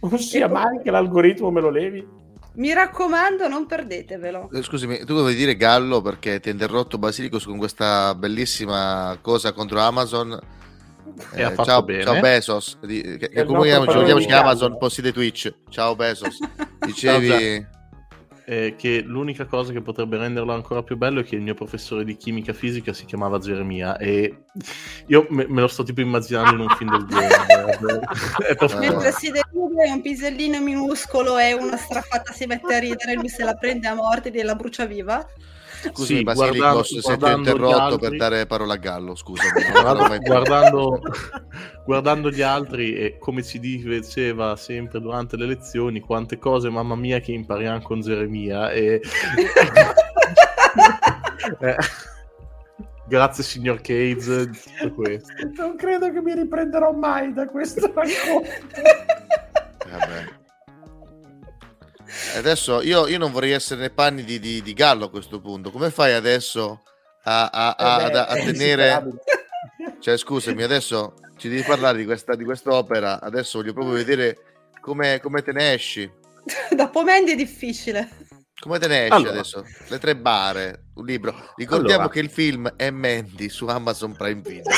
[0.00, 2.06] Non sia mai che l'algoritmo me lo levi.
[2.54, 4.50] Mi raccomando, non perdetevelo.
[4.52, 9.52] Eh, Scusami, tu dovevi dire Gallo perché ti ha interrotto Basilicos con questa bellissima cosa
[9.52, 10.38] contro Amazon.
[11.32, 12.02] E ha fatto ciao, bene.
[12.02, 15.54] ciao Bezos, di- che, che il comunque nostro ci chiamiamoci che Amazon possiede Twitch.
[15.68, 16.38] Ciao Bezos.
[16.86, 17.78] Dicevi.
[18.46, 22.02] Eh, che l'unica cosa che potrebbe renderlo ancora più bello è che il mio professore
[22.02, 24.42] di chimica fisica si chiamava Geremia e
[25.06, 28.00] io me, me lo sto tipo immaginando in un film del genere.
[28.58, 33.28] È Mentre si delude un pisellino minuscolo e una strafatta si mette a ridere, lui
[33.28, 35.24] se la prende a morte e la brucia viva.
[35.82, 39.50] Scusami Sì, Basilicos guardando- se ti ho interrotto altri- per dare parola a Gallo, scusami.
[40.08, 41.00] mai- guardando,
[41.84, 47.18] guardando gli altri e come ci diceva sempre durante le lezioni quante cose mamma mia
[47.20, 49.00] che impariamo con Geremia e
[51.60, 51.76] Eh,
[53.08, 58.48] grazie signor Cage di tutto questo Non credo che mi riprenderò mai da questo racconto.
[59.90, 60.24] Vabbè.
[62.36, 65.70] Adesso io, io non vorrei essere nei panni di, di- di Gallo a questo punto.
[65.70, 66.82] Come fai adesso
[67.24, 69.02] a, a- a- Eh beh, a- tenere...
[70.00, 73.20] Cioè, scusami, adesso ci devi parlare di questa, di quest'opera.
[73.20, 74.38] Adesso voglio proprio vedere
[74.80, 76.10] come, come te ne esci.
[76.74, 78.08] Dopo Mandy è difficile.
[78.58, 79.30] Come te ne esci Allora.
[79.32, 79.64] adesso?
[79.88, 81.52] Le tre bare, un libro.
[81.56, 82.08] Ricordiamo Allora.
[82.14, 84.70] che il film è Mandy su Amazon Prime Video.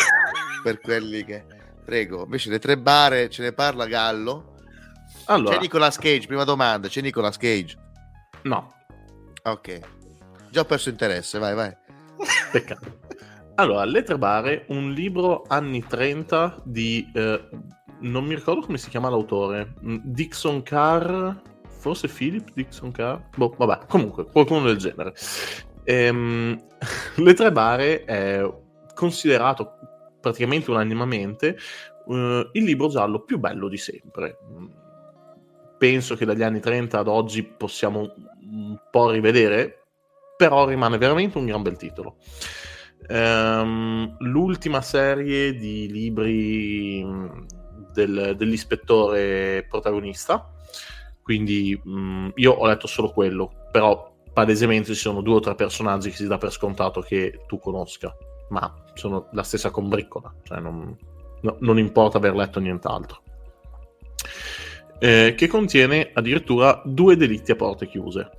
[0.62, 1.44] per quelli che...
[1.84, 4.51] Prego, invece le tre bare ce ne parla Gallo.
[5.32, 5.54] Allora.
[5.54, 7.76] C'è Nicolas Cage, prima domanda, c'è Nicolas Cage?
[8.42, 8.74] no.
[9.44, 9.80] Ok.
[10.50, 11.74] Già ho perso interesse, vai, vai.
[12.52, 13.00] peccato.
[13.56, 17.48] Allora Lettere Bare un libro anni 30 di eh,
[18.00, 19.74] non mi ricordo come si chiama l'autore.
[19.84, 21.34] Mm, Dixon Carr
[21.82, 23.18] forse Philip Dixon Carr?
[23.36, 25.14] Boh vabbè comunque qualcuno del genere.
[25.84, 26.60] Ehm,
[27.16, 28.48] Le Tre Bare è
[28.94, 29.74] considerato
[30.20, 31.56] praticamente unanimamente
[32.08, 34.38] eh, il libro giallo più bello di sempre.
[34.48, 34.66] Mm,
[35.82, 38.14] penso che dagli anni 30 ad oggi possiamo
[38.50, 39.78] un po' rivedere
[40.36, 42.18] però rimane veramente un gran bel titolo
[43.08, 47.46] Ehm, l'ultima serie di libri mh,
[47.92, 50.48] del- dell'ispettore protagonista.
[51.22, 56.10] Quindi mh, io ho letto solo quello, però palesemente ci sono due o tre personaggi
[56.10, 58.14] che si dà per scontato che tu conosca,
[58.50, 60.96] ma sono la stessa combriccola, cioè non,
[61.42, 63.22] no- non importa aver letto nient'altro.
[65.04, 68.30] Eh, che contiene addirittura due delitti a porte chiuse.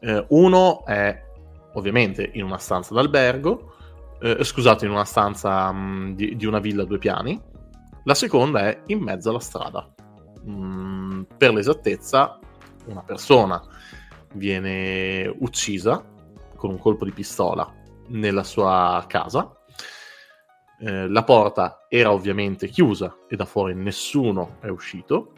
[0.00, 1.24] Eh, uno è
[1.72, 3.76] ovviamente in una stanza d'albergo,
[4.20, 7.40] eh, scusate, in una stanza mh, di, di una villa a due piani.
[8.04, 9.90] La seconda è in mezzo alla strada.
[10.46, 12.38] Mm, per l'esattezza,
[12.84, 13.62] una persona
[14.34, 16.04] viene uccisa
[16.56, 17.66] con un colpo di pistola
[18.08, 19.50] nella sua casa.
[20.78, 25.32] Eh, la porta era ovviamente chiusa e da fuori nessuno è uscito,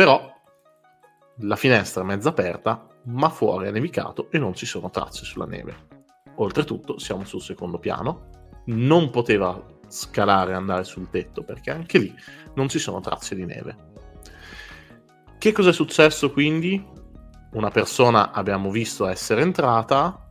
[0.00, 0.34] però
[1.40, 5.44] la finestra è mezza aperta, ma fuori è nevicato e non ci sono tracce sulla
[5.44, 5.88] neve.
[6.36, 8.30] Oltretutto, siamo sul secondo piano,
[8.68, 12.14] non poteva scalare e andare sul tetto perché anche lì
[12.54, 13.76] non ci sono tracce di neve.
[15.36, 16.82] Che cosa è successo quindi?
[17.52, 20.30] Una persona abbiamo visto essere entrata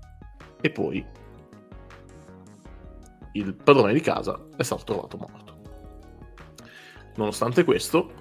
[0.59, 1.05] e poi
[3.33, 5.57] il padrone di casa è stato trovato morto.
[7.17, 8.13] Nonostante questo,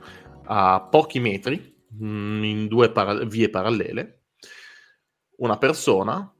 [0.50, 4.22] a pochi metri, mh, in due para- vie parallele,
[5.38, 6.32] una persona,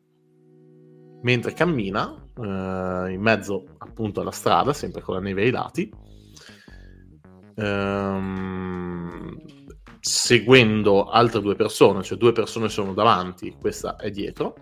[1.22, 5.92] mentre cammina eh, in mezzo appunto alla strada, sempre con la neve ai lati,
[7.54, 9.36] ehm,
[10.00, 14.54] seguendo altre due persone, cioè due persone sono davanti, questa è dietro.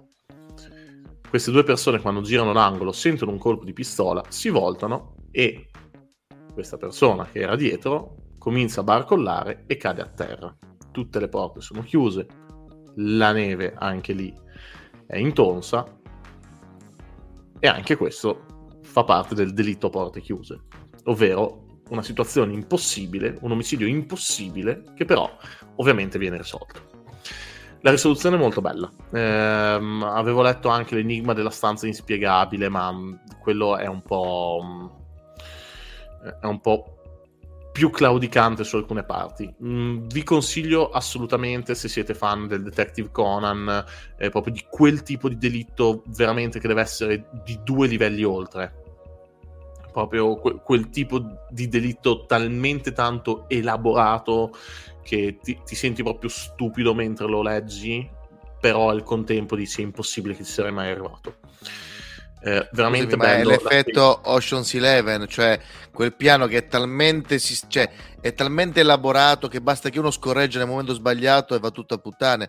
[1.29, 5.69] Queste due persone quando girano l'angolo sentono un colpo di pistola, si voltano e
[6.53, 10.57] questa persona che era dietro comincia a barcollare e cade a terra.
[10.93, 12.29] Tutte le porte sono chiuse,
[12.95, 14.33] la neve anche lì
[15.05, 15.85] è intonsa
[17.59, 20.61] e anche questo fa parte del delitto a porte chiuse,
[21.07, 25.29] ovvero una situazione impossibile, un omicidio impossibile che però
[25.75, 26.95] ovviamente viene risolto.
[27.81, 28.89] La risoluzione è molto bella.
[29.13, 32.95] Ehm, avevo letto anche l'enigma della stanza inspiegabile, ma
[33.41, 34.95] quello è un po'.
[36.41, 36.96] è un po'
[37.77, 39.55] più claudicante su alcune parti.
[39.63, 43.85] Mm, vi consiglio assolutamente, se siete fan del Detective Conan,
[44.17, 48.83] eh, proprio di quel tipo di delitto veramente che deve essere di due livelli oltre.
[49.93, 54.57] Proprio que- quel tipo di delitto talmente tanto elaborato
[55.03, 58.09] che ti, ti senti proprio stupido mentre lo leggi,
[58.59, 61.35] però al contempo dici è impossibile che ci sarei mai arrivato.
[62.47, 63.51] Eh, veramente Scusami, ma è bello.
[63.51, 65.59] l'effetto Ocean's Eleven, cioè
[65.91, 67.91] quel piano che è talmente, si- cioè,
[68.21, 71.99] è talmente elaborato che basta che uno scorregge nel momento sbagliato e va tutto a
[71.99, 72.49] puttane.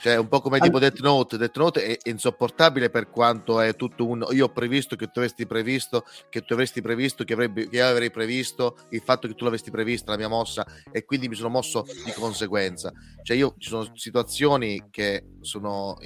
[0.00, 1.36] Cioè, un po' come tipo Death Note.
[1.36, 4.26] Death Note è è insopportabile per quanto è tutto un.
[4.30, 7.86] Io ho previsto che tu avresti previsto, che tu avresti previsto, che, avrebbe, che io
[7.86, 11.48] avrei previsto, il fatto che tu l'avresti prevista, la mia mossa, e quindi mi sono
[11.48, 12.92] mosso di conseguenza.
[13.22, 15.96] Cioè, io ci sono situazioni che sono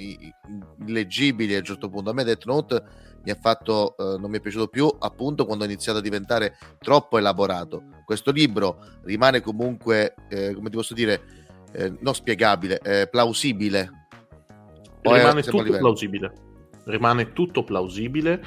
[0.85, 2.09] illeggibili a un certo punto.
[2.09, 2.83] A me Death Note
[3.23, 6.57] mi ha fatto, eh, non mi è piaciuto più appunto quando ha iniziato a diventare
[6.79, 7.83] troppo elaborato.
[8.05, 11.21] Questo libro rimane comunque, eh, come ti posso dire,
[11.71, 14.07] eh, non spiegabile, plausibile.
[15.01, 16.33] Poi rimane tutto plausibile.
[16.85, 18.43] Rimane tutto plausibile.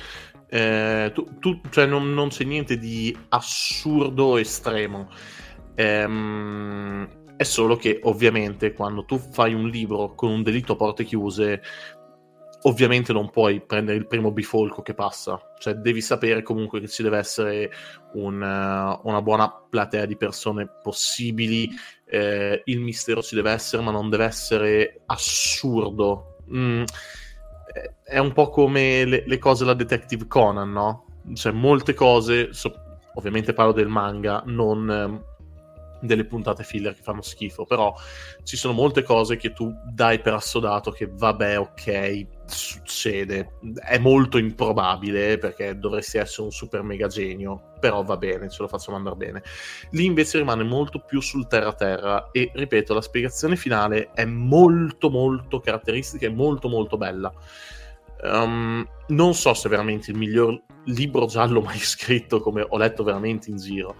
[0.48, 5.11] eh, tu- tu- cioè non, non c'è niente di assurdo estremo.
[5.74, 11.05] Ehm, è solo che ovviamente quando tu fai un libro con un delitto a porte
[11.05, 11.61] chiuse,
[12.67, 15.55] ovviamente non puoi prendere il primo bifolco che passa.
[15.59, 17.71] Cioè devi sapere comunque che ci deve essere
[18.15, 21.69] un, eh, una buona platea di persone possibili.
[22.09, 26.39] eh, il mistero ci deve essere, ma non deve essere assurdo.
[26.53, 31.05] Mm, eh, è un po' come le, le cose della Detective Conan, no?
[31.35, 35.25] Cioè, molte cose, so- ovviamente parlo del manga, non ehm,
[36.01, 37.95] delle puntate filler che fanno schifo, però
[38.45, 44.39] ci sono molte cose che tu dai per assodato che vabbè, ok, succede, è molto
[44.39, 49.16] improbabile perché dovresti essere un super mega genio, però va bene, ce lo facciamo andare
[49.16, 49.43] bene.
[49.90, 55.60] Lì invece rimane molto più sul terra-terra e ripeto, la spiegazione finale è molto molto
[55.60, 57.32] caratteristica e molto molto bella.
[58.23, 63.02] Um, non so se è veramente il miglior libro giallo mai scritto, come ho letto
[63.02, 63.97] veramente in giro,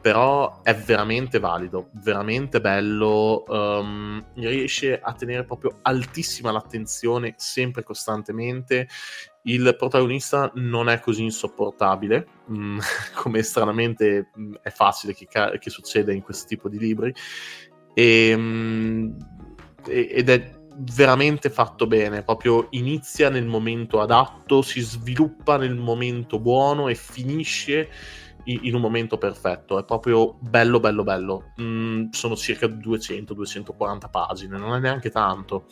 [0.00, 8.88] però è veramente valido, veramente bello, um, riesce a tenere proprio altissima l'attenzione sempre costantemente.
[9.42, 12.78] Il protagonista non è così insopportabile, mm,
[13.16, 17.14] come stranamente mm, è facile che, ca- che succeda in questo tipo di libri,
[17.92, 19.10] e, mm,
[19.86, 26.38] e- ed è veramente fatto bene, proprio inizia nel momento adatto, si sviluppa nel momento
[26.38, 27.90] buono e finisce
[28.44, 29.78] in un momento perfetto.
[29.78, 31.52] È proprio bello, bello, bello.
[31.60, 35.66] Mm, sono circa 200-240 pagine, non è neanche tanto.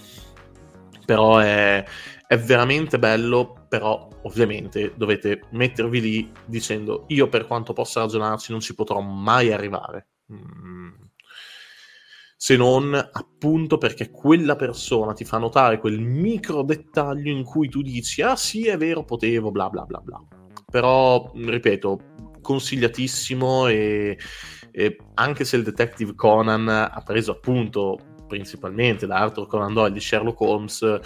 [1.05, 1.85] Però è,
[2.27, 8.61] è veramente bello, però ovviamente dovete mettervi lì dicendo io per quanto possa ragionarci non
[8.61, 10.09] ci potrò mai arrivare.
[10.33, 10.91] Mm.
[12.41, 17.83] Se non appunto perché quella persona ti fa notare quel micro dettaglio in cui tu
[17.83, 20.23] dici ah sì è vero potevo bla bla bla bla.
[20.71, 21.99] Però ripeto,
[22.49, 24.17] consigliatissimo e,
[24.71, 30.01] e anche se il detective Conan ha preso appunto principalmente da Arthur Conan Doyle di
[30.01, 31.01] Sherlock Holmes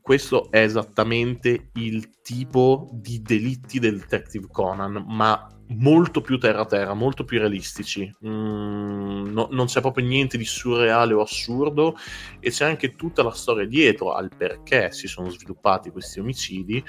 [0.00, 6.94] questo è esattamente il tipo di delitti del detective Conan ma molto più terra terra
[6.94, 8.10] molto più realistici.
[8.26, 11.94] Mm, no- non c'è proprio niente di surreale o assurdo
[12.40, 16.82] e c'è anche tutta la storia dietro al perché si sono sviluppati questi omicidi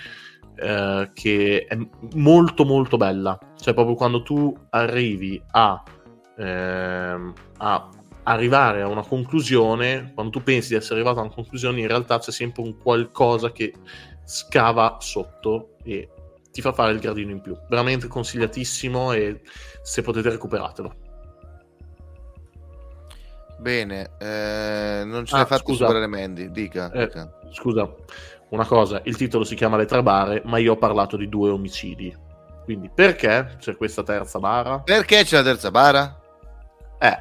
[0.62, 1.78] eh, che è
[2.16, 3.38] molto molto bella.
[3.60, 5.82] Cioè proprio quando tu arrivi a,
[6.38, 7.90] ehm, a
[8.24, 12.20] arrivare a una conclusione, quando tu pensi di essere arrivato a una conclusione, in realtà
[12.20, 13.74] c'è sempre un qualcosa che
[14.24, 16.08] scava sotto e
[16.52, 17.58] ti fa fare il gradino in più.
[17.70, 19.42] Veramente consigliatissimo e
[19.82, 20.94] se potete recuperatelo.
[23.60, 25.86] Bene, eh, non ce Ah, l'hai fatta scusa.
[25.86, 26.92] superare Mandy, dica.
[26.92, 27.32] Eh, dica.
[27.52, 27.94] scusa,
[28.52, 31.50] una cosa, il titolo si chiama Le tre bare, ma io ho parlato di due
[31.50, 32.16] omicidi.
[32.64, 34.80] Quindi perché c'è questa terza bara?
[34.80, 36.20] Perché c'è la terza bara?
[37.00, 37.20] Eh,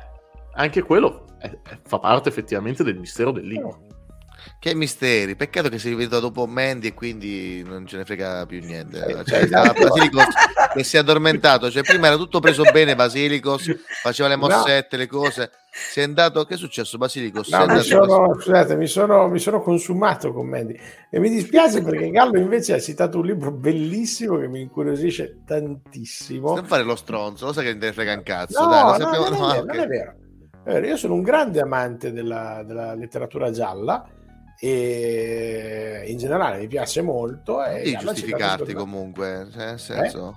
[0.55, 3.86] anche quello è- è- fa parte effettivamente del mistero del libro.
[4.59, 8.61] Che misteri, peccato che si veda dopo Mandy e quindi non ce ne frega più
[8.65, 9.05] niente.
[9.05, 9.86] Eh, Cioè, esatto.
[9.86, 10.24] Basilicos
[10.74, 13.70] che si è addormentato, cioè prima era tutto preso bene Basilicos,
[14.02, 14.47] faceva le No.
[14.48, 15.51] mossette, le cose.
[15.94, 17.47] È andato, che è successo Basilicos?
[17.47, 20.76] Si è No, mi sono, scusate, mi sono, mi sono consumato con Mandy
[21.09, 26.55] e mi dispiace perché Gallo invece ha citato un libro bellissimo che mi incuriosisce tantissimo.
[26.55, 28.60] Non fare lo stronzo, lo sai che te ne frega un cazzo.
[28.62, 30.14] No, dai, no, sappiamo- non, è no, non è vero.
[30.62, 34.06] È vero, Io sono un grande amante della, della letteratura gialla
[34.59, 37.64] e in generale mi piace molto.
[37.64, 39.66] E devi giustificarti comunque, cioè, Eh?
[39.66, 40.36] nel senso,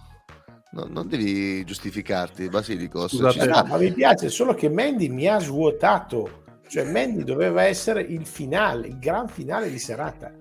[0.74, 3.16] no- non devi giustificarti, Basilicos.
[3.16, 3.46] Scusate.
[3.48, 6.42] No, ma mi piace solo che Mandy mi ha svuotato.
[6.68, 10.32] Cioè, Mandy doveva essere il finale, il gran finale di serata.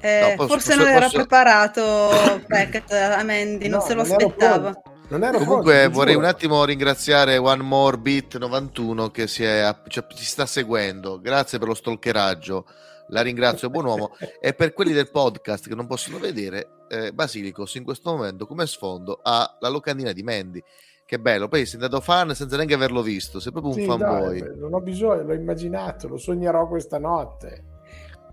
[0.00, 2.10] Eh, No, posso- forse posso- non era posso- preparato
[2.46, 4.70] Beckett a Mandy, non No, se lo non ero aspettava.
[4.70, 4.92] pronto.
[5.06, 9.74] Non ero Comunque pronto, vorrei un attimo ringraziare One More Beat 91 che si, è,
[9.88, 11.20] cioè, ci sta seguendo.
[11.20, 12.66] Grazie per lo stalkeraggio.
[13.08, 14.16] la ringrazio, buon uomo.
[14.40, 18.66] e per quelli del podcast che non possono vedere, eh, Basilicos in questo momento come
[18.66, 20.62] sfondo ha la locandina di Mandy.
[21.06, 24.40] Che bello, poi sei andato fan senza neanche averlo visto, sei proprio un Sì, fanboy.
[24.40, 27.73] dai, non ho bisogno, l'ho immaginato, lo sognerò questa notte.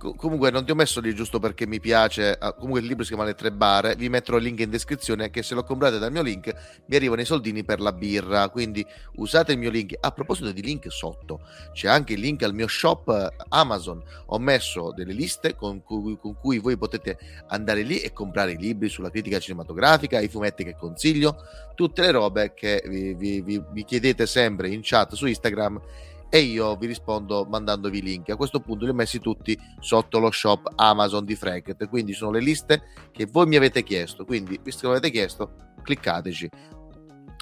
[0.01, 3.03] Co- comunque non ti ho messo lì giusto perché mi piace ah, comunque il libro
[3.03, 5.99] si chiama Le tre bare vi metterò il link in descrizione che se lo comprate
[5.99, 6.51] dal mio link
[6.87, 8.83] vi arrivano i soldini per la birra quindi
[9.17, 9.95] usate il mio link.
[9.99, 11.41] A proposito di link sotto
[11.71, 14.01] c'è anche il link al mio shop eh, Amazon.
[14.27, 17.19] Ho messo delle liste con cui, con cui voi potete
[17.49, 21.35] andare lì e comprare i libri sulla critica cinematografica i fumetti che consiglio
[21.75, 25.79] tutte le robe che vi, vi- vi- vi chiedete sempre in chat su Instagram
[26.33, 28.29] e io vi rispondo mandandovi link.
[28.29, 32.31] A questo punto li ho messi tutti sotto lo shop Amazon di Fracket, quindi sono
[32.31, 36.49] le liste che voi mi avete chiesto, quindi visto che l'avete chiesto, cliccateci.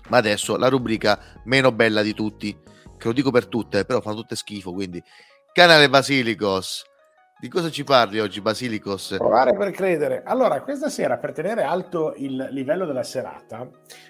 [0.07, 2.51] Ma adesso la rubrica meno bella di tutti,
[2.97, 5.01] che lo dico per tutte, però fanno tutte schifo, quindi
[5.53, 6.83] canale Basilicos.
[7.41, 9.15] Di cosa ci parli oggi Basilicos?
[9.17, 10.23] Provare per credere.
[10.25, 13.65] Allora, questa sera, per tenere alto il livello della serata,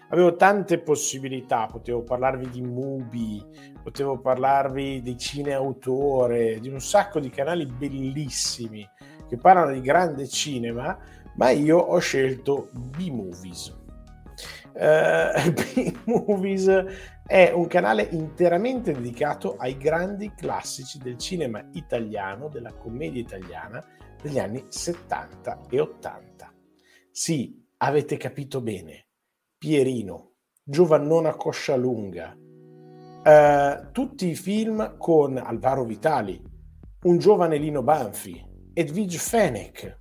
[0.07, 1.67] avevo tante possibilità.
[1.67, 3.45] Potevo parlarvi di Mubi,
[3.83, 8.89] potevo parlarvi di cineautore, di un sacco di canali bellissimi
[9.27, 10.97] che parlano di grande cinema,
[11.35, 13.77] ma io ho scelto B-Movies.
[14.73, 16.67] Eh, B-Movies
[17.29, 23.85] è un canale interamente dedicato ai grandi classici del cinema italiano, della commedia italiana
[24.19, 26.51] degli anni 70 e 80.
[27.11, 29.09] Sì, avete capito bene.
[29.59, 32.35] Pierino, Giovannona Coscialunga,
[33.23, 36.41] eh, tutti i film con Alvaro Vitali,
[37.03, 38.43] un giovane Lino Banfi,
[38.73, 39.97] Edwige Fenech,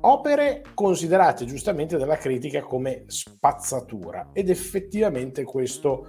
[0.00, 6.08] opere considerate giustamente dalla critica come spazzatura ed effettivamente questo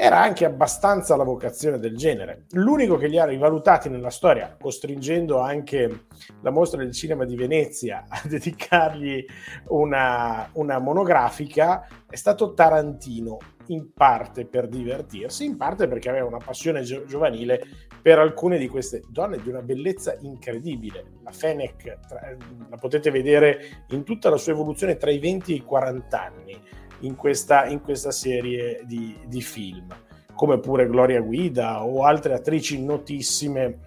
[0.00, 2.44] era anche abbastanza la vocazione del genere.
[2.52, 6.04] L'unico che li ha rivalutati nella storia, costringendo anche
[6.40, 9.24] la mostra del cinema di Venezia a dedicargli
[9.70, 16.38] una, una monografica, è stato Tarantino, in parte per divertirsi, in parte perché aveva una
[16.38, 17.60] passione gio- giovanile
[18.00, 21.16] per alcune di queste donne di una bellezza incredibile.
[21.24, 22.36] La Fennec tra-
[22.70, 26.62] la potete vedere in tutta la sua evoluzione tra i 20 e i 40 anni
[27.00, 29.86] in questa, in questa serie di, di film,
[30.34, 33.78] come pure Gloria Guida o altre attrici notissime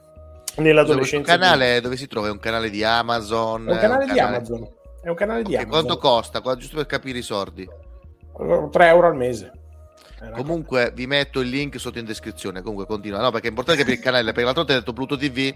[0.57, 1.33] nell'adolescenza.
[1.33, 2.27] Un canale dove si trova?
[2.27, 3.67] È un canale di Amazon?
[3.67, 4.69] È un canale di Amazon.
[5.01, 5.69] È un canale di Ok, Amazon.
[5.69, 6.41] Quanto costa?
[6.41, 7.67] Qua- Giusto per capire i sordi.
[8.71, 9.51] 3 euro al mese.
[10.35, 12.61] Comunque vi metto il link sotto in descrizione.
[12.61, 13.31] Comunque continua, no?
[13.31, 14.25] Perché è importante capire il canale.
[14.25, 15.55] Perché l'altro volta hai detto Pluto TV,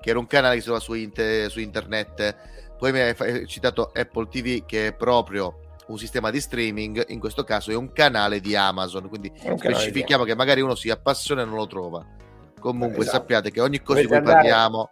[0.00, 2.36] che era un canale che si trova su, inte- su internet.
[2.78, 7.04] Poi mi hai citato Apple TV, che è proprio un sistema di streaming.
[7.08, 9.08] In questo caso è un canale di Amazon.
[9.08, 12.04] Quindi di specifichiamo che magari uno si appassiona e non lo trova.
[12.60, 13.16] Comunque Esatto.
[13.18, 14.90] sappiate che ogni cosa di Dovete cui andare- parliamo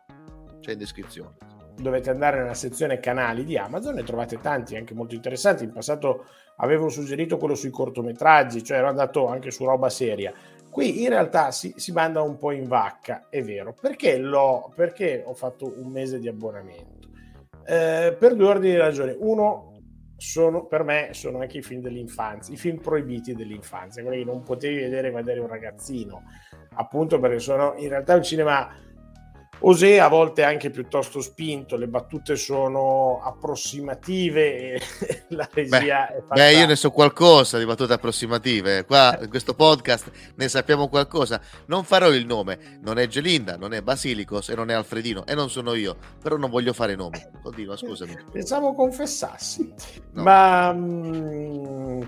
[0.61, 1.37] c'è in descrizione.
[1.77, 5.65] dovete andare nella sezione canali di Amazon e trovate tanti anche molto interessanti.
[5.65, 6.27] In passato
[6.57, 10.33] avevo suggerito quello sui cortometraggi, cioè ero andato anche su roba seria.
[10.69, 13.75] Qui in realtà si, si manda un po' in vacca, è vero.
[13.81, 17.09] Perché, l'ho, perché ho fatto un mese di abbonamento?
[17.65, 19.15] Eh, per due ordini di ragioni.
[19.19, 19.70] Uno,
[20.21, 24.43] sono, per me sono anche i film dell'infanzia, i film proibiti dell'infanzia, quelli che non
[24.43, 26.25] potevi vedere quando eri un ragazzino,
[26.75, 28.69] appunto perché sono in realtà un cinema
[29.63, 34.81] Osè a volte anche piuttosto spinto, le battute sono approssimative e
[35.29, 36.35] la regia è fatta...
[36.35, 38.85] Beh, io ne so qualcosa di battute approssimative.
[38.87, 41.41] Qua in questo podcast ne sappiamo qualcosa.
[41.67, 42.79] Non farò il nome.
[42.83, 45.97] Non è Gelinda, non è Basilicos e non è Alfredino e non sono io.
[46.23, 47.19] Però non voglio fare nomi.
[47.43, 48.17] Continua, scusami.
[48.33, 49.73] Pensavo confessassi,
[50.13, 52.03] ma mm,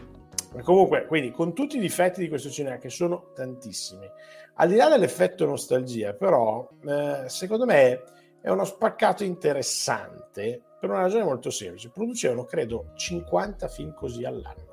[0.62, 4.08] comunque, quindi con tutti i difetti di questo cinema, che sono tantissimi,
[4.54, 8.02] al di là dell'effetto nostalgia, però, eh, secondo me
[8.40, 11.90] è uno spaccato interessante per una ragione molto semplice.
[11.90, 14.70] Producevano, credo, 50 film così all'anno.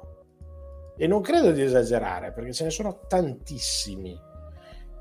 [0.97, 4.19] E non credo di esagerare, perché ce ne sono tantissimi.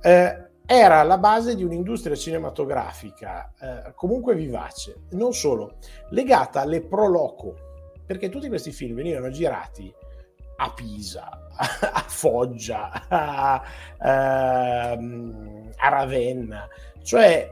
[0.00, 5.78] Eh, era la base di un'industria cinematografica eh, comunque vivace, non solo,
[6.10, 7.54] legata alle pro loco,
[8.04, 9.92] perché tutti questi film venivano girati
[10.60, 13.62] a Pisa, a Foggia, a,
[14.00, 16.68] ehm, a Ravenna,
[17.02, 17.50] cioè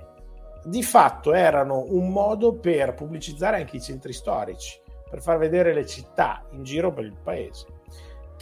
[0.64, 5.86] di fatto erano un modo per pubblicizzare anche i centri storici, per far vedere le
[5.86, 7.66] città in giro per il paese.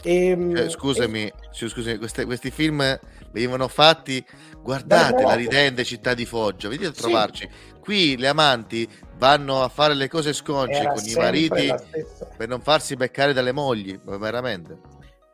[0.01, 2.99] E, Eh, scusami, sì, scusami, queste- questi film
[3.31, 4.23] venivano fatti.
[4.61, 7.01] Guardate la ridente città di Foggia, venite a Sì.
[7.01, 7.49] trovarci.
[7.79, 8.87] Qui le amanti
[9.17, 11.73] vanno a fare le cose sconce con i mariti
[12.37, 14.79] per non farsi beccare dalle mogli, veramente.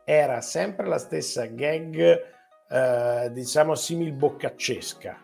[0.04, 2.20] era sempre la stessa gag,
[2.68, 5.20] eh, diciamo simil boccaccesca.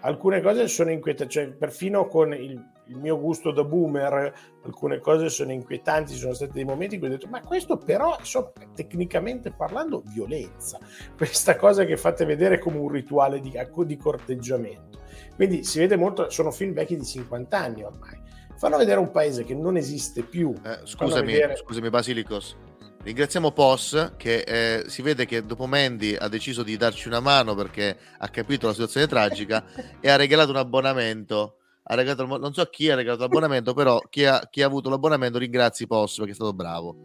[0.00, 4.34] alcune cose sono inquietanti, cioè perfino con il, il, mio gusto da boomer,
[4.64, 7.76] alcune cose sono inquietanti, ci sono stati dei momenti in cui ho detto, ma questo
[7.76, 10.78] però, insomma, tecnicamente parlando, violenza,
[11.16, 13.52] questa cosa che fate vedere come un rituale di,
[13.84, 15.00] di corteggiamento.
[15.34, 18.18] Quindi si vede molto, sono film vecchi di 50 anni ormai.
[18.56, 20.54] Fanno vedere un paese che non esiste più.
[20.64, 21.56] Eh, scusami, vedere...
[21.56, 22.56] scusami Basilicos.
[23.02, 27.54] Ringraziamo POS che eh, si vede che dopo Mandy ha deciso di darci una mano
[27.54, 29.64] perché ha capito la situazione tragica
[30.00, 31.58] e ha regalato un abbonamento.
[31.88, 35.38] Ha regalato, non so chi ha regalato l'abbonamento, però chi ha, chi ha avuto l'abbonamento
[35.38, 36.96] ringrazi POS perché è stato bravo.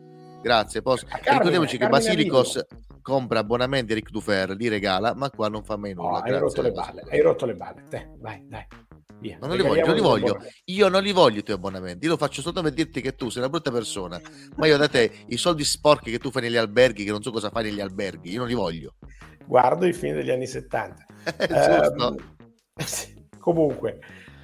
[0.42, 1.04] Grazie POS.
[1.04, 2.66] Carmine, Ricordiamoci che Basilicos
[3.02, 6.18] compra abbonamenti a Ric Dufer, li regala, ma qua non fa mai nulla.
[6.18, 7.84] Oh, hai rotto le balle, hai rotto le balle.
[7.90, 8.66] Te, vai, dai.
[9.20, 9.38] Via.
[9.40, 10.44] Non li voglio, non li voglio.
[10.66, 12.06] Io non li voglio i tuoi abbonamenti.
[12.06, 14.20] Io lo faccio solo per dirti che tu sei una brutta persona.
[14.56, 17.30] Ma io da te i soldi sporchi che tu fai negli alberghi, che non so
[17.30, 18.96] cosa fai negli alberghi, io non li voglio.
[19.46, 21.06] Guardo i film degli anni 70.
[21.38, 22.16] eh,
[23.38, 24.00] comunque,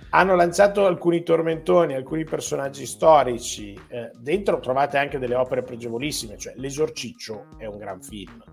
[0.10, 3.80] hanno lanciato alcuni tormentoni, alcuni personaggi storici.
[3.88, 6.38] Eh, dentro trovate anche delle opere pregevolissime.
[6.38, 8.44] Cioè, L'Esorciccio è un gran film.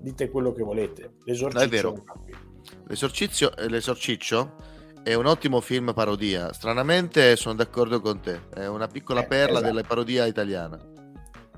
[0.00, 1.14] Dite quello che volete.
[1.24, 1.88] L'esorciccio è vero.
[1.88, 2.38] È un gran film.
[2.86, 4.54] L'esorciccio, l'esorciccio
[5.02, 6.52] è un ottimo film parodia.
[6.52, 8.48] Stranamente sono d'accordo con te.
[8.52, 9.64] È una piccola eh, perla esatto.
[9.66, 10.92] della parodia italiana.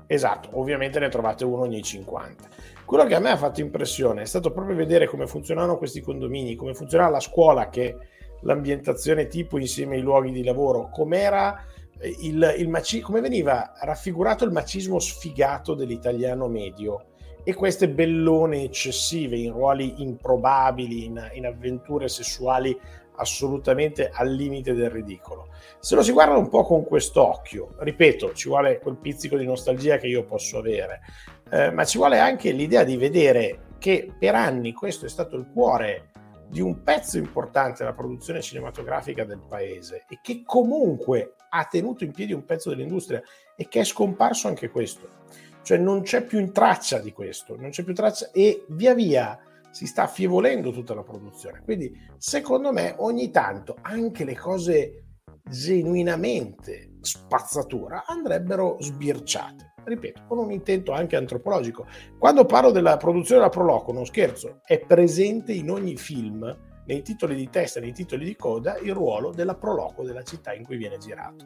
[0.09, 2.47] Esatto, ovviamente ne trovate uno ogni 50.
[2.85, 6.55] Quello che a me ha fatto impressione è stato proprio vedere come funzionavano questi condomini,
[6.55, 7.97] come funzionava la scuola, che
[8.41, 11.63] l'ambientazione tipo insieme ai luoghi di lavoro, com'era
[11.99, 17.05] eh, il, il maci- come veniva raffigurato il macismo sfigato dell'italiano medio
[17.43, 22.77] e queste bellone eccessive in ruoli improbabili, in, in avventure sessuali
[23.17, 25.47] assolutamente al limite del ridicolo.
[25.79, 29.97] Se lo si guarda un po' con quest'occhio, ripeto, ci vuole quel pizzico di nostalgia
[29.97, 31.01] che io posso avere,
[31.49, 35.47] eh, ma ci vuole anche l'idea di vedere che per anni questo è stato il
[35.51, 36.09] cuore
[36.49, 42.11] di un pezzo importante della produzione cinematografica del paese e che comunque ha tenuto in
[42.11, 43.21] piedi un pezzo dell'industria
[43.55, 45.25] e che è scomparso anche questo.
[45.61, 49.37] Cioè non c'è più in traccia di questo, non c'è più traccia e via via
[49.69, 51.61] si sta affievolendo tutta la produzione.
[51.63, 55.03] Quindi, secondo me, ogni tanto anche le cose
[55.43, 59.73] genuinamente spazzatura andrebbero sbirciate.
[59.87, 61.87] Ripeto, con un intento anche antropologico.
[62.19, 66.55] Quando parlo della produzione della Proloco, non scherzo, è presente in ogni film,
[66.85, 70.65] nei titoli di testa, nei titoli di coda, il ruolo della Proloco della città in
[70.65, 71.45] cui viene girato.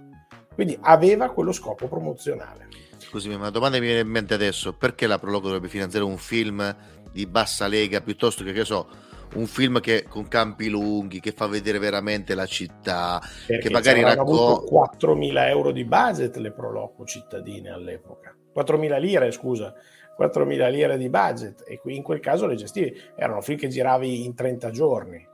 [0.55, 2.67] Quindi aveva quello scopo promozionale.
[2.97, 6.17] Scusami, ma una domanda mi viene in mente adesso: perché la Proloco dovrebbe finanziare un
[6.17, 6.75] film
[7.11, 8.87] di bassa lega piuttosto che, che so,
[9.33, 14.01] un film che, con campi lunghi che fa vedere veramente la città Perché che magari
[14.01, 18.35] racconta 4.000 euro di budget le Proloco cittadine all'epoca.
[18.55, 19.73] 4.000 lire scusa.
[20.19, 21.63] 4.000 lire di budget.
[21.65, 22.93] E qui in quel caso le gestivi.
[23.15, 25.27] Erano film che giravi in 30 giorni.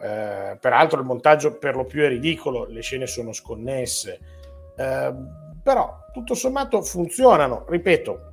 [0.00, 2.66] Eh, peraltro il montaggio per lo più è ridicolo.
[2.66, 4.20] Le scene sono sconnesse.
[4.76, 5.14] Eh,
[5.62, 7.64] però tutto sommato funzionano.
[7.68, 8.30] Ripeto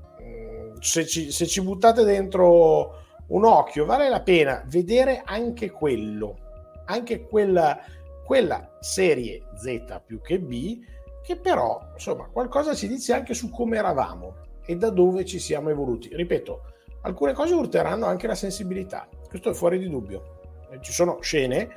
[0.80, 2.99] se ci, se ci buttate dentro
[3.30, 6.38] un occhio, vale la pena vedere anche quello,
[6.86, 7.80] anche quella,
[8.26, 10.80] quella serie Z più che B,
[11.24, 14.36] che però insomma qualcosa ci dice anche su come eravamo
[14.66, 16.10] e da dove ci siamo evoluti.
[16.12, 16.62] Ripeto,
[17.02, 20.38] alcune cose urteranno anche la sensibilità, questo è fuori di dubbio.
[20.82, 21.68] Ci sono scene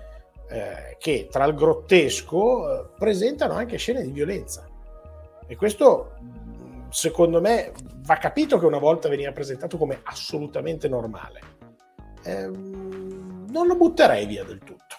[0.49, 4.67] eh, che tra il grottesco eh, presentano anche scene di violenza
[5.47, 6.13] e questo
[6.93, 7.73] secondo me
[8.05, 11.41] va capito che una volta veniva presentato come assolutamente normale.
[12.23, 14.97] Eh, non lo butterei via del tutto.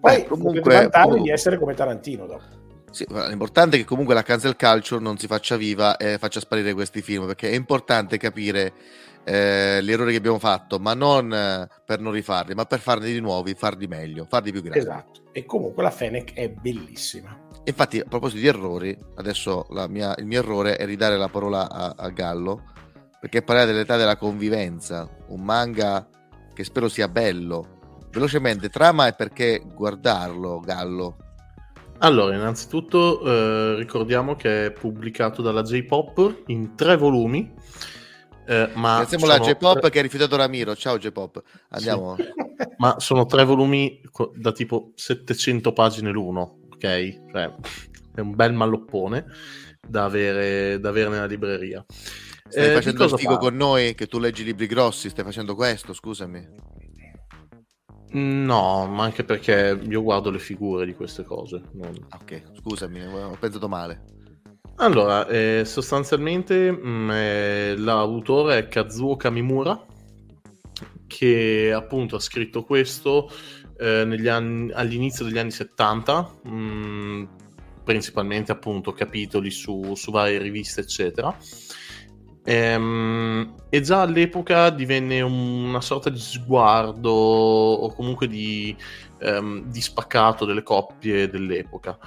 [0.00, 2.64] Poi Beh, comunque vantarvi di essere come Tarantino dopo.
[2.90, 6.72] Sì, l'importante è che comunque la cancel culture non si faccia viva e faccia sparire
[6.72, 8.72] questi film, perché è importante capire
[9.24, 13.12] eh, gli errori che abbiamo fatto, ma non eh, per non rifarli, ma per farli
[13.12, 14.78] di nuovi, farli meglio, farli più grandi.
[14.78, 15.20] Esatto.
[15.32, 17.36] E comunque la Fennec è bellissima.
[17.68, 21.94] Infatti, a proposito di errori, adesso mia, il mio errore è ridare la parola a,
[21.96, 22.62] a Gallo,
[23.18, 26.08] perché parlare dell'età della convivenza, un manga
[26.54, 28.06] che spero sia bello.
[28.12, 31.16] Velocemente, trama e perché guardarlo, Gallo?
[31.98, 37.52] Allora, innanzitutto eh, ricordiamo che è pubblicato dalla J-Pop in tre volumi.
[38.46, 39.90] Eh, ma Ringraziamo la J-Pop tre...
[39.90, 40.76] che ha rifiutato Ramiro.
[40.76, 41.42] Ciao J-Pop.
[41.70, 42.14] Andiamo.
[42.14, 42.22] Sì.
[42.78, 44.00] ma sono tre volumi
[44.34, 47.30] da tipo 700 pagine l'uno ok?
[47.32, 47.54] Cioè,
[48.14, 49.26] è un bel malloppone
[49.86, 51.84] da avere, da avere nella libreria.
[52.48, 53.38] Stai eh, facendo il figo fa?
[53.38, 56.74] con noi che tu leggi libri grossi, stai facendo questo, scusami.
[58.12, 61.62] No, ma anche perché io guardo le figure di queste cose.
[61.72, 61.92] Non...
[62.18, 64.04] Ok, scusami, ho pensato male.
[64.76, 69.84] Allora, eh, sostanzialmente mh, mm, eh, l'autore è Kazuo Kamimura,
[71.06, 73.30] che appunto ha scritto questo
[73.78, 77.28] eh, anni, all'inizio degli anni 70, mh,
[77.84, 81.36] principalmente appunto capitoli su, su varie riviste, eccetera.
[82.48, 88.74] Ehm, e già all'epoca divenne una sorta di sguardo o comunque di,
[89.18, 91.98] ehm, di spaccato delle coppie dell'epoca.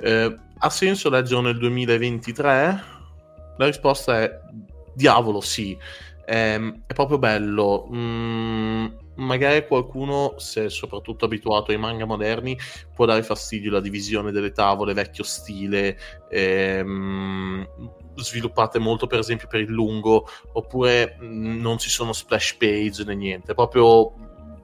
[0.00, 2.82] Eh, ha senso leggere nel 2023?
[3.56, 4.40] La risposta è
[4.94, 5.76] diavolo sì.
[6.26, 7.88] Eh, è proprio bello.
[7.90, 8.86] Mm,
[9.18, 12.58] magari qualcuno, se è soprattutto abituato ai manga moderni,
[12.94, 15.98] può dare fastidio la divisione delle tavole vecchio stile,
[16.30, 17.66] ehm,
[18.16, 23.14] sviluppate molto per esempio per il lungo, oppure mm, non ci sono splash page né
[23.14, 24.14] niente, è proprio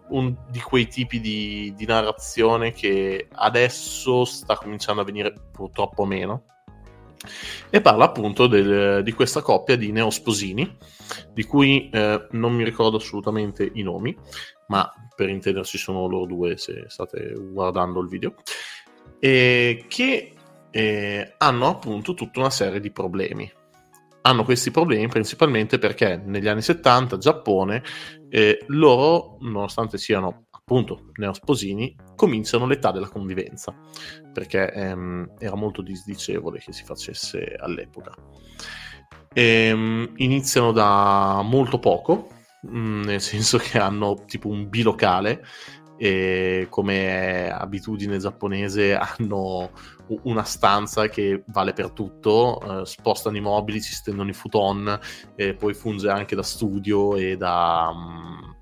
[0.09, 6.45] un di quei tipi di, di narrazione che adesso sta cominciando a venire purtroppo meno
[7.71, 10.77] e parla appunto del, di questa coppia di neosposini,
[11.33, 14.17] di cui eh, non mi ricordo assolutamente i nomi,
[14.69, 18.35] ma per intenderci sono loro due se state guardando il video,
[19.19, 20.35] e che
[20.71, 23.51] eh, hanno appunto tutta una serie di problemi.
[24.23, 27.83] Hanno questi problemi principalmente perché negli anni 70 Giappone
[28.31, 33.75] eh, loro, nonostante siano appunto neosposini, cominciano l'età della convivenza,
[34.33, 38.15] perché ehm, era molto disdicevole che si facesse all'epoca.
[39.35, 42.29] Ehm, iniziano da molto poco,
[42.67, 45.45] mm, nel senso che hanno tipo un bilocale
[45.97, 49.71] e come abitudine giapponese hanno
[50.25, 54.99] una stanza che vale per tutto, eh, spostano i mobili, si stendono i futon
[55.37, 57.91] e poi funge anche da studio e da...
[57.93, 58.54] Um,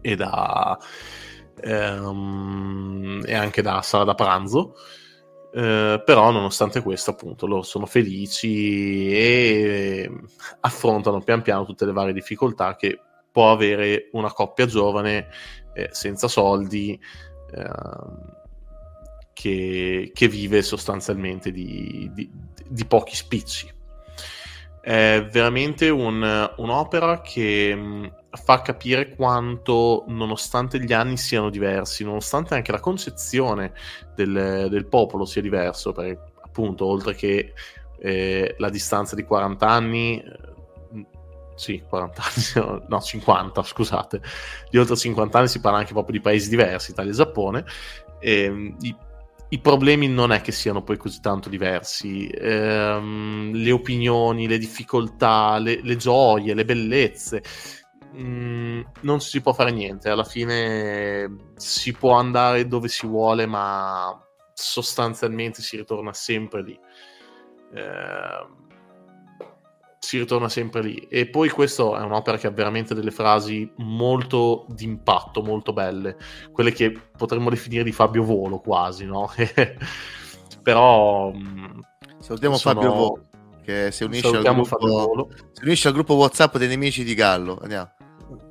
[0.00, 0.78] e da...
[1.60, 4.74] Um, e anche da sala da pranzo.
[5.50, 10.10] Uh, però nonostante questo appunto loro sono felici e
[10.60, 13.00] affrontano pian piano tutte le varie difficoltà che
[13.32, 15.28] può avere una coppia giovane
[15.72, 17.00] eh, senza soldi
[17.54, 17.70] eh,
[19.32, 22.28] che, che, vive sostanzialmente di, di,
[22.68, 23.72] di, pochi spicci.
[24.80, 32.04] È veramente un, un'opera che mh, mm, fa capire quanto, nonostante gli anni siano diversi,
[32.04, 33.72] nonostante anche la concezione
[34.14, 37.52] del, del popolo sia diverso, perché appunto oltre che
[38.00, 40.22] eh, la distanza di 40 anni,
[41.58, 44.22] sì, 40 anni, no, 50, scusate,
[44.70, 47.64] di oltre 50 anni si parla anche proprio di paesi diversi, Italia e Giappone,
[48.20, 48.96] e, ehm, i,
[49.50, 55.58] i, problemi non è che siano poi così tanto diversi, ehm, le opinioni, le difficoltà,
[55.58, 57.42] le, le gioie, le bellezze,
[58.12, 63.46] mh, mm, non si può fare niente, alla fine si può andare dove si vuole,
[63.46, 64.20] ma
[64.52, 66.78] sostanzialmente si ritorna sempre lì.
[67.74, 68.56] Eh,
[69.98, 70.96] si ritorna sempre lì.
[71.08, 76.16] E poi questa è un'opera che ha veramente delle frasi molto d'impatto, molto belle,
[76.50, 79.30] quelle che potremmo definire di Fabio Volo quasi, no?
[80.62, 81.30] Però...
[81.32, 81.80] Mm,
[82.20, 82.80] Salutiamo sono...
[82.80, 83.24] Fabio Volo,
[83.62, 87.58] che si unisce, al gruppo, si unisce al gruppo WhatsApp dei nemici di Gallo.
[87.60, 87.96] Andiamo.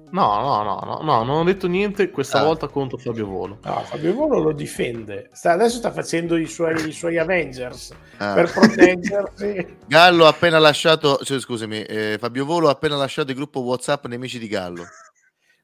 [0.09, 2.43] No, no, no, no, no, non ho detto niente questa ah.
[2.43, 3.59] volta contro Fabio Volo.
[3.63, 5.29] No, Fabio Volo lo difende.
[5.33, 8.33] Sta, adesso sta facendo i suoi, i suoi Avengers ah.
[8.33, 9.77] per proteggersi.
[9.85, 14.05] Gallo ha appena lasciato, cioè, scusami, eh, Fabio Volo ha appena lasciato il gruppo WhatsApp
[14.05, 14.83] Nemici di Gallo.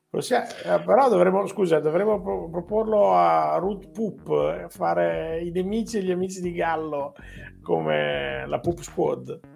[0.09, 5.97] Possiamo, eh, però dovremmo, scusa, dovremmo pro- proporlo a Root Poop, eh, fare i nemici
[5.97, 7.15] e gli amici di Gallo
[7.63, 9.52] come la Poop Squad.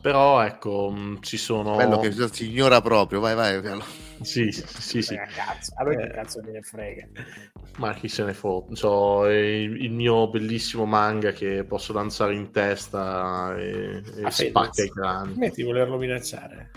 [0.00, 1.76] Però ecco, mm, ci sono...
[1.76, 3.80] Bello che si ignora proprio, vai vai.
[4.22, 5.14] Sì, sì, sì.
[5.14, 7.06] Eh, cazzo, a lui che eh, cazzo me ne frega.
[7.78, 8.76] Ma chi se ne fotte.
[8.76, 14.90] So, il, il, mio bellissimo manga che posso lanciare in testa e, e spacca i
[14.90, 15.32] crani.
[15.34, 16.70] Smetti di volerlo minacciare.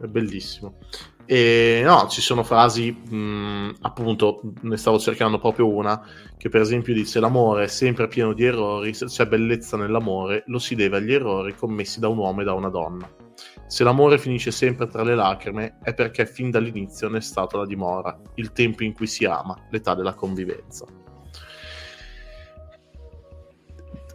[0.00, 0.78] È bellissimo.
[1.28, 6.00] E no, ci sono frasi, mh, appunto, ne stavo cercando proprio una,
[6.36, 10.60] che per esempio dice l'amore è sempre pieno di errori, se c'è bellezza nell'amore lo
[10.60, 13.10] si deve agli errori commessi da un uomo e da una donna.
[13.66, 17.66] Se l'amore finisce sempre tra le lacrime è perché fin dall'inizio ne è stato la
[17.66, 20.86] dimora, il tempo in cui si ama, l'età della convivenza.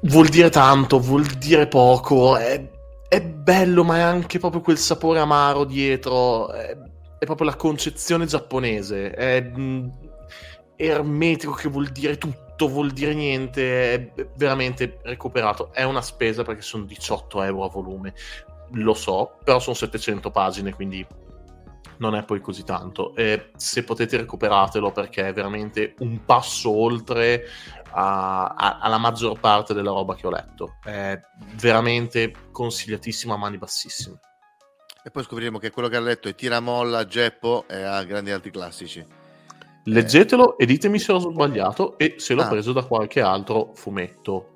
[0.03, 2.71] Vuol dire tanto, vuol dire poco, è,
[3.09, 6.75] è bello ma è anche proprio quel sapore amaro dietro, è
[7.21, 9.89] è proprio la concezione giapponese, è mh, mm,
[10.75, 15.71] ermetico che vuol dire tutto, vuol dire niente, è veramente recuperato.
[15.71, 18.15] È una spesa perché sono 18 euro a volume,
[18.71, 21.05] lo so, però sono 700 pagine, quindi
[21.97, 23.13] non è poi così tanto.
[23.13, 27.45] E se potete recuperatelo perché è veramente un passo oltre
[27.91, 30.77] a, a, alla maggior parte della roba che ho letto.
[30.83, 31.21] È
[31.53, 34.19] veramente consigliatissimo a mani bassissime.
[35.03, 38.51] E poi scopriremo che quello che ha letto è Tiramolla, Geppo e ha grandi altri
[38.51, 39.03] classici.
[39.85, 42.47] Leggetelo e ditemi se ho sbagliato e se l'ho Ah.
[42.47, 44.47] preso da qualche altro fumetto.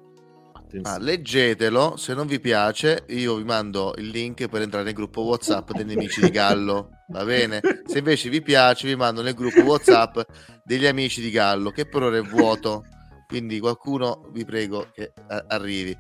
[0.84, 5.22] Ah, leggetelo, se non vi piace io vi mando il link per entrare nel gruppo
[5.22, 7.62] Whatsapp dei nemici di Gallo, va bene?
[7.86, 10.20] Se invece vi piace vi mando nel gruppo Whatsapp
[10.66, 12.84] degli amici di Gallo, che per ora è vuoto,
[13.26, 15.14] quindi qualcuno vi prego che
[15.48, 15.98] arrivi.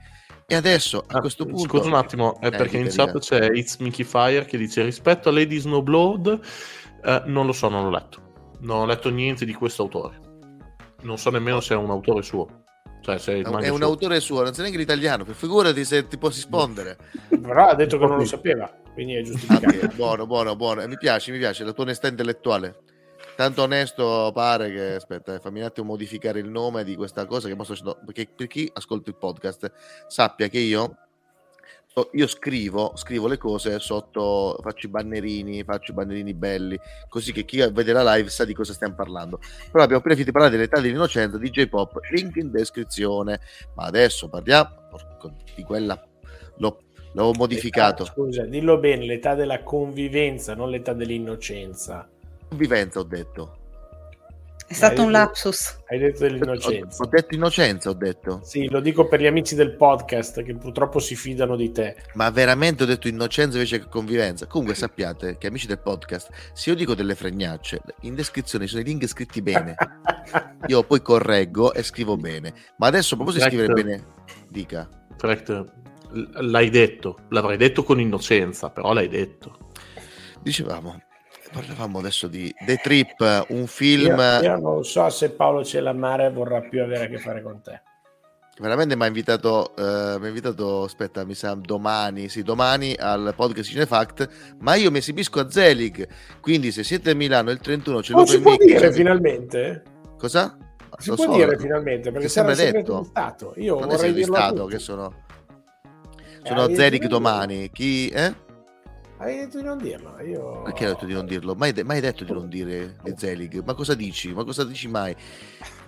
[0.47, 1.67] E adesso a questo punto...
[1.67, 5.29] Scusa un attimo, è Eh, perché in chat c'è It's Mickey Fire che dice rispetto
[5.29, 6.39] a Lady Snowblood,
[7.03, 8.21] eh, non lo so, non l'ho letto.
[8.59, 10.19] Non ho letto niente di questo autore.
[11.01, 12.63] Non so nemmeno se è un autore suo.
[13.01, 13.85] Cioè, se È è un suo.
[13.85, 16.97] autore suo, non sa neanche l'italiano, per figurati se ti può rispondere.
[17.29, 19.77] Però ha detto che non lo sapeva, quindi è giustificato.
[19.77, 20.81] Ok, buono, buono, buono.
[20.81, 22.79] E mi piace, mi piace la tua onestà intellettuale.
[23.35, 27.49] Tanto onesto pare che, aspetta, eh, fammi un attimo modificare il nome di questa cosa
[27.49, 29.71] che facendo, perché per chi ascolta il podcast
[30.07, 30.97] sappia che io,
[32.13, 36.79] io scrivo, scrivo le cose sotto, faccio i bannerini, faccio i bannerini belli,
[37.09, 39.39] così che chi vede la live sa di cosa stiamo parlando.
[39.69, 43.41] Però abbiamo di parlare dell'età dell'innocenza di J-Pop, link in descrizione.
[43.75, 46.01] Ma adesso parliamo porco, di quella,
[46.57, 46.83] l'ho,
[47.13, 48.03] l'avevo modificato.
[48.03, 52.09] L'età- scusa, dillo bene, l'età della convivenza, non l'età dell'innocenza.
[52.55, 53.57] Convivenza ho detto.
[54.65, 55.77] È stato un lapsus.
[55.89, 57.03] Hai detto dell'innocenza.
[57.03, 58.39] Ho, ho detto innocenza, ho detto.
[58.43, 61.97] Sì, lo dico per gli amici del podcast che purtroppo si fidano di te.
[62.13, 64.47] Ma veramente ho detto innocenza invece che convivenza.
[64.47, 68.83] Comunque sappiate che amici del podcast, se io dico delle fregnacce, in descrizione ci sono
[68.83, 69.75] i link scritti bene.
[70.67, 72.53] Io poi correggo e scrivo bene.
[72.77, 73.87] Ma adesso proprio se scrivere Corretto.
[73.87, 74.05] bene,
[74.49, 74.89] dica.
[75.17, 75.73] Correct.
[76.39, 79.73] L'hai detto, l'avrei detto con innocenza, però l'hai detto.
[80.41, 80.97] Dicevamo,
[81.51, 86.61] parlavamo adesso di The Trip, un film Io, io non so se Paolo Celamare vorrà
[86.61, 87.81] più avere a che fare con te.
[88.59, 93.33] veramente mi ha invitato, eh, mi ha invitato, aspetta, mi sa domani, sì, domani al
[93.35, 96.07] podcast Cinefact, ma io mi esibisco a Zelig,
[96.41, 99.83] quindi se siete a Milano il 31 c'è Non l'open si può dire c'è- finalmente?
[100.17, 100.57] Cosa?
[100.97, 103.03] Si Lo può so, dire finalmente, perché sembra detto?
[103.03, 103.53] Stato.
[103.57, 105.23] Io non vorrei dirlo Stato che sono
[106.41, 108.33] Eh, sono hai Zelig domani chi eh?
[109.17, 110.19] Hai detto di non dirlo.
[110.21, 110.61] Io...
[110.63, 111.55] perché hai detto di non dirlo?
[111.55, 113.63] Mai, de- mai detto di non dire di Zelig.
[113.63, 114.33] Ma cosa dici?
[114.33, 115.15] Ma cosa dici mai?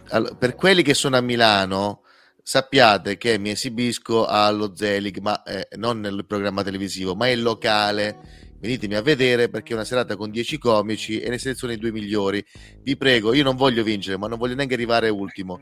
[0.09, 2.03] Allora, per quelli che sono a Milano
[2.41, 8.45] sappiate che mi esibisco allo Zelig ma eh, non nel programma televisivo ma in locale.
[8.59, 11.91] Venitemi a vedere perché è una serata con 10 comici e ne seleziono i due
[11.91, 12.43] migliori.
[12.81, 15.59] Vi prego io non voglio vincere ma non voglio neanche arrivare ultimo.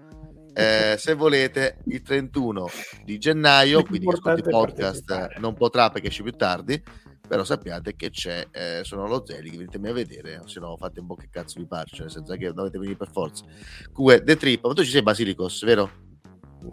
[0.54, 2.68] Eh, se volete il 31
[3.04, 5.36] di gennaio quindi il podcast partecipare.
[5.40, 6.82] non potrà perché esce più tardi
[7.28, 11.08] però sappiate che c'è eh, sono allo Zelig venitemi a vedere se no fate un
[11.08, 13.44] po' che cazzo vi pare cioè senso che dovete venire per forza
[13.92, 15.90] comunque The Trip ma tu ci sei Basilicos vero?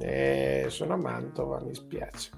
[0.01, 2.31] Eh, sono a Mantova, mi spiace.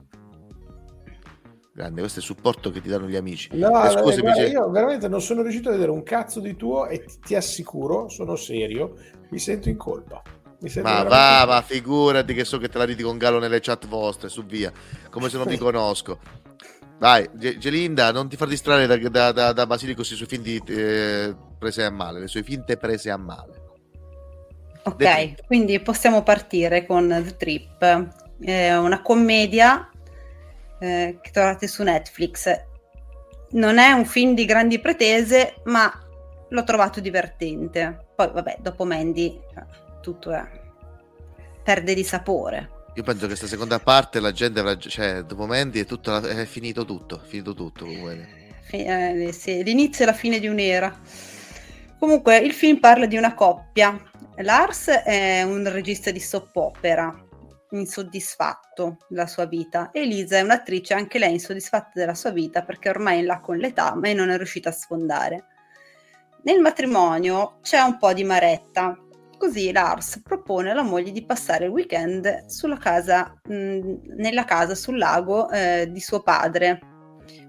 [1.72, 4.48] grande questo è il supporto che ti danno gli amici No, Eh, scusami, guarda, c'è-
[4.50, 8.08] io veramente non sono riuscito a vedere un cazzo di tuo e ti, ti assicuro,
[8.08, 8.94] sono serio,
[9.30, 10.22] mi sento in colpa.
[10.82, 14.30] Ma va ma figurati che so che te la ridi con Gallo nelle chat vostre
[14.30, 14.72] su via
[15.10, 16.18] come se non ti conosco
[16.98, 20.62] vai Ge- Gelinda non ti far distrarre da, da, da, da Basilicos i suoi finti
[20.66, 23.62] eh, prese a male le sue finte prese a male
[24.86, 28.08] Ok, quindi possiamo partire con The Trip,
[28.38, 29.88] è una commedia
[30.78, 32.52] eh, che trovate su Netflix.
[33.52, 35.90] Non è un film di grandi pretese, ma
[36.46, 38.08] l'ho trovato divertente.
[38.14, 39.64] Poi, vabbè, dopo Mandy cioè,
[40.02, 40.46] tutto è...
[41.62, 42.70] perde di sapore.
[42.96, 46.44] Io penso che questa seconda parte la gente avrà, cioè, dopo Mandy è, tutto, è
[46.44, 47.84] finito tutto, è finito tutto.
[47.84, 48.58] comunque.
[48.62, 50.96] Fi- eh, sì, l'inizio e la fine di un'era.
[51.98, 54.00] Comunque, il film parla di una coppia.
[54.36, 57.12] Lars è un regista di soap opera,
[57.70, 59.90] insoddisfatto della sua vita.
[59.92, 63.56] Elisa è un'attrice, anche lei insoddisfatta della sua vita perché ormai è in là con
[63.56, 65.46] l'età, ma non è riuscita a sfondare.
[66.42, 68.96] Nel matrimonio c'è un po' di maretta.
[69.39, 72.47] Così Lars propone alla moglie di passare il weekend
[72.78, 76.81] casa, mh, nella casa sul lago eh, di suo padre,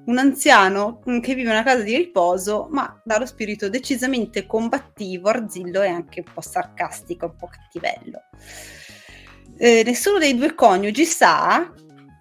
[0.05, 5.81] un anziano mm, che vive una casa di riposo, ma dallo spirito decisamente combattivo, arzillo
[5.81, 8.21] e anche un po' sarcastico, un po' cattivello.
[9.57, 11.71] Eh, nessuno dei due coniugi sa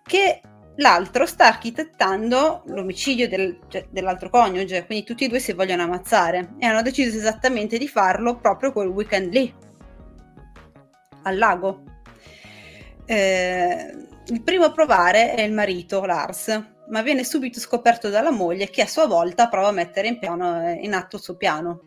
[0.04, 0.40] che
[0.76, 6.54] l'altro sta architettando l'omicidio del- cioè, dell'altro coniuge, quindi tutti e due si vogliono ammazzare
[6.58, 9.54] e hanno deciso esattamente di farlo proprio quel weekend lì,
[11.22, 11.82] al lago.
[13.06, 13.94] Eh,
[14.26, 18.82] il primo a provare è il marito, Lars, ma viene subito scoperto dalla moglie che
[18.82, 21.80] a sua volta prova a mettere in, piano- in atto il suo piano.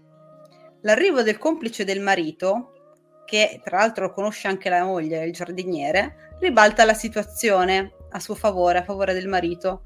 [0.82, 2.72] L'arrivo del complice del marito,
[3.26, 8.80] che tra l'altro conosce anche la moglie, il giardiniere, ribalta la situazione a suo favore,
[8.80, 9.84] a favore del marito.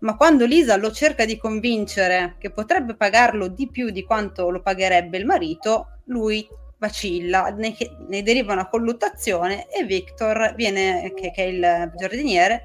[0.00, 4.60] ma quando Lisa lo cerca di convincere che potrebbe pagarlo di più di quanto lo
[4.60, 6.46] pagherebbe il marito, lui
[6.78, 7.76] vacilla, ne,
[8.08, 12.64] ne deriva una colluttazione e Victor, viene, che, che, è il giardiniere,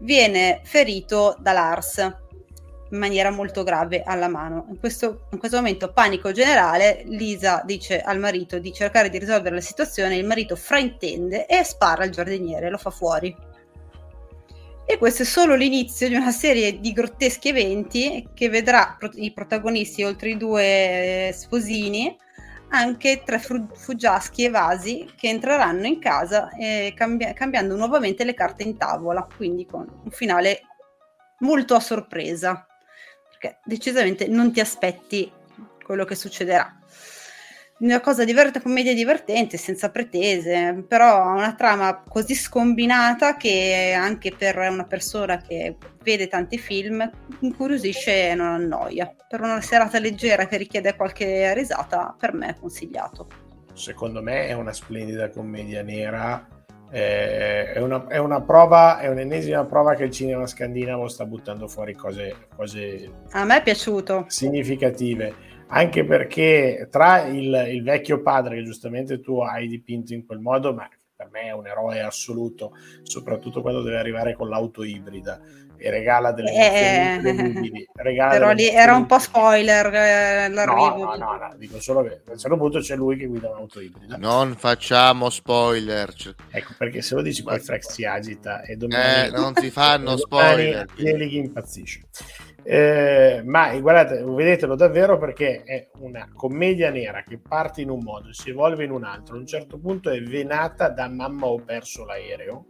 [0.00, 1.96] viene ferito da Lars
[2.92, 4.66] in maniera molto grave alla mano.
[4.68, 9.54] In questo, in questo momento panico generale, Lisa dice al marito di cercare di risolvere
[9.54, 13.34] la situazione, il marito fraintende e spara al giardiniere, lo fa fuori.
[14.90, 20.02] E questo è solo l'inizio di una serie di grotteschi eventi che vedrà i protagonisti,
[20.02, 22.16] oltre i due eh, sposini,
[22.70, 28.76] anche tre fuggiaschi evasi che entreranno in casa eh, cambi- cambiando nuovamente le carte in
[28.76, 30.62] tavola, quindi con un finale
[31.38, 32.66] molto a sorpresa,
[33.28, 35.30] perché decisamente non ti aspetti
[35.84, 36.79] quello che succederà
[37.80, 44.34] una cosa divertente, commedia divertente, senza pretese, però ha una trama così scombinata che anche
[44.36, 47.08] per una persona che vede tanti film
[47.40, 49.14] incuriosisce e non annoia.
[49.26, 53.28] Per una serata leggera che richiede qualche risata, per me è consigliato.
[53.72, 56.46] Secondo me è una splendida commedia nera.
[56.92, 61.68] Eh, è, una, è, una, prova, è un'ennesima prova che il cinema scandinavo sta buttando
[61.68, 68.56] fuori cose, cose a me è piaciuto significative anche perché tra il, il, vecchio padre
[68.56, 72.72] che giustamente tu hai dipinto in quel modo, ma per me è un eroe assoluto,
[73.02, 75.40] soprattutto quando deve arrivare con l'auto ibrida
[75.80, 77.88] e regala delle eh, incredibili.
[77.94, 80.96] Regala però lì era un po' spoiler eh, l'arrivo.
[80.96, 83.48] No, no, no, no, dico solo che a un certo punto c'è lui che guida
[83.48, 84.16] un'auto ibrida.
[84.16, 86.12] Non facciamo spoiler.
[86.50, 89.28] Ecco, perché se lo dici poi Frex si agita e domani...
[89.28, 90.86] Eh, non si fanno spoiler.
[90.94, 92.02] Pieli impazzisce.
[92.62, 98.32] Eh, ma guardate, vedetelo davvero perché è una commedia nera che parte in un modo,
[98.32, 99.36] si evolve in un altro.
[99.36, 102.66] A un certo punto è venata da mamma ho perso l'aereo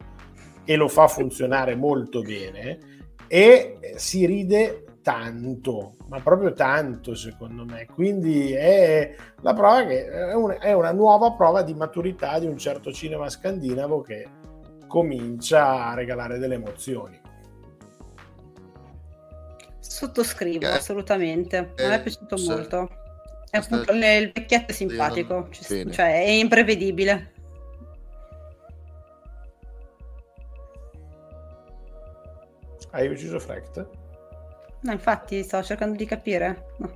[0.64, 2.78] e lo fa funzionare molto bene
[3.26, 7.86] e si ride tanto, ma proprio tanto secondo me.
[7.86, 12.58] Quindi è la prova che è, un, è una nuova prova di maturità di un
[12.58, 14.26] certo cinema scandinavo che
[14.86, 17.20] comincia a regalare delle emozioni.
[20.00, 21.58] Sottoscrivo, eh, assolutamente.
[21.58, 22.88] A me è eh, piaciuto se, molto.
[23.50, 24.12] È appunto, sta...
[24.12, 27.32] il vecchietto è simpatico, cioè, cioè è imprevedibile.
[32.92, 33.88] Hai ucciso Frecht?
[34.80, 36.68] No, infatti stavo cercando di capire.
[36.78, 36.90] No.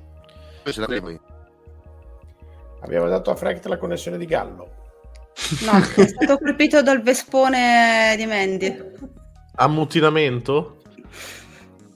[2.80, 4.82] Abbiamo dato a Frecht la connessione di Gallo.
[5.66, 8.92] No, è stato colpito dal vespone di Mandy.
[9.56, 10.78] Ammutinamento?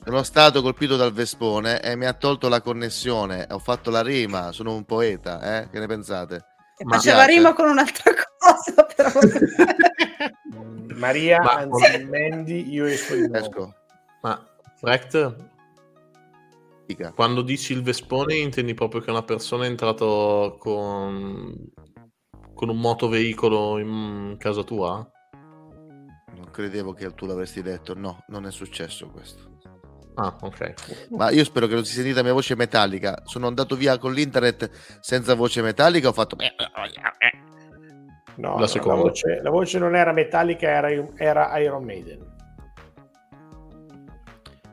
[0.09, 3.47] Sono stato colpito dal Vespone e mi ha tolto la connessione.
[3.51, 5.69] Ho fatto la rima, sono un poeta, eh?
[5.69, 6.47] Che ne pensate?
[6.83, 9.11] Ma faceva rima con un'altra cosa, però.
[10.97, 11.57] Maria, Ma...
[11.57, 13.75] anzi Mandy, io esco di nuovo.
[14.23, 15.37] Ma Frecht,
[17.15, 21.55] quando dici il Vespone intendi proprio che una persona è entrato con,
[22.55, 25.07] con un motoveicolo in casa tua?
[26.35, 29.48] Non credevo che tu l'avresti detto, no, non è successo questo.
[30.21, 31.09] Ah, ok.
[31.11, 33.23] Ma io spero che non si sentita la mia voce metallica.
[33.25, 34.69] Sono andato via con l'internet
[34.99, 36.09] senza voce metallica.
[36.09, 36.37] Ho fatto.
[36.37, 36.45] No,
[38.59, 42.37] la, no, la, voce, la voce, non era metallica, era, era Iron Maiden.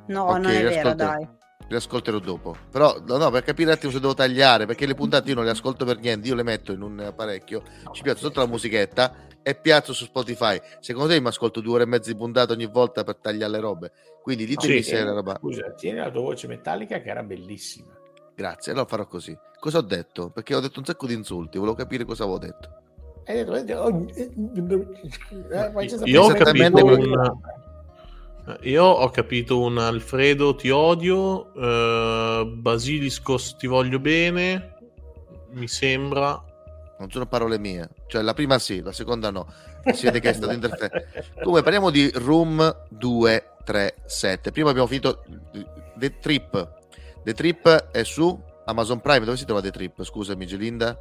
[0.07, 1.27] No, okay, non è vero, dai.
[1.67, 2.55] Le ascolterò dopo.
[2.71, 5.45] Però, no, no, per capire un attimo se devo tagliare, perché le puntate io non
[5.45, 9.13] le ascolto per niente, io le metto in un apparecchio, ci piazzo sotto la musichetta
[9.47, 10.59] e piazzo su Spotify.
[10.79, 13.59] Secondo te mi ascolto due ore e mezza di puntata ogni volta per tagliare le
[13.59, 13.91] robe?
[14.23, 15.37] Quindi ditemi sì, se era roba.
[15.37, 17.95] Scusa, tieni la tua voce metallica che era bellissima.
[18.33, 19.37] Grazie, allora farò così.
[19.59, 20.31] Cosa ho detto?
[20.31, 22.69] Perché ho detto un sacco di insulti, volevo capire cosa avevo detto.
[23.27, 24.31] Hai detto, oh, eh,
[26.05, 27.39] io ho capito un...
[28.61, 34.75] Io ho capito un Alfredo ti odio, uh, Basiliscos ti voglio bene,
[35.51, 36.43] mi sembra.
[36.97, 39.47] Non sono parole mie, cioè la prima sì, la seconda no.
[39.93, 41.05] Si vede che è stato interferito.
[41.35, 44.51] Comunque parliamo di Room 2 3, 7.
[44.51, 45.25] Prima abbiamo finito
[45.95, 46.73] The Trip.
[47.23, 49.25] The Trip è su Amazon Prime.
[49.25, 50.03] Dove si trova The Trip?
[50.03, 50.97] Scusami, Gelinda,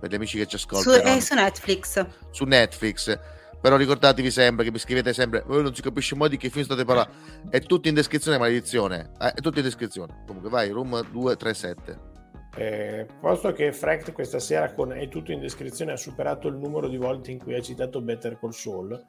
[0.00, 0.96] per gli amici che ci ascoltano.
[0.96, 2.06] Su, è su Netflix.
[2.30, 3.18] Su Netflix.
[3.60, 6.64] Però ricordatevi sempre che mi scrivete sempre, voi non si capisce mai di che film
[6.64, 7.12] state parlando.
[7.48, 9.12] È tutto in descrizione, maledizione.
[9.18, 10.22] Eh, è tutto in descrizione.
[10.26, 12.12] Comunque vai, Room 237.
[12.56, 16.88] Eh, posto che Fract questa sera con È tutto in descrizione ha superato il numero
[16.88, 19.04] di volte in cui ha citato Better Call Saul,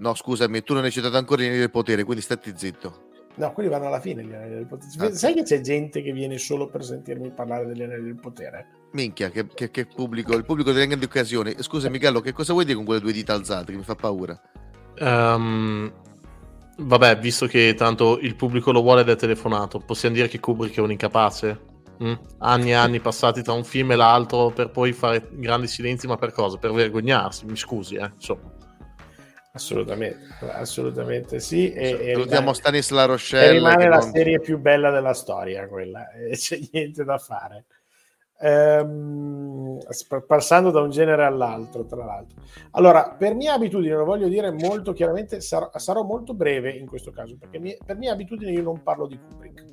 [0.00, 3.08] No, scusami, tu non hai citato ancora gli anelli del potere, quindi stati zitto.
[3.34, 5.06] No, quelli vanno alla fine gli anelli del potere.
[5.06, 8.66] Ah, Sai che c'è gente che viene solo per sentirmi parlare degli anelli del potere?
[8.92, 11.54] Minchia, che, che, che pubblico, il pubblico delle grandi occasioni.
[11.58, 14.40] Scusami, Gallo, che cosa vuoi dire con quelle due dita alzate che mi fa paura?
[15.00, 15.92] Um,
[16.78, 20.78] Vabbè, visto che tanto il pubblico lo vuole ed è telefonato, possiamo dire che Kubrick
[20.78, 21.68] è un incapace?
[22.02, 22.12] Mm?
[22.38, 26.16] Anni e anni passati tra un film e l'altro per poi fare grandi silenzi, ma
[26.16, 26.56] per cosa?
[26.56, 28.50] Per vergognarsi, mi scusi, eh, insomma.
[29.52, 31.72] Assolutamente, assolutamente sì.
[31.72, 33.46] E, e Salutiamo Stanisla Rochelle.
[33.46, 37.64] e rimane la non- serie più bella della storia, quella, e c'è niente da fare.
[38.42, 39.78] Ehm,
[40.26, 42.38] passando da un genere all'altro, tra l'altro.
[42.70, 47.10] Allora, per mia abitudine, lo voglio dire molto chiaramente, sarò, sarò molto breve in questo
[47.10, 49.64] caso, perché mi- per mia abitudine io non parlo di Kubrick.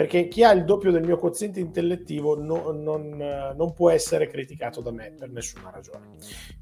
[0.00, 4.28] Perché chi ha il doppio del mio quoziente intellettivo no- non, eh, non può essere
[4.28, 6.06] criticato da me per nessuna ragione.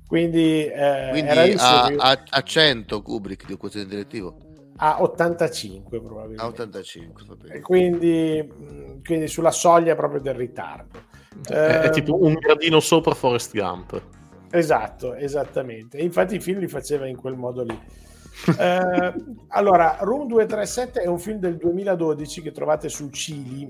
[0.05, 4.37] Quindi, eh, Quindi a, a, a 100 Kubrick di quoziente direttivo.
[4.79, 6.43] a 85 probabilmente.
[6.43, 7.55] A 85, va bene.
[7.55, 10.99] E quindi, mh, quindi sulla soglia proprio del ritardo.
[11.47, 14.03] È, è Eh, tipo un gradino sopra Forrest Gump.
[14.51, 15.99] Esatto, esattamente.
[15.99, 17.79] Infatti i film li faceva in quel modo lì.
[18.59, 19.15] Eh,
[19.49, 23.67] allora, Room 237 è un film del 2012 che trovate su Cili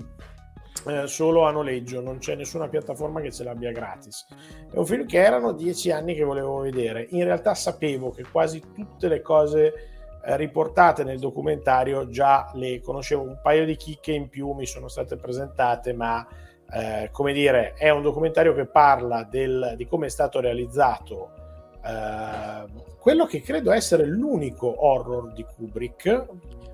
[0.85, 4.25] eh, solo a noleggio, non c'è nessuna piattaforma che ce l'abbia gratis.
[4.71, 7.07] È un film che erano dieci anni che volevo vedere.
[7.11, 9.73] In realtà sapevo che quasi tutte le cose
[10.23, 14.87] eh, riportate nel documentario già le conoscevo, un paio di chicche in più mi sono
[14.87, 16.25] state presentate, ma
[16.71, 21.31] eh, come dire, è un documentario che parla del- di come è stato realizzato
[21.83, 26.25] eh, quello che credo essere l'unico horror di Kubrick.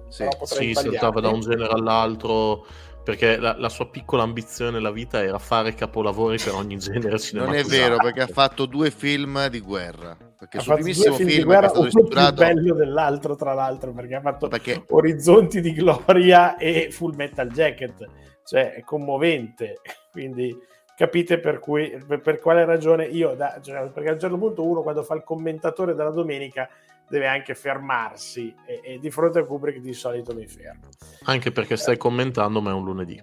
[0.10, 0.74] Sì, sbagliarmi.
[0.74, 2.66] saltava da un genere all'altro
[3.06, 7.20] perché la, la sua piccola ambizione nella vita era fare capolavori per ogni genere Non
[7.20, 7.76] cinematografico.
[7.76, 10.18] è vero perché ha fatto due film di guerra.
[10.38, 12.34] Perché ha il suo fatto due primissimo film, film, di guerra, è stato uno più
[12.34, 14.50] bello dell'altro tra l'altro perché ha fatto
[14.90, 18.10] Orizzonti di Gloria e Full Metal Jacket
[18.44, 19.82] cioè è commovente
[20.12, 20.56] quindi
[20.96, 24.82] capite per, cui, per, quale ragione io da, cioè, perché a un certo punto uno
[24.82, 26.70] quando fa il commentatore della domenica
[27.08, 30.88] deve anche fermarsi e, e di fronte a Kubrick di solito mi fermo
[31.26, 33.22] Anche perché stai commentando, ma è un lunedì.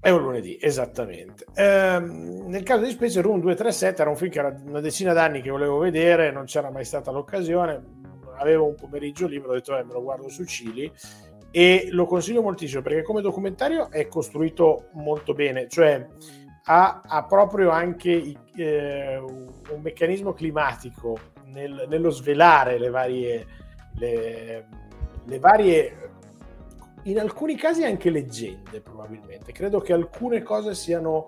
[0.00, 1.44] è un lunedì, esattamente.
[1.54, 5.42] Ehm, nel caso di specie, Room 237 era un film che era una decina d'anni
[5.42, 7.98] che volevo vedere, non c'era mai stata l'occasione.
[8.38, 10.90] Avevo un pomeriggio libero, ho detto eh, me lo guardo su Cili
[11.50, 16.06] e lo consiglio moltissimo perché come documentario è costruito molto bene, cioè
[16.64, 23.46] ha, ha proprio anche eh, un meccanismo climatico nel- nello svelare le varie,
[23.94, 24.68] le,
[25.24, 26.10] le varie
[27.04, 29.52] in alcuni casi anche leggende probabilmente.
[29.52, 31.26] Credo che alcune cose siano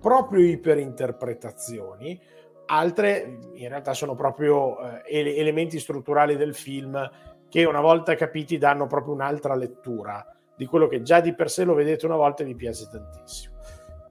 [0.00, 2.20] proprio iperinterpretazioni,
[2.66, 7.10] altre in realtà sono proprio eh, ele- elementi strutturali del film
[7.48, 10.24] che una volta capiti danno proprio un'altra lettura
[10.56, 13.55] di quello che già di per sé lo vedete una volta e vi piace tantissimo.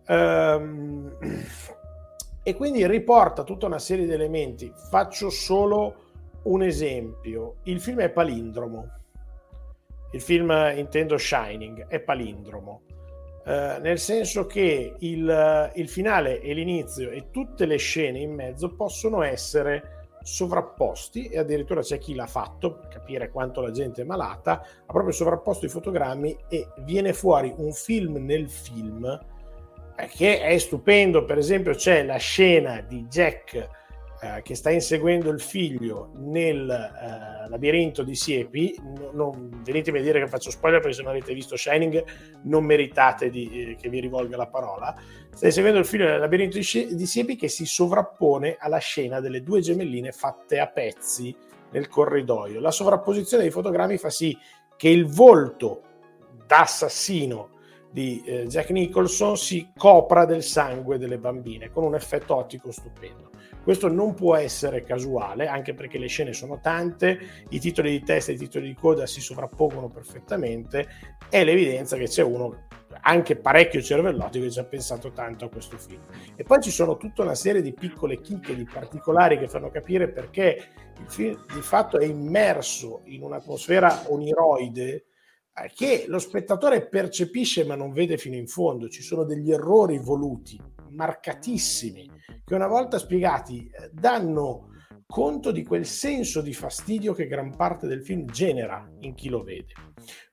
[0.08, 1.18] Ehm,
[2.44, 4.72] e quindi riporta tutta una serie di elementi.
[4.74, 6.04] Faccio solo
[6.44, 7.56] un esempio.
[7.64, 8.90] Il film è palindromo.
[10.12, 12.82] Il film, intendo Shining, è palindromo.
[13.48, 18.74] Eh, nel senso che il, il finale e l'inizio e tutte le scene in mezzo
[18.76, 24.06] possono essere sovrapposti e addirittura c'è chi l'ha fatto per capire quanto la gente è
[24.06, 24.54] malata
[24.84, 29.06] ha proprio sovrapposto i fotogrammi e viene fuori un film nel film
[30.10, 31.26] che è stupendo.
[31.26, 33.70] Per esempio c'è la scena di Jack
[34.22, 38.76] eh, che sta inseguendo il figlio nel eh, labirinto di Siepi.
[38.82, 42.04] No- non venitemi a dire che faccio spoiler perché se non avete visto Shining
[42.44, 44.96] non meritate di, eh, che vi rivolga la parola.
[45.34, 49.60] Sta inseguendo il figlio nel labirinto di, Siepi che si sovrappone alla scena delle due
[49.60, 51.36] gemelline fatte a pezzi
[51.72, 52.60] nel corridoio.
[52.60, 54.38] La sovrapposizione dei fotogrammi fa sì
[54.78, 55.82] che il volto
[56.48, 57.50] da assassino
[57.96, 63.30] di eh, Jack Nicholson si copra del sangue delle bambine con un effetto ottico stupendo.
[63.64, 68.32] Questo non può essere casuale, anche perché le scene sono tante, i titoli di testa
[68.32, 70.90] e i titoli di coda si sovrappongono perfettamente,
[71.30, 72.68] è l'evidenza che c'è uno
[73.00, 76.02] anche parecchio cervellotico che ci ha pensato tanto a questo film.
[76.36, 80.10] E poi ci sono tutta una serie di piccole chicche, di particolari che fanno capire
[80.10, 80.68] perché
[81.00, 85.06] il film di fatto è immerso in un'atmosfera oniroide
[85.74, 88.90] che lo spettatore percepisce ma non vede fino in fondo.
[88.90, 90.60] Ci sono degli errori voluti,
[90.90, 92.10] marcatissimi,
[92.44, 94.74] che una volta spiegati eh, danno
[95.08, 99.44] conto di quel senso di fastidio che gran parte del film genera in chi lo
[99.44, 99.74] vede.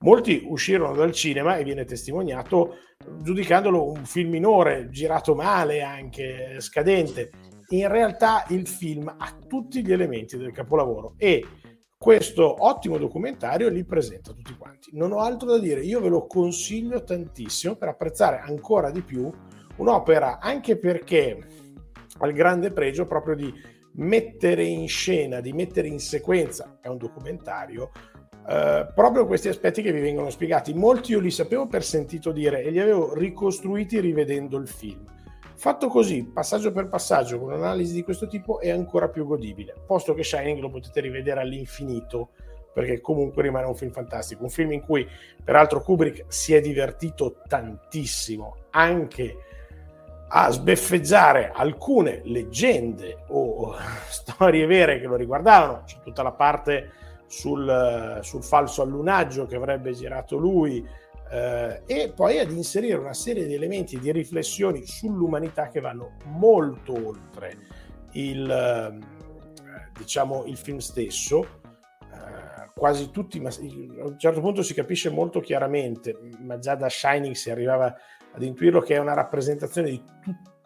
[0.00, 2.76] Molti uscirono dal cinema e viene testimoniato
[3.22, 7.30] giudicandolo un film minore, girato male, anche scadente.
[7.68, 11.46] In realtà il film ha tutti gli elementi del capolavoro e
[12.02, 14.90] questo ottimo documentario li presenta tutti quanti.
[14.94, 19.30] Non ho altro da dire, io ve lo consiglio tantissimo per apprezzare ancora di più
[19.76, 21.38] un'opera, anche perché
[22.18, 23.54] ha il grande pregio proprio di
[23.92, 27.90] mettere in scena, di mettere in sequenza, è un documentario,
[28.44, 30.74] Uh, proprio questi aspetti che vi vengono spiegati.
[30.74, 35.04] Molti io li sapevo per sentito dire e li avevo ricostruiti rivedendo il film.
[35.62, 40.12] Fatto così, passaggio per passaggio, con un'analisi di questo tipo, è ancora più godibile, posto
[40.12, 42.30] che Shining lo potete rivedere all'infinito,
[42.74, 45.08] perché comunque rimane un film fantastico, un film in cui
[45.44, 49.36] peraltro Kubrick si è divertito tantissimo, anche
[50.30, 53.76] a sbeffeggiare alcune leggende o
[54.10, 56.90] storie vere che lo riguardavano, c'è tutta la parte
[57.28, 60.84] sul, sul falso allunaggio che avrebbe girato lui,
[61.32, 66.92] eh, e poi ad inserire una serie di elementi di riflessioni sull'umanità che vanno molto
[66.92, 67.56] oltre
[68.12, 68.98] il, eh,
[69.96, 71.60] diciamo, il film stesso.
[72.02, 76.90] Eh, quasi tutti, ma a un certo punto si capisce molto chiaramente, ma già da
[76.90, 77.96] Shining si arrivava
[78.34, 80.02] ad intuirlo, che è una rappresentazione di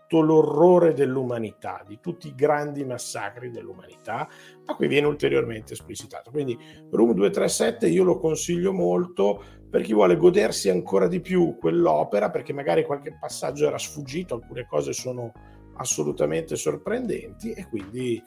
[0.07, 4.28] tutto l'orrore dell'umanità, di tutti i grandi massacri dell'umanità,
[4.65, 6.31] ma qui viene ulteriormente esplicitato.
[6.31, 6.57] Quindi
[6.91, 12.53] Room 237 io lo consiglio molto per chi vuole godersi ancora di più quell'opera, perché
[12.53, 15.33] magari qualche passaggio era sfuggito, alcune cose sono
[15.78, 18.23] assolutamente sorprendenti e quindi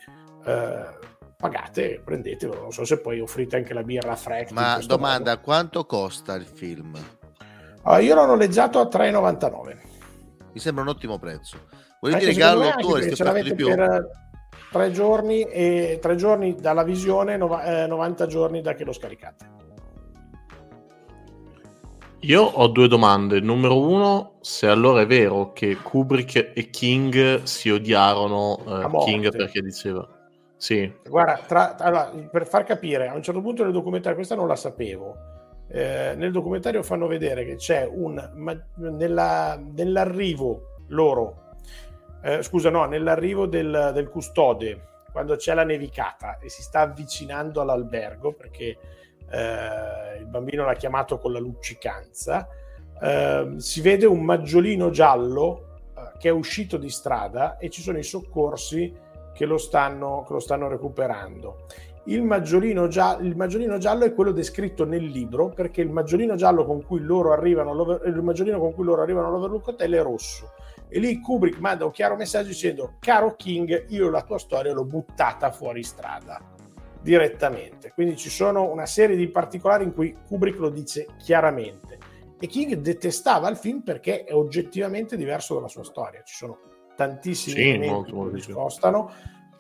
[0.46, 0.98] eh,
[1.38, 2.60] pagate, prendetelo.
[2.62, 4.54] Non so se poi offrite anche la birra fresca.
[4.54, 5.44] Ma domanda, modo.
[5.44, 6.96] quanto costa il film?
[7.84, 9.89] Allora, io l'ho noleggiato a 3,99.
[10.54, 11.58] Mi sembra un ottimo prezzo.
[12.02, 14.10] Eh, dire che all'autore ce l'avete per
[14.72, 19.58] tre giorni e tre giorni dalla visione, 90 eh, giorni da che lo scaricate.
[22.24, 23.40] Io ho due domande.
[23.40, 29.62] Numero uno, se allora è vero che Kubrick e King si odiarono, eh, King perché
[29.62, 30.08] diceva...
[30.58, 30.94] Sì.
[31.08, 34.58] Guarda, tra, allora, per far capire, a un certo punto nel documentario, questa non la
[34.58, 35.16] sapevo,
[35.72, 38.32] eh, nel documentario fanno vedere che c'è un...
[38.36, 41.56] Ma, nella, nell'arrivo loro,
[42.24, 47.62] eh, scusa no, nell'arrivo del, del custode, quando c'è la nevicata e si sta avvicinando
[47.62, 48.78] all'albergo, perché
[49.30, 52.48] eh, il bambino l'ha chiamato con la luccicanza,
[53.02, 57.98] eh, si vede un maggiolino giallo eh, che è uscito di strada e ci sono
[57.98, 61.66] i soccorsi che lo stanno, che lo stanno recuperando.
[62.10, 66.66] Il maggiolino, giallo, il maggiolino, giallo, è quello descritto nel libro perché il maggiolino giallo
[66.66, 70.54] con cui loro arrivano, il maggiolino con cui loro arrivano all'Overlook Hotel è rosso.
[70.88, 74.86] E lì Kubrick manda un chiaro messaggio dicendo: Caro King, io la tua storia l'ho
[74.86, 76.42] buttata fuori strada
[77.00, 77.92] direttamente.
[77.94, 81.98] Quindi ci sono una serie di particolari in cui Kubrick lo dice chiaramente.
[82.40, 86.24] E King detestava il film perché è oggettivamente diverso dalla sua storia.
[86.24, 86.58] Ci sono
[86.96, 89.12] tantissimi sì, elementi molto, molto che discostano,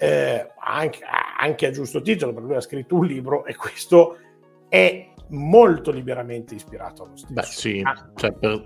[0.02, 1.00] eh, anche,
[1.38, 4.18] anche, a giusto titolo, perché lui ha scritto un libro e questo
[4.70, 7.34] è molto liberamente ispirato allo stesso.
[7.34, 8.10] Beh, sì, ah.
[8.16, 8.64] cioè, per,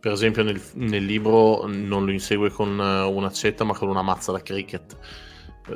[0.00, 4.42] per, esempio nel, nel, libro non lo insegue con un'accetta ma con una mazza da
[4.42, 4.96] cricket,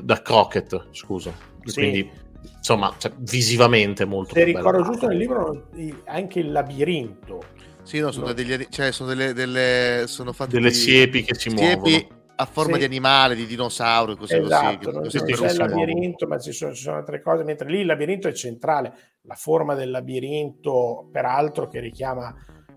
[0.01, 1.33] da croquet, scusa.
[1.62, 1.75] Sì.
[1.75, 2.11] Quindi
[2.57, 5.69] insomma, cioè, visivamente molto Se ricordo giusto nel libro,
[6.07, 7.41] anche il labirinto.
[7.85, 11.62] Sì, no, sono, degli, cioè, sono delle, delle sono fatti delle siepi che si siepi
[11.62, 12.81] muovono a forma sì.
[12.81, 15.19] di animale, di dinosauro, così esatto, così.
[15.19, 18.28] Non c'è il labirinto, ma ci sono, ci sono, altre cose, mentre lì il labirinto
[18.28, 18.93] è centrale.
[19.23, 22.35] La forma del labirinto, peraltro, che richiama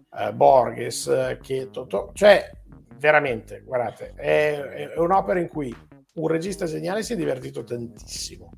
[0.09, 2.49] uh, Borges, che to, cioè
[2.97, 4.59] veramente, guardate, è,
[4.93, 5.75] è un'opera in cui
[6.13, 8.51] un regista geniale si è divertito tantissimo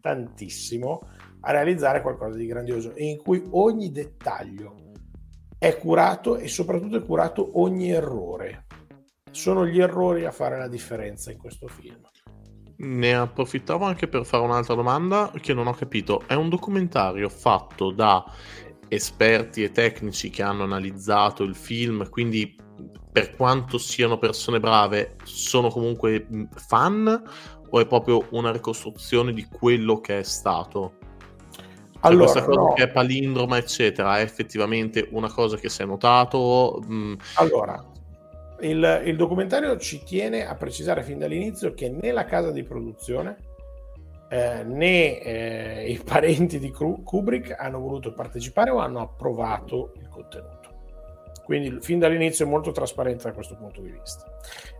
[0.00, 1.00] tantissimo
[1.40, 4.92] a realizzare qualcosa di grandioso e in cui ogni dettaglio
[5.58, 8.66] è curato e soprattutto è curato ogni errore.
[9.30, 12.00] Sono gli errori a fare la differenza in questo film.
[12.76, 16.22] Ne approfittavo anche per fare un'altra domanda che non ho capito.
[16.26, 18.24] È un documentario fatto da
[18.88, 22.56] esperti e tecnici che hanno analizzato il film, quindi
[23.12, 26.26] per quanto siano persone brave, sono comunque
[26.56, 27.22] fan
[27.68, 30.94] o è proprio una ricostruzione di quello che è stato?
[31.50, 31.64] Cioè,
[32.00, 32.72] allora, questa cosa no.
[32.72, 36.82] che è palindroma, eccetera, è effettivamente una cosa che si è notato?
[36.88, 37.14] Mm.
[37.34, 37.89] Allora,
[38.62, 43.36] il, il, documentario ci tiene a precisare fin dall'inizio che né la casa di produzione
[44.28, 50.58] eh, né eh, i parenti di Kubrick hanno voluto partecipare o hanno approvato il contenuto.
[51.44, 54.24] Quindi fin dall'inizio è molto trasparente da questo punto di vista.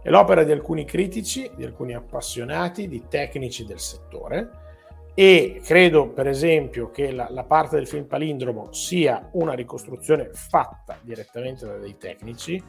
[0.00, 4.68] È l'opera di alcuni critici, di alcuni appassionati, di tecnici del settore
[5.14, 10.98] e credo per esempio che la, la parte del film palindromo sia una ricostruzione fatta
[11.02, 12.62] direttamente da dei tecnici,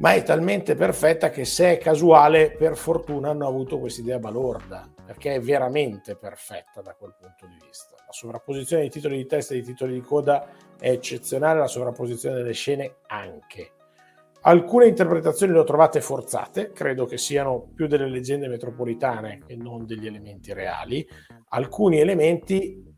[0.00, 4.88] ma è talmente perfetta che se è casuale, per fortuna hanno avuto questa idea balorda,
[5.04, 7.96] perché è veramente perfetta da quel punto di vista.
[8.06, 10.46] La sovrapposizione dei titoli di testa e dei titoli di coda
[10.78, 13.72] è eccezionale, la sovrapposizione delle scene anche.
[14.42, 19.84] Alcune interpretazioni le ho trovate forzate, credo che siano più delle leggende metropolitane che non
[19.84, 21.06] degli elementi reali.
[21.50, 22.88] Alcuni elementi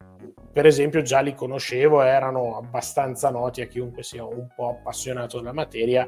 [0.53, 5.53] per esempio già li conoscevo, erano abbastanza noti a chiunque sia un po' appassionato della
[5.53, 6.07] materia.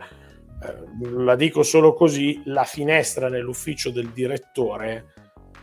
[0.63, 5.13] Eh, la dico solo così, la finestra nell'ufficio del direttore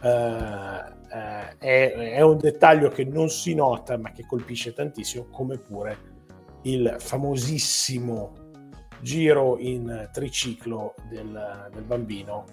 [0.01, 5.57] eh, eh, è, è, un dettaglio che non si nota ma che colpisce tantissimo, come
[5.57, 6.09] pure
[6.63, 8.33] il famosissimo
[9.01, 12.45] giro in triciclo del, del bambino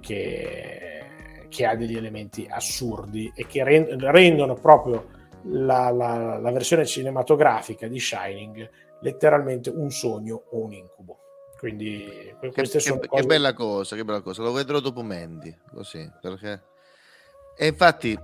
[0.00, 1.02] che,
[1.48, 5.08] che, ha degli elementi assurdi e che rendono proprio
[5.44, 11.18] la, la, la, versione cinematografica di Shining letteralmente un sogno o un incubo.
[11.64, 12.04] Quindi
[12.40, 13.08] che, che, cose...
[13.08, 14.42] che bella cosa, che bella cosa.
[14.42, 16.62] Lo vedrò dopo Mandy, così, perché...
[17.56, 18.18] E infatti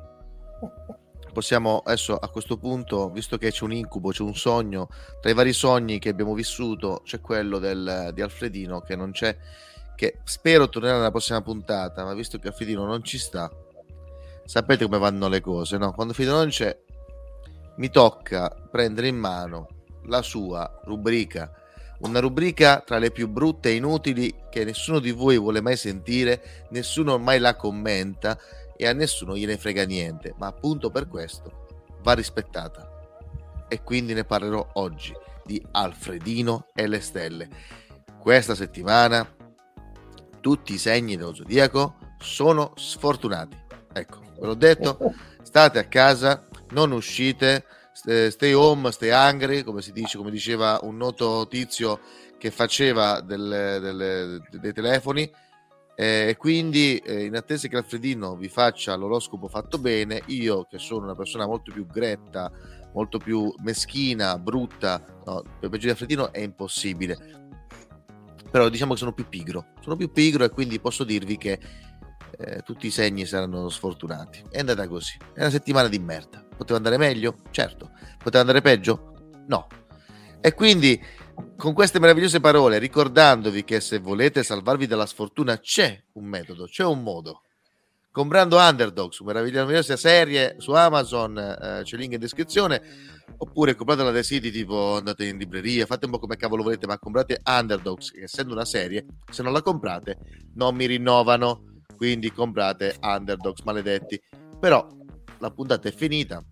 [1.32, 4.88] possiamo adesso a questo punto, visto che c'è un incubo, c'è un sogno,
[5.22, 9.34] tra i vari sogni che abbiamo vissuto c'è quello del, di Alfredino che non c'è,
[9.96, 13.50] che spero tornerà nella prossima puntata, ma visto che Alfredino non ci sta,
[14.44, 15.94] sapete come vanno le cose, no?
[15.94, 16.78] Quando Alfredino non c'è,
[17.76, 19.66] mi tocca prendere in mano
[20.08, 21.54] la sua rubrica,
[22.00, 26.66] una rubrica tra le più brutte e inutili che nessuno di voi vuole mai sentire,
[26.70, 28.38] nessuno mai la commenta
[28.76, 31.66] e a nessuno gliene frega niente, ma appunto per questo
[32.02, 32.88] va rispettata.
[33.68, 35.14] E quindi ne parlerò oggi
[35.44, 37.48] di Alfredino e le stelle.
[38.18, 39.28] Questa settimana
[40.40, 43.56] tutti i segni dello zodiaco sono sfortunati.
[43.92, 44.98] Ecco, ve l'ho detto,
[45.42, 47.64] state a casa, non uscite,
[48.30, 52.00] stay home, stay hungry, come si dice, come diceva un noto tizio
[52.38, 55.30] che faceva delle, delle, dei telefoni
[56.00, 61.04] e quindi, eh, in attesa che Alfredino vi faccia l'oroscopo fatto bene, io che sono
[61.04, 62.50] una persona molto più gretta,
[62.94, 67.18] molto più meschina, brutta, no, per peggio di Alfredino è impossibile.
[68.50, 71.60] Però diciamo che sono più pigro, sono più pigro e quindi posso dirvi che
[72.40, 74.42] eh, tutti i segni saranno sfortunati.
[74.50, 76.44] È andata così, è una settimana di merda.
[76.56, 77.36] Poteva andare meglio?
[77.50, 77.90] Certo.
[78.18, 79.14] Poteva andare peggio?
[79.46, 79.66] No.
[80.40, 81.00] E quindi
[81.56, 86.84] con queste meravigliose parole, ricordandovi che se volete salvarvi dalla sfortuna c'è un metodo, c'è
[86.84, 87.42] un modo.
[88.12, 92.82] Comprando Underdogs, una meravigliosa serie su Amazon, eh, c'è il link in descrizione,
[93.36, 96.98] oppure compratela dai siti tipo andate in libreria, fate un po' come cavolo volete, ma
[96.98, 100.18] comprate Underdogs, che essendo una serie, se non la comprate
[100.54, 104.20] non mi rinnovano, quindi comprate Underdogs, maledetti.
[104.58, 104.86] Però
[105.38, 106.44] la puntata è finita,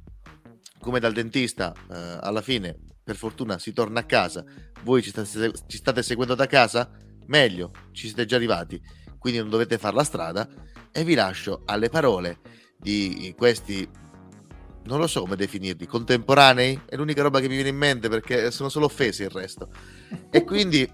[0.81, 4.45] come dal dentista, eh, alla fine per fortuna si torna a casa,
[4.83, 6.91] voi ci state, ci state seguendo da casa,
[7.27, 8.81] meglio, ci siete già arrivati,
[9.19, 10.49] quindi non dovete fare la strada.
[10.91, 12.41] E vi lascio alle parole
[12.79, 13.89] di questi
[14.89, 18.51] non lo so come definirli, contemporanei, è l'unica roba che mi viene in mente perché
[18.51, 19.71] sono solo offese il resto.
[20.31, 20.91] E quindi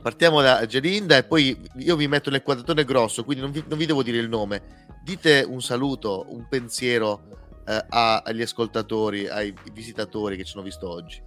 [0.00, 3.78] partiamo da Gelinda e poi io vi metto nel quadratone grosso, quindi non vi, non
[3.78, 4.88] vi devo dire il nome.
[5.02, 7.22] Dite un saluto, un pensiero
[7.66, 11.22] eh, agli ascoltatori, ai visitatori che ci hanno visto oggi?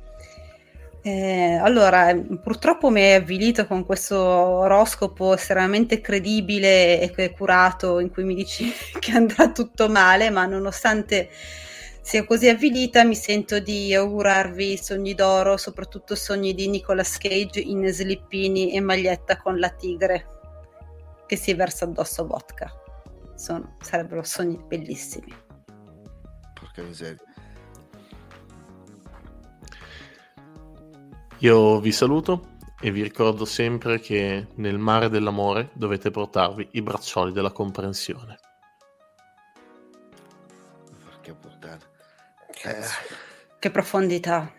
[1.05, 8.23] Eh, allora, purtroppo mi hai avvilito con questo oroscopo estremamente credibile e curato in cui
[8.23, 11.29] mi dici che andrà tutto male, ma nonostante
[12.03, 17.87] sia così avvilita mi sento di augurarvi sogni d'oro, soprattutto sogni di Nicolas Cage in
[17.87, 20.27] slippini e maglietta con la tigre
[21.25, 22.71] che si versa addosso vodka.
[23.35, 25.33] Sono, sarebbero sogni bellissimi
[26.73, 27.21] porca miseria.
[31.39, 37.31] Io vi saluto e vi ricordo sempre che nel mare dell'amore dovete portarvi i braccioli
[37.31, 38.39] della comprensione.
[42.63, 42.83] Eh.
[43.59, 44.51] Che profondità.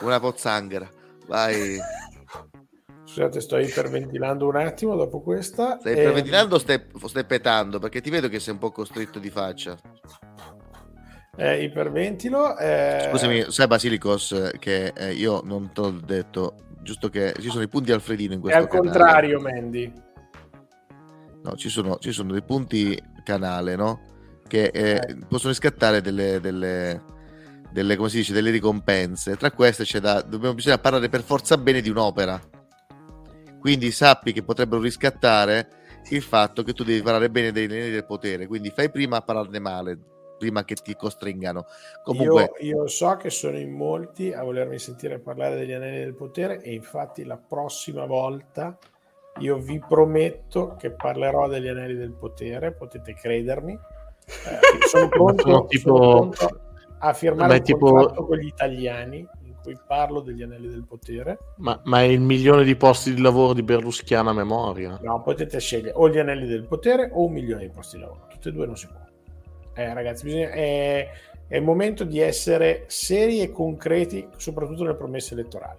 [0.00, 0.88] Una pozzanghera.
[1.26, 1.78] Vai.
[3.04, 5.78] Scusate, sto iperventilando un attimo dopo questa.
[5.78, 7.78] Stai iperventilando o stai, stai petando?
[7.78, 9.78] Perché ti vedo che sei un po' costretto di faccia
[11.36, 12.56] eh, iperventilo.
[12.56, 13.08] Eh...
[13.10, 17.68] Scusami, sai Basilicos che eh, io non te l'ho detto, giusto che ci sono i
[17.68, 18.90] punti Alfredino in questo È al canale.
[18.90, 19.92] contrario, Mandy.
[21.42, 24.00] No, ci sono, ci sono dei punti canale, no?
[24.46, 27.02] Che eh, possono riscattare delle, delle,
[27.70, 29.36] delle, come si dice, delle ricompense.
[29.36, 32.40] Tra queste c'è da, dobbiamo, bisogna parlare per forza bene di un'opera.
[33.60, 35.68] Quindi sappi che potrebbero riscattare
[36.10, 38.46] il fatto che tu devi parlare bene dei neri del potere.
[38.46, 39.98] Quindi fai prima a parlarne male
[40.36, 41.66] prima che ti costringano.
[42.02, 42.52] Comunque...
[42.60, 46.60] Io, io, so che sono in molti a volermi sentire parlare degli anelli del potere
[46.60, 48.76] e infatti la prossima volta
[49.38, 53.78] io vi prometto che parlerò degli anelli del potere, potete credermi.
[54.26, 56.30] Eh, sono, pronto, sono, tipo...
[56.32, 56.60] sono
[56.98, 58.12] a firmare un tipo...
[58.12, 61.38] con gli italiani in cui parlo degli anelli del potere.
[61.56, 64.98] Ma, ma, è il milione di posti di lavoro di Berluschiana memoria.
[65.02, 68.26] No, potete scegliere o gli anelli del potere o un milione di posti di lavoro.
[68.28, 69.04] Tutte e due non si può.
[69.74, 71.08] Eh, ragazzi, bisogna, eh,
[71.46, 75.78] È il momento di essere seri e concreti, soprattutto nelle promesse elettorali.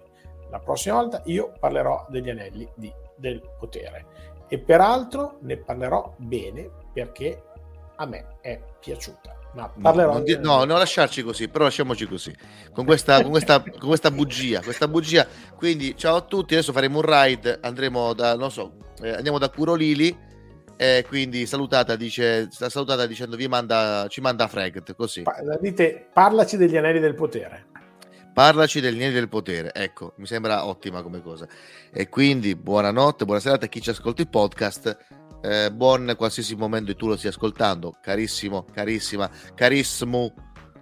[0.50, 4.06] La prossima volta io parlerò degli anelli di, del potere
[4.48, 7.42] e peraltro ne parlerò bene perché
[7.98, 9.36] a me è piaciuta.
[9.54, 12.34] Ma parlerò no, non, no, non lasciarci così, però lasciamoci così,
[12.72, 15.26] con questa, con questa, con questa bugia, questa bugia.
[15.56, 18.72] Quindi ciao a tutti, adesso faremo un ride, andremo da, non so,
[19.02, 20.16] eh, andiamo da Curolili,
[20.76, 25.24] eh, quindi salutata, dice, salutata dicendo vi manda, ci manda Fregt, così.
[25.60, 27.66] Dite, parlaci degli anelli del potere.
[28.34, 31.48] Parlaci degli anelli del potere, ecco, mi sembra ottima come cosa.
[31.90, 36.94] E quindi buonanotte, buona serata a chi ci ascolta il podcast eh, buon qualsiasi momento
[36.94, 40.32] tu lo stia ascoltando, carissimo, carissima, carissimo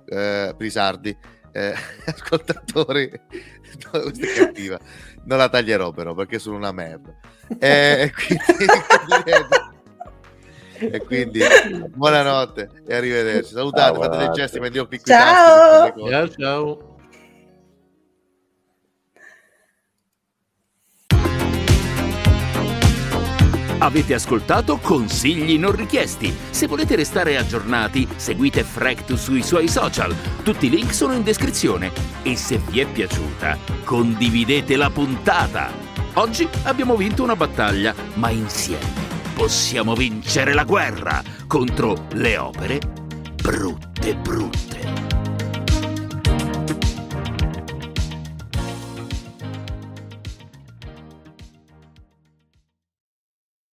[0.06, 1.16] eh, Prisardi,
[1.52, 1.74] eh,
[2.06, 4.78] ascoltatori, no, questa è cattiva,
[5.24, 7.14] non la taglierò però perché sono una merda.
[7.58, 8.12] Eh, e
[11.06, 11.40] quindi
[11.88, 13.52] buonanotte e arrivederci.
[13.52, 16.08] Salutate, fate dei gesti picco ciao.
[16.08, 16.95] ciao ciao.
[23.78, 26.34] Avete ascoltato consigli non richiesti.
[26.50, 30.14] Se volete restare aggiornati, seguite Fractus sui suoi social.
[30.42, 31.92] Tutti i link sono in descrizione.
[32.22, 35.70] E se vi è piaciuta, condividete la puntata.
[36.14, 39.04] Oggi abbiamo vinto una battaglia, ma insieme
[39.36, 42.78] possiamo vincere la guerra contro le opere
[43.42, 45.15] brutte brutte.